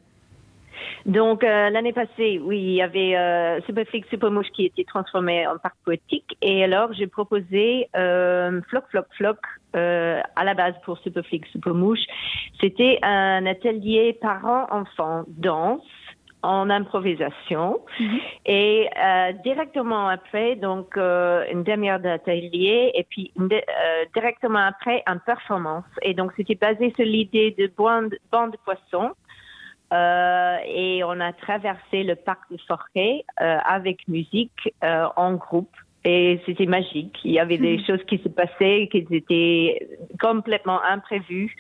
Donc 1.07 1.45
euh, 1.45 1.71
l'année 1.71 1.93
passée, 1.93 2.41
oui, 2.43 2.59
il 2.59 2.75
y 2.75 2.83
avait 2.83 3.17
euh, 3.17 3.61
Superflix 3.63 4.09
Supermouche 4.09 4.51
qui 4.53 4.67
était 4.67 4.85
transformé 4.85 5.47
en 5.47 5.59
parc 5.59 5.77
poétique. 5.85 6.37
Et 6.43 6.65
alors 6.65 6.93
j'ai 6.93 7.07
proposé 7.07 7.89
euh, 7.97 8.61
Floc 8.69 8.85
Floc 8.91 9.07
Floc 9.17 9.39
euh, 9.77 10.21
à 10.37 10.45
la 10.45 10.55
base 10.55 10.75
pour 10.85 10.99
Superflix 10.99 11.49
Supermouche. 11.51 12.05
C'était 12.61 12.99
un 13.03 13.47
atelier 13.47 14.19
parents-enfants 14.21 15.25
danse 15.29 15.83
en 16.43 16.71
improvisation. 16.71 17.81
Mhm. 18.01 18.21
Et 18.47 18.89
euh, 18.97 19.33
directement 19.45 20.09
après, 20.09 20.57
donc 20.57 20.97
euh, 20.97 21.45
une 21.51 21.63
demi-heure 21.63 22.01
d'atelier 22.01 22.91
et 22.95 23.05
puis 23.09 23.33
euh, 23.39 23.61
directement 24.15 24.67
après, 24.67 25.03
une 25.07 25.21
performance. 25.21 25.85
Et 26.03 26.15
donc 26.15 26.33
c'était 26.37 26.57
basé 26.57 26.93
sur 26.97 27.05
l'idée 27.05 27.55
de 27.57 27.71
bande, 27.77 28.11
de 28.11 28.59
poissons. 28.65 29.13
Et 29.93 31.03
on 31.05 31.21
a 31.21 31.33
traversé 31.33 32.03
le 32.03 32.17
parc 32.17 32.51
de 32.51 32.57
Forêt 32.67 33.25
avec 33.37 34.09
musique 34.09 34.75
en 34.83 35.35
groupe. 35.35 35.75
Et 36.05 36.41
c'était 36.47 36.67
magique. 36.67 37.17
Il 37.25 37.31
y 37.31 37.39
avait 37.39 37.59
des 37.59 37.79
mhm. 37.79 37.87
choses 37.87 38.05
qui 38.09 38.19
se 38.19 38.29
passaient 38.29 38.89
qui 38.91 39.07
étaient 39.11 39.89
complètement 40.21 40.83
imprévues. 40.83 41.55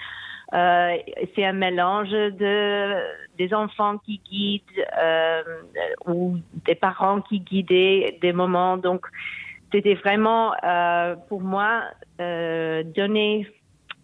Euh, 0.53 0.97
c'est 1.35 1.45
un 1.45 1.55
mélange 1.55 2.11
de 2.11 2.95
des 3.38 3.55
enfants 3.55 3.97
qui 3.99 4.21
guident 4.31 4.87
euh, 5.03 5.42
ou 6.07 6.37
des 6.66 6.75
parents 6.75 7.23
qui 7.23 7.40
guidaient 7.40 8.18
des 8.21 8.33
moments. 8.33 8.77
Donc, 8.77 9.07
c'était 9.73 9.95
vraiment 9.95 10.53
euh, 10.62 11.16
pour 11.29 11.40
moi 11.40 11.85
euh, 12.21 12.83
donner 12.83 13.49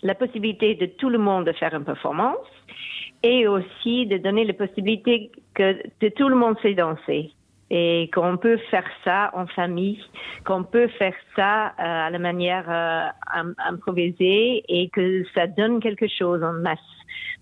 la 0.03 0.15
possibilité 0.15 0.75
de 0.75 0.87
tout 0.87 1.11
le 1.11 1.19
monde 1.19 1.45
de 1.45 1.53
faire 1.53 1.75
une 1.75 1.85
performance 1.85 2.39
et 3.23 3.47
aussi 3.49 4.07
de 4.07 4.19
donner 4.19 4.45
la 4.45 4.53
possibilité 4.53 5.31
que 5.55 5.77
de 6.01 6.09
tout 6.11 6.29
le 6.29 6.37
monde 6.37 6.57
sait 6.63 6.75
danser 6.75 7.33
et 7.71 8.09
qu'on 8.15 8.37
peut 8.39 8.57
faire 8.71 8.89
ça 9.05 9.31
en 9.35 9.47
famille, 9.47 10.03
qu'on 10.47 10.65
peut 10.65 10.89
faire 10.89 11.15
ça 11.37 11.67
euh, 11.67 11.73
à 11.79 12.11
la 12.11 12.19
manière 12.19 12.65
euh, 12.71 13.53
improvisée 13.69 14.65
et 14.69 14.89
que 14.89 15.25
ça 15.35 15.47
donne 15.47 15.81
quelque 15.81 16.07
chose 16.09 16.43
en 16.43 16.55
masse. 16.55 16.79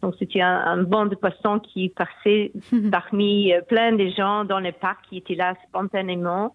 Donc 0.02 0.14
c'était 0.18 0.40
un, 0.40 0.58
un 0.66 0.82
banc 0.82 1.06
de 1.06 1.14
poissons 1.14 1.60
qui 1.60 1.90
passait 1.90 2.52
parmi 2.90 3.52
euh, 3.52 3.60
plein 3.62 3.92
de 3.92 4.08
gens 4.08 4.44
dans 4.44 4.60
le 4.60 4.72
parc 4.72 5.06
qui 5.08 5.18
étaient 5.18 5.34
là 5.34 5.54
spontanément 5.68 6.52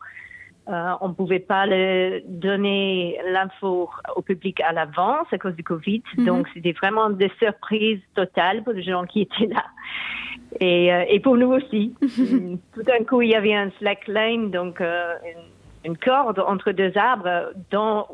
euh, 0.70 0.92
on 1.02 1.10
ne 1.10 1.14
pouvait 1.14 1.40
pas 1.40 1.66
le 1.66 2.22
donner 2.28 3.20
l'info 3.32 3.90
au 4.16 4.22
public 4.22 4.62
à 4.62 4.72
l'avance 4.72 5.26
à 5.32 5.38
cause 5.40 5.56
du 5.56 5.64
Covid. 5.64 6.04
Mhm. 6.18 6.26
Donc, 6.26 6.48
c'était 6.54 6.74
vraiment 6.74 7.10
des 7.10 7.32
surprises 7.40 8.00
totales 8.14 8.64
pour 8.64 8.74
les 8.74 8.84
gens 8.84 9.06
qui 9.06 9.22
étaient 9.22 9.48
là. 9.48 9.66
Et, 10.60 10.94
euh, 10.94 11.04
et 11.08 11.20
pour 11.20 11.36
nous 11.36 11.52
aussi. 11.52 11.96
Tout 12.74 12.84
d'un 12.84 13.04
coup, 13.06 13.22
il 13.24 13.32
y 13.32 13.36
avait 13.36 13.56
un 13.56 13.72
slackline, 13.80 14.52
donc 14.52 14.82
euh, 14.82 15.16
une, 15.84 15.98
corde 15.98 16.38
entre 16.40 16.72
deux 16.72 16.96
arbres 16.96 17.54
dont 17.72 18.06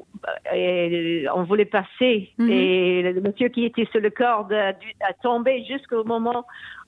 on 1.34 1.44
voulait 1.44 1.66
passer. 1.66 2.32
Mhm. 2.38 2.50
Et 2.50 3.02
le 3.14 3.22
monsieur 3.22 3.50
qui 3.50 3.66
était 3.66 3.88
sur 3.92 4.00
le 4.00 4.10
corde 4.10 4.54
a, 4.54 4.70
a 4.70 5.14
tombé 5.22 5.66
jusqu'au 5.66 6.06
moment 6.06 6.46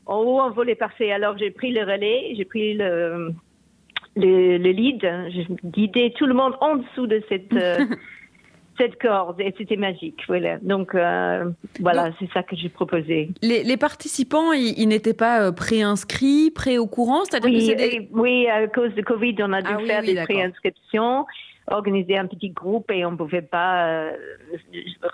où 0.07 0.39
on 0.39 0.51
voulait 0.51 0.75
passer. 0.75 1.11
Alors, 1.11 1.37
j'ai 1.37 1.51
pris 1.51 1.71
le 1.71 1.81
relais, 1.81 2.33
j'ai 2.37 2.45
pris 2.45 2.75
le 2.75 3.33
le, 4.15 4.57
le 4.57 4.71
lead. 4.71 5.01
Je 5.01 5.41
guidais 5.69 6.13
tout 6.17 6.25
le 6.25 6.33
monde 6.33 6.53
en 6.61 6.77
dessous 6.77 7.07
de 7.07 7.21
cette, 7.29 7.53
euh, 7.53 7.85
cette 8.77 8.99
corde 8.99 9.39
et 9.41 9.53
c'était 9.57 9.77
magique. 9.77 10.21
Voilà. 10.27 10.57
Donc 10.59 10.95
euh, 10.95 11.49
voilà, 11.79 12.11
c'est 12.19 12.29
ça 12.31 12.43
que 12.43 12.55
j'ai 12.55 12.69
proposé. 12.69 13.29
Les, 13.41 13.63
les 13.63 13.77
participants, 13.77 14.53
ils, 14.53 14.87
n'étaient 14.87 15.13
pas 15.13 15.41
euh, 15.41 15.51
préinscrits, 15.51 16.51
pré 16.51 16.77
au 16.77 16.87
courant? 16.87 17.23
Oui, 17.43 18.07
oui, 18.11 18.47
à 18.47 18.67
cause 18.67 18.93
de 18.95 19.01
Covid, 19.01 19.35
on 19.39 19.53
a 19.53 19.61
dû 19.61 19.71
ah 19.73 19.85
faire 19.85 20.01
des 20.01 20.15
préinscriptions 20.15 21.25
organiser 21.71 22.17
un 22.17 22.27
petit 22.27 22.49
groupe 22.49 22.89
et 22.91 23.05
on 23.05 23.11
ne 23.11 23.17
pouvait 23.17 23.41
pas 23.41 23.87
euh, 23.87 24.11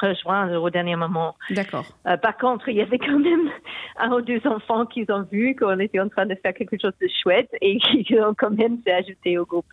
rejoindre 0.01 0.61
au 0.61 0.69
dernier 0.69 0.95
moment. 0.95 1.35
D'accord. 1.49 1.85
Euh, 2.07 2.17
par 2.17 2.37
contre, 2.37 2.69
il 2.69 2.77
y 2.77 2.81
avait 2.81 2.99
quand 2.99 3.19
même 3.19 3.49
un 3.97 4.11
ou 4.11 4.21
deux 4.21 4.41
enfants 4.45 4.85
qui 4.85 5.05
ont 5.09 5.25
vu 5.31 5.55
qu'on 5.55 5.79
était 5.79 5.99
en 5.99 6.09
train 6.09 6.25
de 6.25 6.35
faire 6.35 6.53
quelque 6.53 6.77
chose 6.79 6.93
de 7.01 7.07
chouette 7.21 7.49
et 7.61 7.77
qui 8.05 8.19
ont 8.19 8.33
quand 8.37 8.51
même 8.51 8.79
s'est 8.83 8.93
ajouté 8.93 9.37
au 9.37 9.45
groupe. 9.45 9.65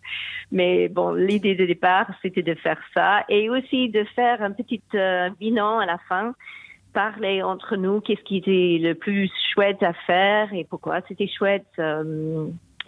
Mais 0.51 0.87
bon, 0.87 1.13
l'idée 1.13 1.55
de 1.55 1.65
départ, 1.65 2.07
c'était 2.21 2.43
de 2.43 2.55
faire 2.55 2.79
ça 2.93 3.23
et 3.29 3.49
aussi 3.49 3.89
de 3.89 4.03
faire 4.15 4.41
un 4.41 4.51
petit 4.51 4.81
euh, 4.95 5.29
bilan 5.39 5.79
à 5.79 5.85
la 5.85 5.97
fin 6.09 6.33
parler 6.93 7.41
entre 7.41 7.75
nous 7.75 8.01
qu'est-ce 8.01 8.21
qui 8.21 8.37
était 8.37 8.77
le 8.79 8.93
plus 8.93 9.31
chouette 9.51 9.81
à 9.81 9.93
faire 9.93 10.53
et 10.53 10.63
pourquoi 10.63 11.01
c'était 11.07 11.27
chouette. 11.27 11.65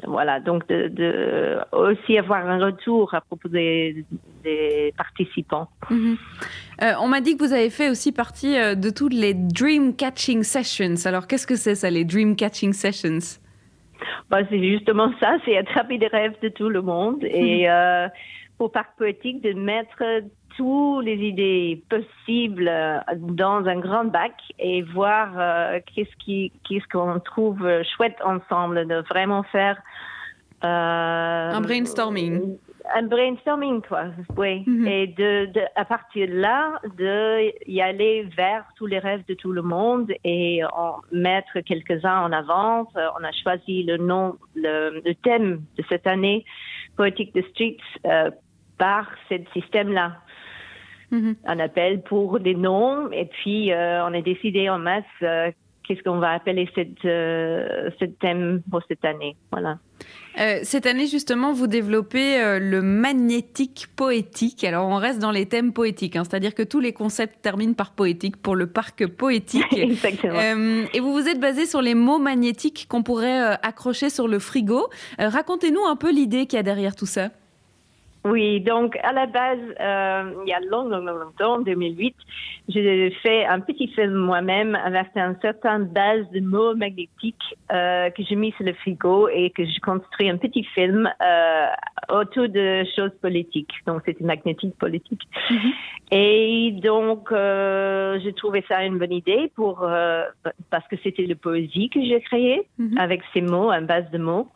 Voilà, 0.03 0.39
donc 0.39 0.67
de, 0.67 1.57
aussi 1.71 2.17
avoir 2.17 2.45
un 2.45 2.63
retour 2.63 3.13
à 3.13 3.21
propos 3.21 3.47
des, 3.47 4.05
participants. 4.97 5.67
Mhm. 5.89 6.17
Euh, 6.81 6.93
on 7.01 7.07
m'a 7.07 7.21
dit 7.21 7.37
que 7.37 7.43
vous 7.43 7.53
avez 7.53 7.69
fait 7.69 7.89
aussi 7.89 8.11
partie 8.11 8.57
euh, 8.57 8.75
de 8.75 8.89
toutes 8.89 9.13
les 9.13 9.33
Dream 9.33 9.95
Catching 9.95 10.43
Sessions. 10.43 11.05
Alors, 11.05 11.27
qu'est-ce 11.27 11.47
que 11.47 11.55
c'est 11.55 11.75
ça, 11.75 11.89
les 11.89 12.03
Dream 12.03 12.35
Catching 12.35 12.73
Sessions? 12.73 13.39
Bah, 14.29 14.39
C'est 14.49 14.59
justement 14.59 15.11
ça, 15.19 15.37
c'est 15.45 15.57
attraper 15.57 15.97
des 15.97 16.07
rêves 16.07 16.35
de 16.41 16.49
tout 16.49 16.69
le 16.69 16.81
monde. 16.81 17.23
Et 17.23 17.69
euh, 17.69 18.07
pour 18.57 18.71
Parc 18.71 18.97
Poétique, 18.97 19.41
de 19.41 19.53
mettre 19.53 20.03
toutes 20.57 21.05
les 21.05 21.15
idées 21.15 21.83
possibles 21.89 22.67
euh, 22.67 22.99
dans 23.17 23.65
un 23.65 23.79
grand 23.79 24.05
bac 24.05 24.33
et 24.59 24.81
voir 24.81 25.31
euh, 25.37 25.79
qu'est-ce 25.93 26.15
qui 26.23 26.51
qu'est-ce 26.67 26.87
qu'on 26.87 27.19
trouve 27.19 27.67
chouette 27.95 28.17
ensemble 28.23 28.87
de 28.87 29.03
vraiment 29.09 29.43
faire 29.43 29.77
euh, 30.63 31.51
un 31.51 31.61
brainstorming. 31.61 32.57
un 32.95 33.03
brainstorming 33.03 33.81
quoi. 33.81 34.05
Oui. 34.37 34.63
Mhm. 34.65 34.87
et 34.87 35.07
de, 35.07 35.45
de, 35.51 35.61
à 35.75 35.85
partir 35.85 36.27
de 36.27 36.33
là 36.33 36.79
de 36.97 37.51
y 37.69 37.81
aller 37.81 38.23
vers 38.35 38.63
tous 38.77 38.85
les 38.85 38.99
rêves 38.99 39.23
de 39.27 39.33
tout 39.33 39.51
le 39.51 39.61
monde 39.61 40.11
et 40.23 40.63
en 40.63 40.95
mettre 41.11 41.59
quelques-uns 41.59 42.21
en 42.21 42.31
avance. 42.31 42.87
On 42.95 43.23
a 43.23 43.31
choisi 43.43 43.83
le 43.83 43.97
nom 43.97 44.37
le, 44.55 45.01
le 45.05 45.15
thème 45.15 45.61
de 45.77 45.83
cette 45.89 46.07
année 46.07 46.45
poétique 46.95 47.35
de 47.35 47.41
streets 47.41 47.77
euh, 48.05 48.31
par 48.77 49.07
ce 49.29 49.35
système 49.53 49.91
là 49.91 50.17
Mhm. 51.11 51.35
un 51.45 51.59
appel 51.59 52.01
pour 52.01 52.39
des 52.39 52.55
noms 52.55 53.11
et 53.11 53.25
puis 53.25 53.71
euh, 53.71 54.03
on 54.05 54.13
a 54.13 54.21
décidé 54.21 54.69
en 54.69 54.79
masse 54.79 55.03
euh, 55.21 55.51
qu'est-ce 55.83 56.01
qu'on 56.01 56.17
va 56.17 56.31
appeler 56.31 56.67
cette, 56.73 57.05
euh, 57.05 57.89
ce 57.99 58.05
thème 58.05 58.61
pour 58.71 58.81
cette 58.87 59.05
année. 59.05 59.35
Voilà. 59.51 59.77
cette 60.63 60.87
année, 60.87 61.05
justement, 61.05 61.53
vous 61.53 61.67
développez 61.67 62.59
le 62.59 62.81
magnétique 62.81 63.87
poétique. 63.95 64.63
Alors, 64.63 64.87
on 64.89 64.95
reste 64.95 65.19
dans 65.19 65.31
les 65.31 65.45
thèmes 65.45 65.73
poétiques, 65.73 66.15
hein, 66.15 66.23
c'est-à-dire 66.23 66.55
que 66.55 66.63
tous 66.63 66.79
les 66.79 66.91
concepts 66.91 67.39
terminent 67.43 67.75
par 67.75 67.91
poétique 67.91 68.35
pour 68.37 68.55
le 68.55 68.65
parc 68.65 69.05
poétique. 69.05 69.63
Exactement. 69.77 70.39
et 70.91 70.99
vous 70.99 71.13
vous 71.13 71.27
êtes 71.29 71.39
basé 71.39 71.67
sur 71.67 71.83
les 71.83 71.93
mots 71.93 72.19
magnétiques 72.19 72.87
qu'on 72.89 73.03
pourrait 73.03 73.39
accrocher 73.61 74.09
sur 74.09 74.27
le 74.27 74.39
frigo. 74.39 74.89
Racontez-nous 75.19 75.85
un 75.85 75.95
peu 75.95 76.11
l'idée 76.11 76.47
qu'il 76.47 76.57
y 76.57 76.59
a 76.59 76.63
derrière 76.63 76.95
tout 76.95 77.05
ça. 77.05 77.29
Oui, 78.25 78.59
donc 78.59 78.97
à 79.03 79.13
la 79.13 79.27
base, 79.27 79.59
euh, 79.79 80.33
il 80.45 80.49
y 80.49 80.53
a 80.53 80.59
longtemps, 80.59 80.97
longtemps, 80.97 81.53
en 81.57 81.59
2008, 81.59 82.15
j'ai 82.69 83.11
fait 83.21 83.45
un 83.45 83.59
petit 83.59 83.87
film 83.89 84.15
moi-même 84.15 84.73
avec 84.73 85.15
un 85.15 85.35
certain 85.43 85.79
base 85.81 86.27
de 86.31 86.39
mots 86.39 86.73
magnétiques 86.75 87.35
euh, 87.71 88.09
que 88.09 88.23
j'ai 88.23 88.35
mis 88.35 88.51
sur 88.53 88.65
le 88.65 88.73
frigo 88.73 89.29
et 89.29 89.51
que 89.51 89.63
j'ai 89.63 89.79
construit 89.79 90.27
un 90.27 90.37
petit 90.37 90.63
film 90.63 91.07
euh, 91.21 91.65
autour 92.09 92.49
de 92.49 92.83
choses 92.95 93.11
politiques. 93.21 93.73
Donc 93.85 94.01
c'était 94.07 94.23
magnétique 94.23 94.75
politique. 94.79 95.21
Mm-hmm. 95.51 95.73
Et 96.09 96.71
donc 96.81 97.31
euh, 97.31 98.19
j'ai 98.23 98.33
trouvé 98.33 98.65
ça 98.67 98.83
une 98.83 98.97
bonne 98.97 99.13
idée 99.13 99.51
pour 99.55 99.83
euh, 99.83 100.23
parce 100.71 100.87
que 100.87 100.95
c'était 101.03 101.27
le 101.27 101.35
poésie 101.35 101.89
que 101.89 102.01
j'ai 102.03 102.21
créé 102.21 102.67
mm-hmm. 102.79 102.97
avec 102.97 103.21
ces 103.35 103.41
mots, 103.41 103.69
un 103.69 103.83
base 103.83 104.09
de 104.09 104.17
mots. 104.17 104.47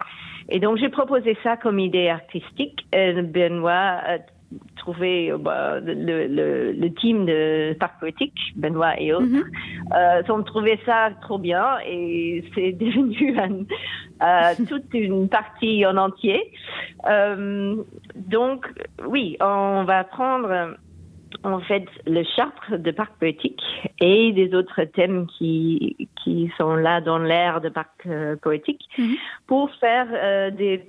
Et 0.49 0.59
donc, 0.59 0.77
j'ai 0.77 0.89
proposé 0.89 1.37
ça 1.43 1.57
comme 1.57 1.79
idée 1.79 2.09
artistique. 2.09 2.85
Et 2.93 3.13
Benoît 3.21 3.99
a 4.13 4.17
trouvé 4.77 5.31
euh, 5.31 5.37
bah, 5.37 5.79
le, 5.79 6.27
le, 6.27 6.71
le, 6.71 6.93
team 6.93 7.25
de 7.25 7.73
Parc 7.79 7.99
Poétique, 7.99 8.39
Benoît 8.55 8.99
et 8.99 9.13
autres, 9.13 9.25
mm 9.25 9.43
-hmm. 9.43 10.29
euh, 10.29 10.33
ont 10.33 10.43
trouvé 10.43 10.79
ça 10.85 11.11
trop 11.21 11.37
bien 11.37 11.67
et 11.85 12.43
c'est 12.55 12.71
devenu 12.71 13.37
un, 13.39 13.55
euh, 14.27 14.65
toute 14.69 14.93
une 14.93 15.29
partie 15.29 15.85
en 15.85 15.97
entier. 15.97 16.51
Euh, 17.07 17.75
donc, 18.15 18.59
oui, 19.13 19.37
on 19.41 19.83
va 19.85 20.03
prendre 20.03 20.49
en 21.43 21.59
fait 21.59 21.85
le 22.05 22.23
chartre 22.35 22.77
de 22.77 22.91
parc 22.91 23.17
poétique 23.19 23.61
et 23.99 24.31
des 24.33 24.53
autres 24.53 24.83
thèmes 24.83 25.27
qui, 25.27 26.09
qui 26.23 26.51
sont 26.57 26.75
là 26.75 27.01
dans 27.01 27.17
l'air 27.17 27.61
de 27.61 27.69
parc 27.69 28.05
euh, 28.05 28.35
poétique 28.35 28.83
mhm. 28.97 29.15
pour 29.47 29.71
faire 29.75 30.07
euh, 30.11 30.51
des, 30.51 30.85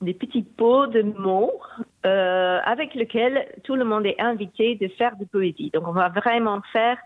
des 0.00 0.14
petits 0.14 0.42
pots 0.42 0.86
de 0.86 1.02
mots 1.02 1.60
euh, 2.06 2.58
avec 2.64 2.94
lesquels 2.94 3.46
tout 3.64 3.76
le 3.76 3.84
monde 3.84 4.06
est 4.06 4.20
invité 4.20 4.76
de 4.76 4.88
faire 4.88 5.16
de 5.16 5.24
poésie. 5.24 5.70
Donc 5.72 5.86
on 5.86 5.92
va 5.92 6.08
vraiment 6.08 6.60
faire 6.72 6.98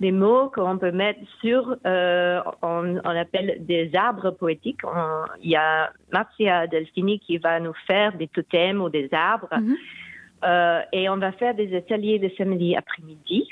des 0.00 0.12
mots 0.12 0.50
qu'on 0.52 0.78
peut 0.78 0.90
mettre 0.90 1.20
sur, 1.40 1.76
on, 1.84 3.00
on, 3.04 3.16
appelle 3.16 3.58
des 3.60 3.94
arbres 3.94 4.32
poétiques. 4.32 4.80
Il 5.40 5.50
y 5.50 5.54
a 5.54 5.92
Marcia 6.12 6.66
Delfini 6.66 7.20
qui 7.20 7.38
va 7.38 7.60
nous 7.60 7.74
faire 7.86 8.12
des 8.16 8.26
totems 8.26 8.80
ou 8.80 8.88
des 8.88 9.08
arbres. 9.12 9.46
Mhm. 9.52 9.76
Et 10.44 11.08
on 11.08 11.16
va 11.16 11.32
faire 11.32 11.54
des 11.54 11.76
ateliers 11.76 12.18
le 12.18 12.30
samedi 12.36 12.76
après-midi 12.76 13.48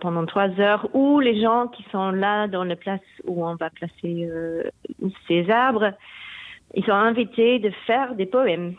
pendant 0.00 0.24
trois 0.26 0.48
heures 0.60 0.88
où 0.94 1.18
les 1.20 1.40
gens 1.40 1.66
qui 1.68 1.84
sont 1.90 2.10
là 2.10 2.46
dans 2.46 2.64
la 2.64 2.76
place 2.76 3.00
où 3.24 3.44
on 3.44 3.56
va 3.56 3.70
placer 3.70 4.30
ces 5.26 5.50
arbres, 5.50 5.92
ils 6.74 6.84
sont 6.84 6.92
invités 6.92 7.58
de 7.58 7.70
faire 7.86 8.14
des 8.14 8.26
poèmes. 8.26 8.74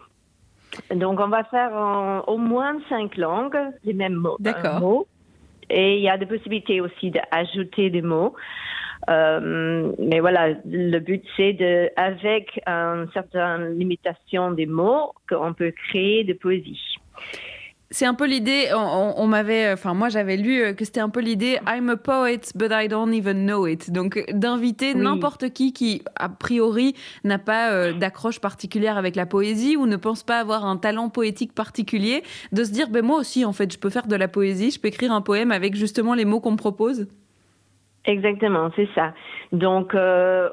Donc, 0.94 1.20
on 1.20 1.28
va 1.28 1.44
faire 1.46 2.24
au 2.28 2.38
moins 2.38 2.78
cinq 2.90 3.18
langues, 3.18 3.58
les 3.84 3.94
mêmes 3.94 4.16
mots. 4.16 4.38
D'accord. 4.40 5.06
Et 5.70 5.98
il 5.98 6.02
y 6.02 6.10
a 6.10 6.18
des 6.18 6.26
possibilités 6.26 6.80
aussi 6.82 7.12
d'ajouter 7.12 7.90
des 7.90 8.02
mots. 8.02 8.34
Euh, 9.10 9.94
mais 10.00 10.20
voilà, 10.20 10.50
le 10.66 11.00
but 11.00 11.24
c'est 11.36 11.54
de, 11.54 11.90
avec 11.96 12.60
une 12.66 13.08
certaine 13.14 13.78
limitation 13.78 14.52
des 14.52 14.66
mots, 14.66 15.14
qu'on 15.30 15.54
peut 15.54 15.72
créer 15.72 16.24
de 16.24 16.34
poésie. 16.34 16.97
C'est 17.90 18.06
un 18.06 18.14
peu 18.14 18.28
l'idée, 18.28 18.70
on, 18.76 19.28
m'avait, 19.28 19.72
enfin 19.72 19.94
moi 19.94 20.10
j'avais 20.10 20.36
lu 20.36 20.62
euh, 20.62 20.74
que 20.74 20.84
c'était 20.84 21.00
un 21.00 21.08
peu 21.08 21.22
l'idée 21.22 21.58
I'm 21.66 21.90
a 21.90 21.96
poet 21.96 22.42
but 22.54 22.70
I 22.70 22.90
don't 22.90 23.14
even 23.14 23.46
know 23.46 23.66
it. 23.66 23.92
Donc 23.92 24.22
d'inviter 24.30 24.94
n'importe 24.94 25.54
qui 25.54 25.72
qui 25.72 26.02
a 26.18 26.28
priori 26.28 26.96
n'a 27.24 27.40
pas 27.40 27.72
euh, 27.72 27.94
d'accroche 27.94 28.42
particulière 28.42 28.98
avec 28.98 29.16
la 29.16 29.26
poésie 29.26 29.78
ou 29.78 29.86
ne 29.86 29.96
pense 29.96 30.24
pas 30.24 30.40
avoir 30.40 30.66
un 30.66 30.76
talent 30.76 31.08
poétique 31.08 31.56
particulier, 31.56 32.24
de 32.52 32.66
se 32.66 32.74
dire 32.74 32.90
ben 32.90 33.06
moi 33.06 33.20
aussi 33.20 33.46
en 33.46 33.54
fait 33.54 33.72
je 33.72 33.80
peux 33.80 33.90
faire 33.90 34.08
de 34.08 34.18
la 34.18 34.28
poésie, 34.28 34.72
je 34.72 34.82
peux 34.82 34.90
écrire 34.90 35.14
un 35.14 35.22
poème 35.22 35.54
avec 35.54 35.74
justement 35.74 36.14
les 36.14 36.26
mots 36.26 36.42
qu'on 36.42 36.52
me 36.52 36.58
propose. 36.58 37.08
Exactement, 38.08 38.72
c'est 38.76 38.88
ça. 38.96 39.14
Donc, 39.52 39.94
euh, 39.94 40.50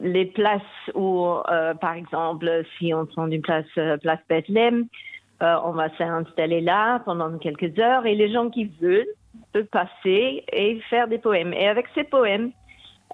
les 0.00 0.24
places 0.24 0.62
où, 0.94 1.26
euh, 1.26 1.74
par 1.74 1.94
exemple, 1.94 2.62
si 2.78 2.94
on 2.94 3.06
prend 3.06 3.26
une 3.26 3.42
place, 3.42 3.66
euh, 3.76 3.96
place 3.96 4.20
Bethlehem, 5.40 5.60
on 5.64 5.72
va 5.72 5.88
s'installer 5.96 6.60
là 6.60 7.00
pendant 7.04 7.36
quelques 7.38 7.78
heures 7.78 8.06
et 8.06 8.14
les 8.14 8.32
gens 8.32 8.50
qui 8.50 8.70
veulent 8.80 9.06
peuvent 9.52 9.64
passer 9.66 10.44
et 10.52 10.80
faire 10.90 11.08
des 11.08 11.18
poèmes. 11.18 11.52
Et 11.52 11.68
avec 11.68 11.86
ces 11.94 12.04
poèmes, 12.04 12.52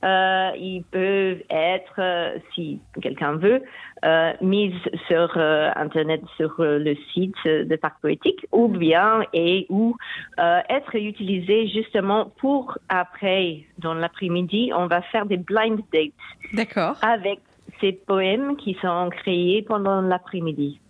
euh, 0.04 0.50
ils 0.56 0.82
peuvent 0.90 1.42
être, 1.48 1.94
euh, 1.98 2.38
si 2.54 2.80
quelqu'un 3.00 3.34
veut, 3.34 3.62
euh, 4.04 4.32
mis 4.40 4.74
sur 5.06 5.32
euh, 5.36 5.70
Internet, 5.76 6.22
sur 6.36 6.54
le 6.58 6.96
site 7.12 7.36
de 7.44 7.76
Parc 7.76 8.00
Poétique, 8.00 8.44
ou 8.50 8.66
bien 8.66 9.22
et 9.32 9.66
ou 9.68 9.96
être 10.38 10.96
utilisés 10.96 11.68
justement 11.68 12.32
pour 12.40 12.78
après, 12.88 13.64
dans 13.78 13.94
l'après-midi, 13.94 14.72
on 14.74 14.86
va 14.86 15.02
faire 15.02 15.26
des 15.26 15.36
blind 15.36 15.80
dates. 15.92 16.12
D'accord. 16.52 16.96
Avec 17.02 17.38
ces 17.80 17.92
poèmes 17.92 18.56
qui 18.56 18.76
sont 18.82 19.08
créés 19.10 19.62
pendant 19.62 20.00
l'après-midi. 20.00 20.80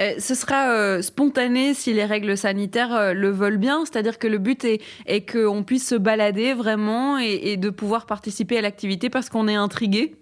Euh, 0.00 0.14
ce 0.18 0.34
sera 0.34 0.70
euh, 0.70 1.02
spontané 1.02 1.74
si 1.74 1.92
les 1.92 2.04
règles 2.04 2.36
sanitaires 2.36 2.94
euh, 2.94 3.12
le 3.12 3.30
veulent 3.30 3.58
bien, 3.58 3.84
c'est-à-dire 3.84 4.18
que 4.18 4.26
le 4.26 4.38
but 4.38 4.64
est, 4.64 4.80
est 5.06 5.30
qu'on 5.30 5.64
puisse 5.64 5.88
se 5.88 5.94
balader 5.94 6.54
vraiment 6.54 7.18
et, 7.18 7.56
de 7.56 7.70
pouvoir 7.70 8.06
participer 8.06 8.58
à 8.58 8.62
l'activité 8.62 9.10
parce 9.10 9.28
qu'on 9.28 9.48
est 9.48 9.54
intrigué. 9.54 10.14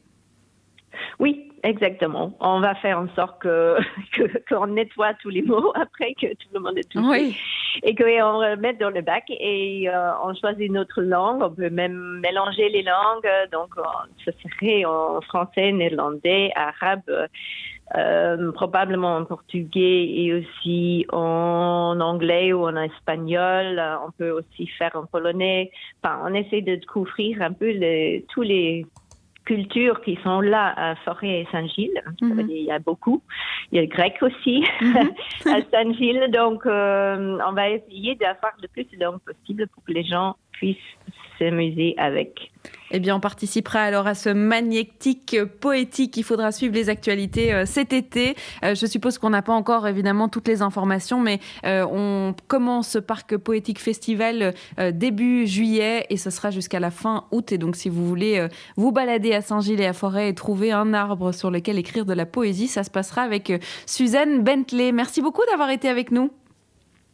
Oui, 1.18 1.46
Exactement. 1.62 2.32
On 2.40 2.60
va 2.60 2.74
faire 2.76 2.98
en 2.98 3.06
sorte 3.14 3.42
que 3.42 3.76
qu'on 4.48 4.68
nettoie 4.68 5.12
tous 5.20 5.28
les 5.28 5.42
mots 5.42 5.72
après 5.74 6.14
que 6.14 6.28
tout 6.28 6.48
le 6.54 6.60
monde 6.60 6.78
est 6.78 6.88
tout 6.88 7.06
oui. 7.06 7.36
et 7.82 7.94
qu'on 7.94 8.40
le 8.40 8.56
mette 8.56 8.80
dans 8.80 8.88
le 8.88 9.02
bac 9.02 9.24
et 9.28 9.86
on 10.24 10.34
choisit 10.34 10.72
notre 10.72 11.02
langue. 11.02 11.42
On 11.42 11.50
peut 11.50 11.68
même 11.68 12.20
mélanger 12.20 12.70
les 12.70 12.82
langues. 12.82 13.28
Donc, 13.52 13.74
ce 14.24 14.30
serait 14.30 14.86
en 14.86 15.20
français, 15.20 15.70
néerlandais, 15.72 16.50
arabe, 16.56 17.02
euh, 17.96 18.52
probablement 18.52 19.16
en 19.16 19.24
portugais 19.24 20.06
et 20.06 20.32
aussi 20.32 21.06
en 21.10 21.98
anglais 22.00 22.52
ou 22.52 22.64
en 22.64 22.76
espagnol. 22.76 23.78
Euh, 23.78 23.96
on 24.06 24.12
peut 24.12 24.30
aussi 24.30 24.68
faire 24.78 24.94
en 24.94 25.06
polonais. 25.06 25.70
Enfin, 26.02 26.20
on 26.24 26.32
essaie 26.34 26.60
de 26.60 26.78
couvrir 26.86 27.42
un 27.42 27.52
peu 27.52 27.70
les, 27.70 28.24
tous 28.32 28.42
les 28.42 28.86
cultures 29.44 30.00
qui 30.02 30.16
sont 30.22 30.40
là 30.40 30.72
à 30.76 30.94
Forêt 30.96 31.40
et 31.40 31.48
Saint-Gilles. 31.50 32.00
Mhm. 32.20 32.46
Il 32.48 32.62
y 32.62 32.70
a 32.70 32.78
beaucoup. 32.78 33.22
Il 33.72 33.76
y 33.76 33.78
a 33.78 33.82
le 33.82 33.88
grec 33.88 34.14
aussi 34.22 34.64
mhm. 34.80 35.10
à 35.46 35.60
Saint-Gilles. 35.72 36.30
Donc, 36.32 36.66
euh, 36.66 37.38
on 37.44 37.52
va 37.52 37.70
essayer 37.70 38.14
d'avoir 38.14 38.52
le 38.62 38.68
plus 38.68 38.84
de 38.84 39.02
langues 39.02 39.20
possible 39.20 39.66
pour 39.66 39.82
que 39.84 39.92
les 39.92 40.04
gens 40.04 40.36
puissent 40.52 40.76
s'amuser 41.40 41.94
avec. 41.96 42.50
Eh 42.92 42.98
bien, 42.98 43.16
on 43.16 43.20
participera 43.20 43.80
alors 43.80 44.06
à 44.06 44.14
ce 44.14 44.30
magnétique 44.30 45.36
poétique. 45.60 46.16
Il 46.16 46.24
faudra 46.24 46.50
suivre 46.50 46.74
les 46.74 46.88
actualités 46.88 47.52
euh, 47.52 47.64
cet 47.64 47.92
été. 47.92 48.34
Euh, 48.64 48.74
je 48.74 48.86
suppose 48.86 49.18
qu'on 49.18 49.30
n'a 49.30 49.42
pas 49.42 49.52
encore 49.52 49.86
évidemment 49.86 50.28
toutes 50.28 50.48
les 50.48 50.60
informations, 50.60 51.20
mais 51.20 51.38
euh, 51.64 51.86
on 51.90 52.34
commence 52.48 52.88
ce 52.88 52.98
parc 52.98 53.36
poétique 53.36 53.78
festival 53.78 54.54
début 54.92 55.46
juillet 55.46 56.06
et 56.10 56.16
ce 56.16 56.30
sera 56.30 56.50
jusqu'à 56.50 56.80
la 56.80 56.90
fin 56.90 57.24
août. 57.30 57.52
Et 57.52 57.58
donc, 57.58 57.76
si 57.76 57.88
vous 57.88 58.06
voulez 58.06 58.46
vous 58.76 58.92
balader 58.92 59.32
à 59.32 59.40
Saint-Gilles 59.40 59.80
et 59.80 59.86
à 59.86 59.92
Forêt 59.92 60.28
et 60.28 60.34
trouver 60.34 60.72
un 60.72 60.92
arbre 60.92 61.32
sur 61.32 61.50
lequel 61.50 61.78
écrire 61.78 62.04
de 62.04 62.12
la 62.12 62.26
poésie, 62.26 62.68
ça 62.68 62.82
se 62.82 62.90
passera 62.90 63.22
avec 63.22 63.52
Suzanne 63.86 64.42
Bentley. 64.42 64.92
Merci 64.92 65.22
beaucoup 65.22 65.42
d'avoir 65.50 65.70
été 65.70 65.88
avec 65.88 66.10
nous. 66.10 66.30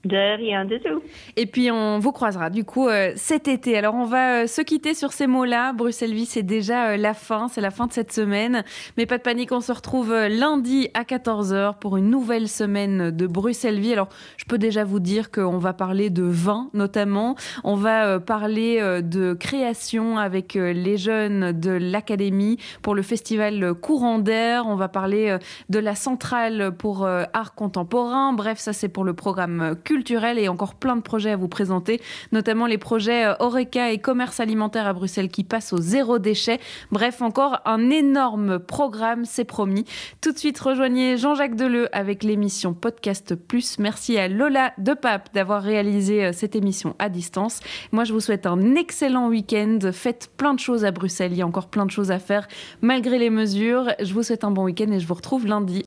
De 0.04 0.36
rien 0.36 0.64
du 0.64 0.78
tout. 0.78 1.02
Et 1.36 1.46
puis 1.46 1.70
on 1.72 1.98
vous 1.98 2.12
croisera 2.12 2.48
du 2.48 2.64
coup 2.64 2.88
euh, 2.88 3.12
cet 3.16 3.48
été. 3.48 3.76
Alors 3.76 3.96
on 3.96 4.04
va 4.04 4.42
euh, 4.42 4.46
se 4.46 4.62
quitter 4.62 4.94
sur 4.94 5.12
ces 5.12 5.26
mots-là. 5.26 5.72
Bruxelles 5.72 6.14
Vie, 6.14 6.26
c'est 6.26 6.44
déjà 6.44 6.90
euh, 6.90 6.96
la 6.96 7.12
fin, 7.12 7.48
c'est 7.48 7.60
la 7.60 7.72
fin 7.72 7.88
de 7.88 7.92
cette 7.92 8.12
semaine. 8.12 8.62
Mais 8.96 9.06
pas 9.06 9.18
de 9.18 9.22
panique, 9.22 9.50
on 9.50 9.60
se 9.60 9.72
retrouve 9.72 10.14
lundi 10.14 10.90
à 10.94 11.02
14h 11.02 11.78
pour 11.80 11.96
une 11.96 12.08
nouvelle 12.08 12.46
semaine 12.46 13.10
de 13.10 13.26
Bruxelles 13.26 13.80
Vie. 13.80 13.94
Alors 13.94 14.08
je 14.36 14.44
peux 14.44 14.58
déjà 14.58 14.84
vous 14.84 15.00
dire 15.00 15.32
qu'on 15.32 15.58
va 15.58 15.72
parler 15.72 16.08
de 16.08 16.22
vin 16.22 16.70
notamment. 16.72 17.34
On 17.64 17.74
va 17.74 18.20
parler 18.20 18.80
de 19.02 19.34
création 19.34 20.18
avec 20.18 20.54
les 20.54 20.96
jeunes 20.98 21.50
de 21.50 21.70
l'Académie 21.70 22.58
pour 22.80 22.94
le 22.94 23.02
festival 23.02 23.74
Courant 23.74 24.20
d'air. 24.20 24.66
On 24.68 24.76
va 24.76 24.88
parler 24.88 25.36
de 25.68 25.78
la 25.80 25.96
centrale 25.96 26.72
pour 26.78 27.06
art 27.06 27.54
contemporain. 27.56 28.32
Bref, 28.32 28.58
ça 28.58 28.72
c'est 28.72 28.88
pour 28.88 29.02
le 29.02 29.14
programme 29.14 29.74
culturel 29.82 29.95
et 30.36 30.48
encore 30.48 30.74
plein 30.74 30.96
de 30.96 31.02
projets 31.02 31.30
à 31.30 31.36
vous 31.36 31.48
présenter, 31.48 32.00
notamment 32.32 32.66
les 32.66 32.78
projets 32.78 33.26
euh, 33.26 33.34
Oreca 33.40 33.90
et 33.90 33.98
commerce 33.98 34.40
alimentaire 34.40 34.86
à 34.86 34.92
Bruxelles 34.92 35.28
qui 35.28 35.44
passent 35.44 35.72
au 35.72 35.78
zéro 35.78 36.18
déchet. 36.18 36.58
Bref, 36.90 37.22
encore 37.22 37.60
un 37.64 37.90
énorme 37.90 38.58
programme, 38.58 39.24
c'est 39.24 39.44
promis. 39.44 39.84
Tout 40.20 40.32
de 40.32 40.38
suite, 40.38 40.58
rejoignez 40.58 41.16
Jean-Jacques 41.16 41.56
Deleu 41.56 41.88
avec 41.92 42.22
l'émission 42.22 42.74
Podcast 42.74 43.34
Plus. 43.34 43.78
Merci 43.78 44.18
à 44.18 44.28
Lola 44.28 44.72
de 44.78 44.94
Pape 44.94 45.30
d'avoir 45.34 45.62
réalisé 45.62 46.24
euh, 46.24 46.32
cette 46.32 46.56
émission 46.56 46.94
à 46.98 47.08
distance. 47.08 47.60
Moi, 47.92 48.04
je 48.04 48.12
vous 48.12 48.20
souhaite 48.20 48.46
un 48.46 48.74
excellent 48.74 49.28
week-end. 49.28 49.78
Faites 49.92 50.30
plein 50.36 50.54
de 50.54 50.60
choses 50.60 50.84
à 50.84 50.90
Bruxelles. 50.90 51.32
Il 51.32 51.38
y 51.38 51.42
a 51.42 51.46
encore 51.46 51.68
plein 51.68 51.86
de 51.86 51.90
choses 51.90 52.10
à 52.10 52.18
faire 52.18 52.48
malgré 52.80 53.18
les 53.18 53.30
mesures. 53.30 53.90
Je 54.00 54.12
vous 54.12 54.22
souhaite 54.22 54.44
un 54.44 54.50
bon 54.50 54.64
week-end 54.64 54.90
et 54.92 55.00
je 55.00 55.06
vous 55.06 55.14
retrouve 55.14 55.46
lundi. 55.46 55.84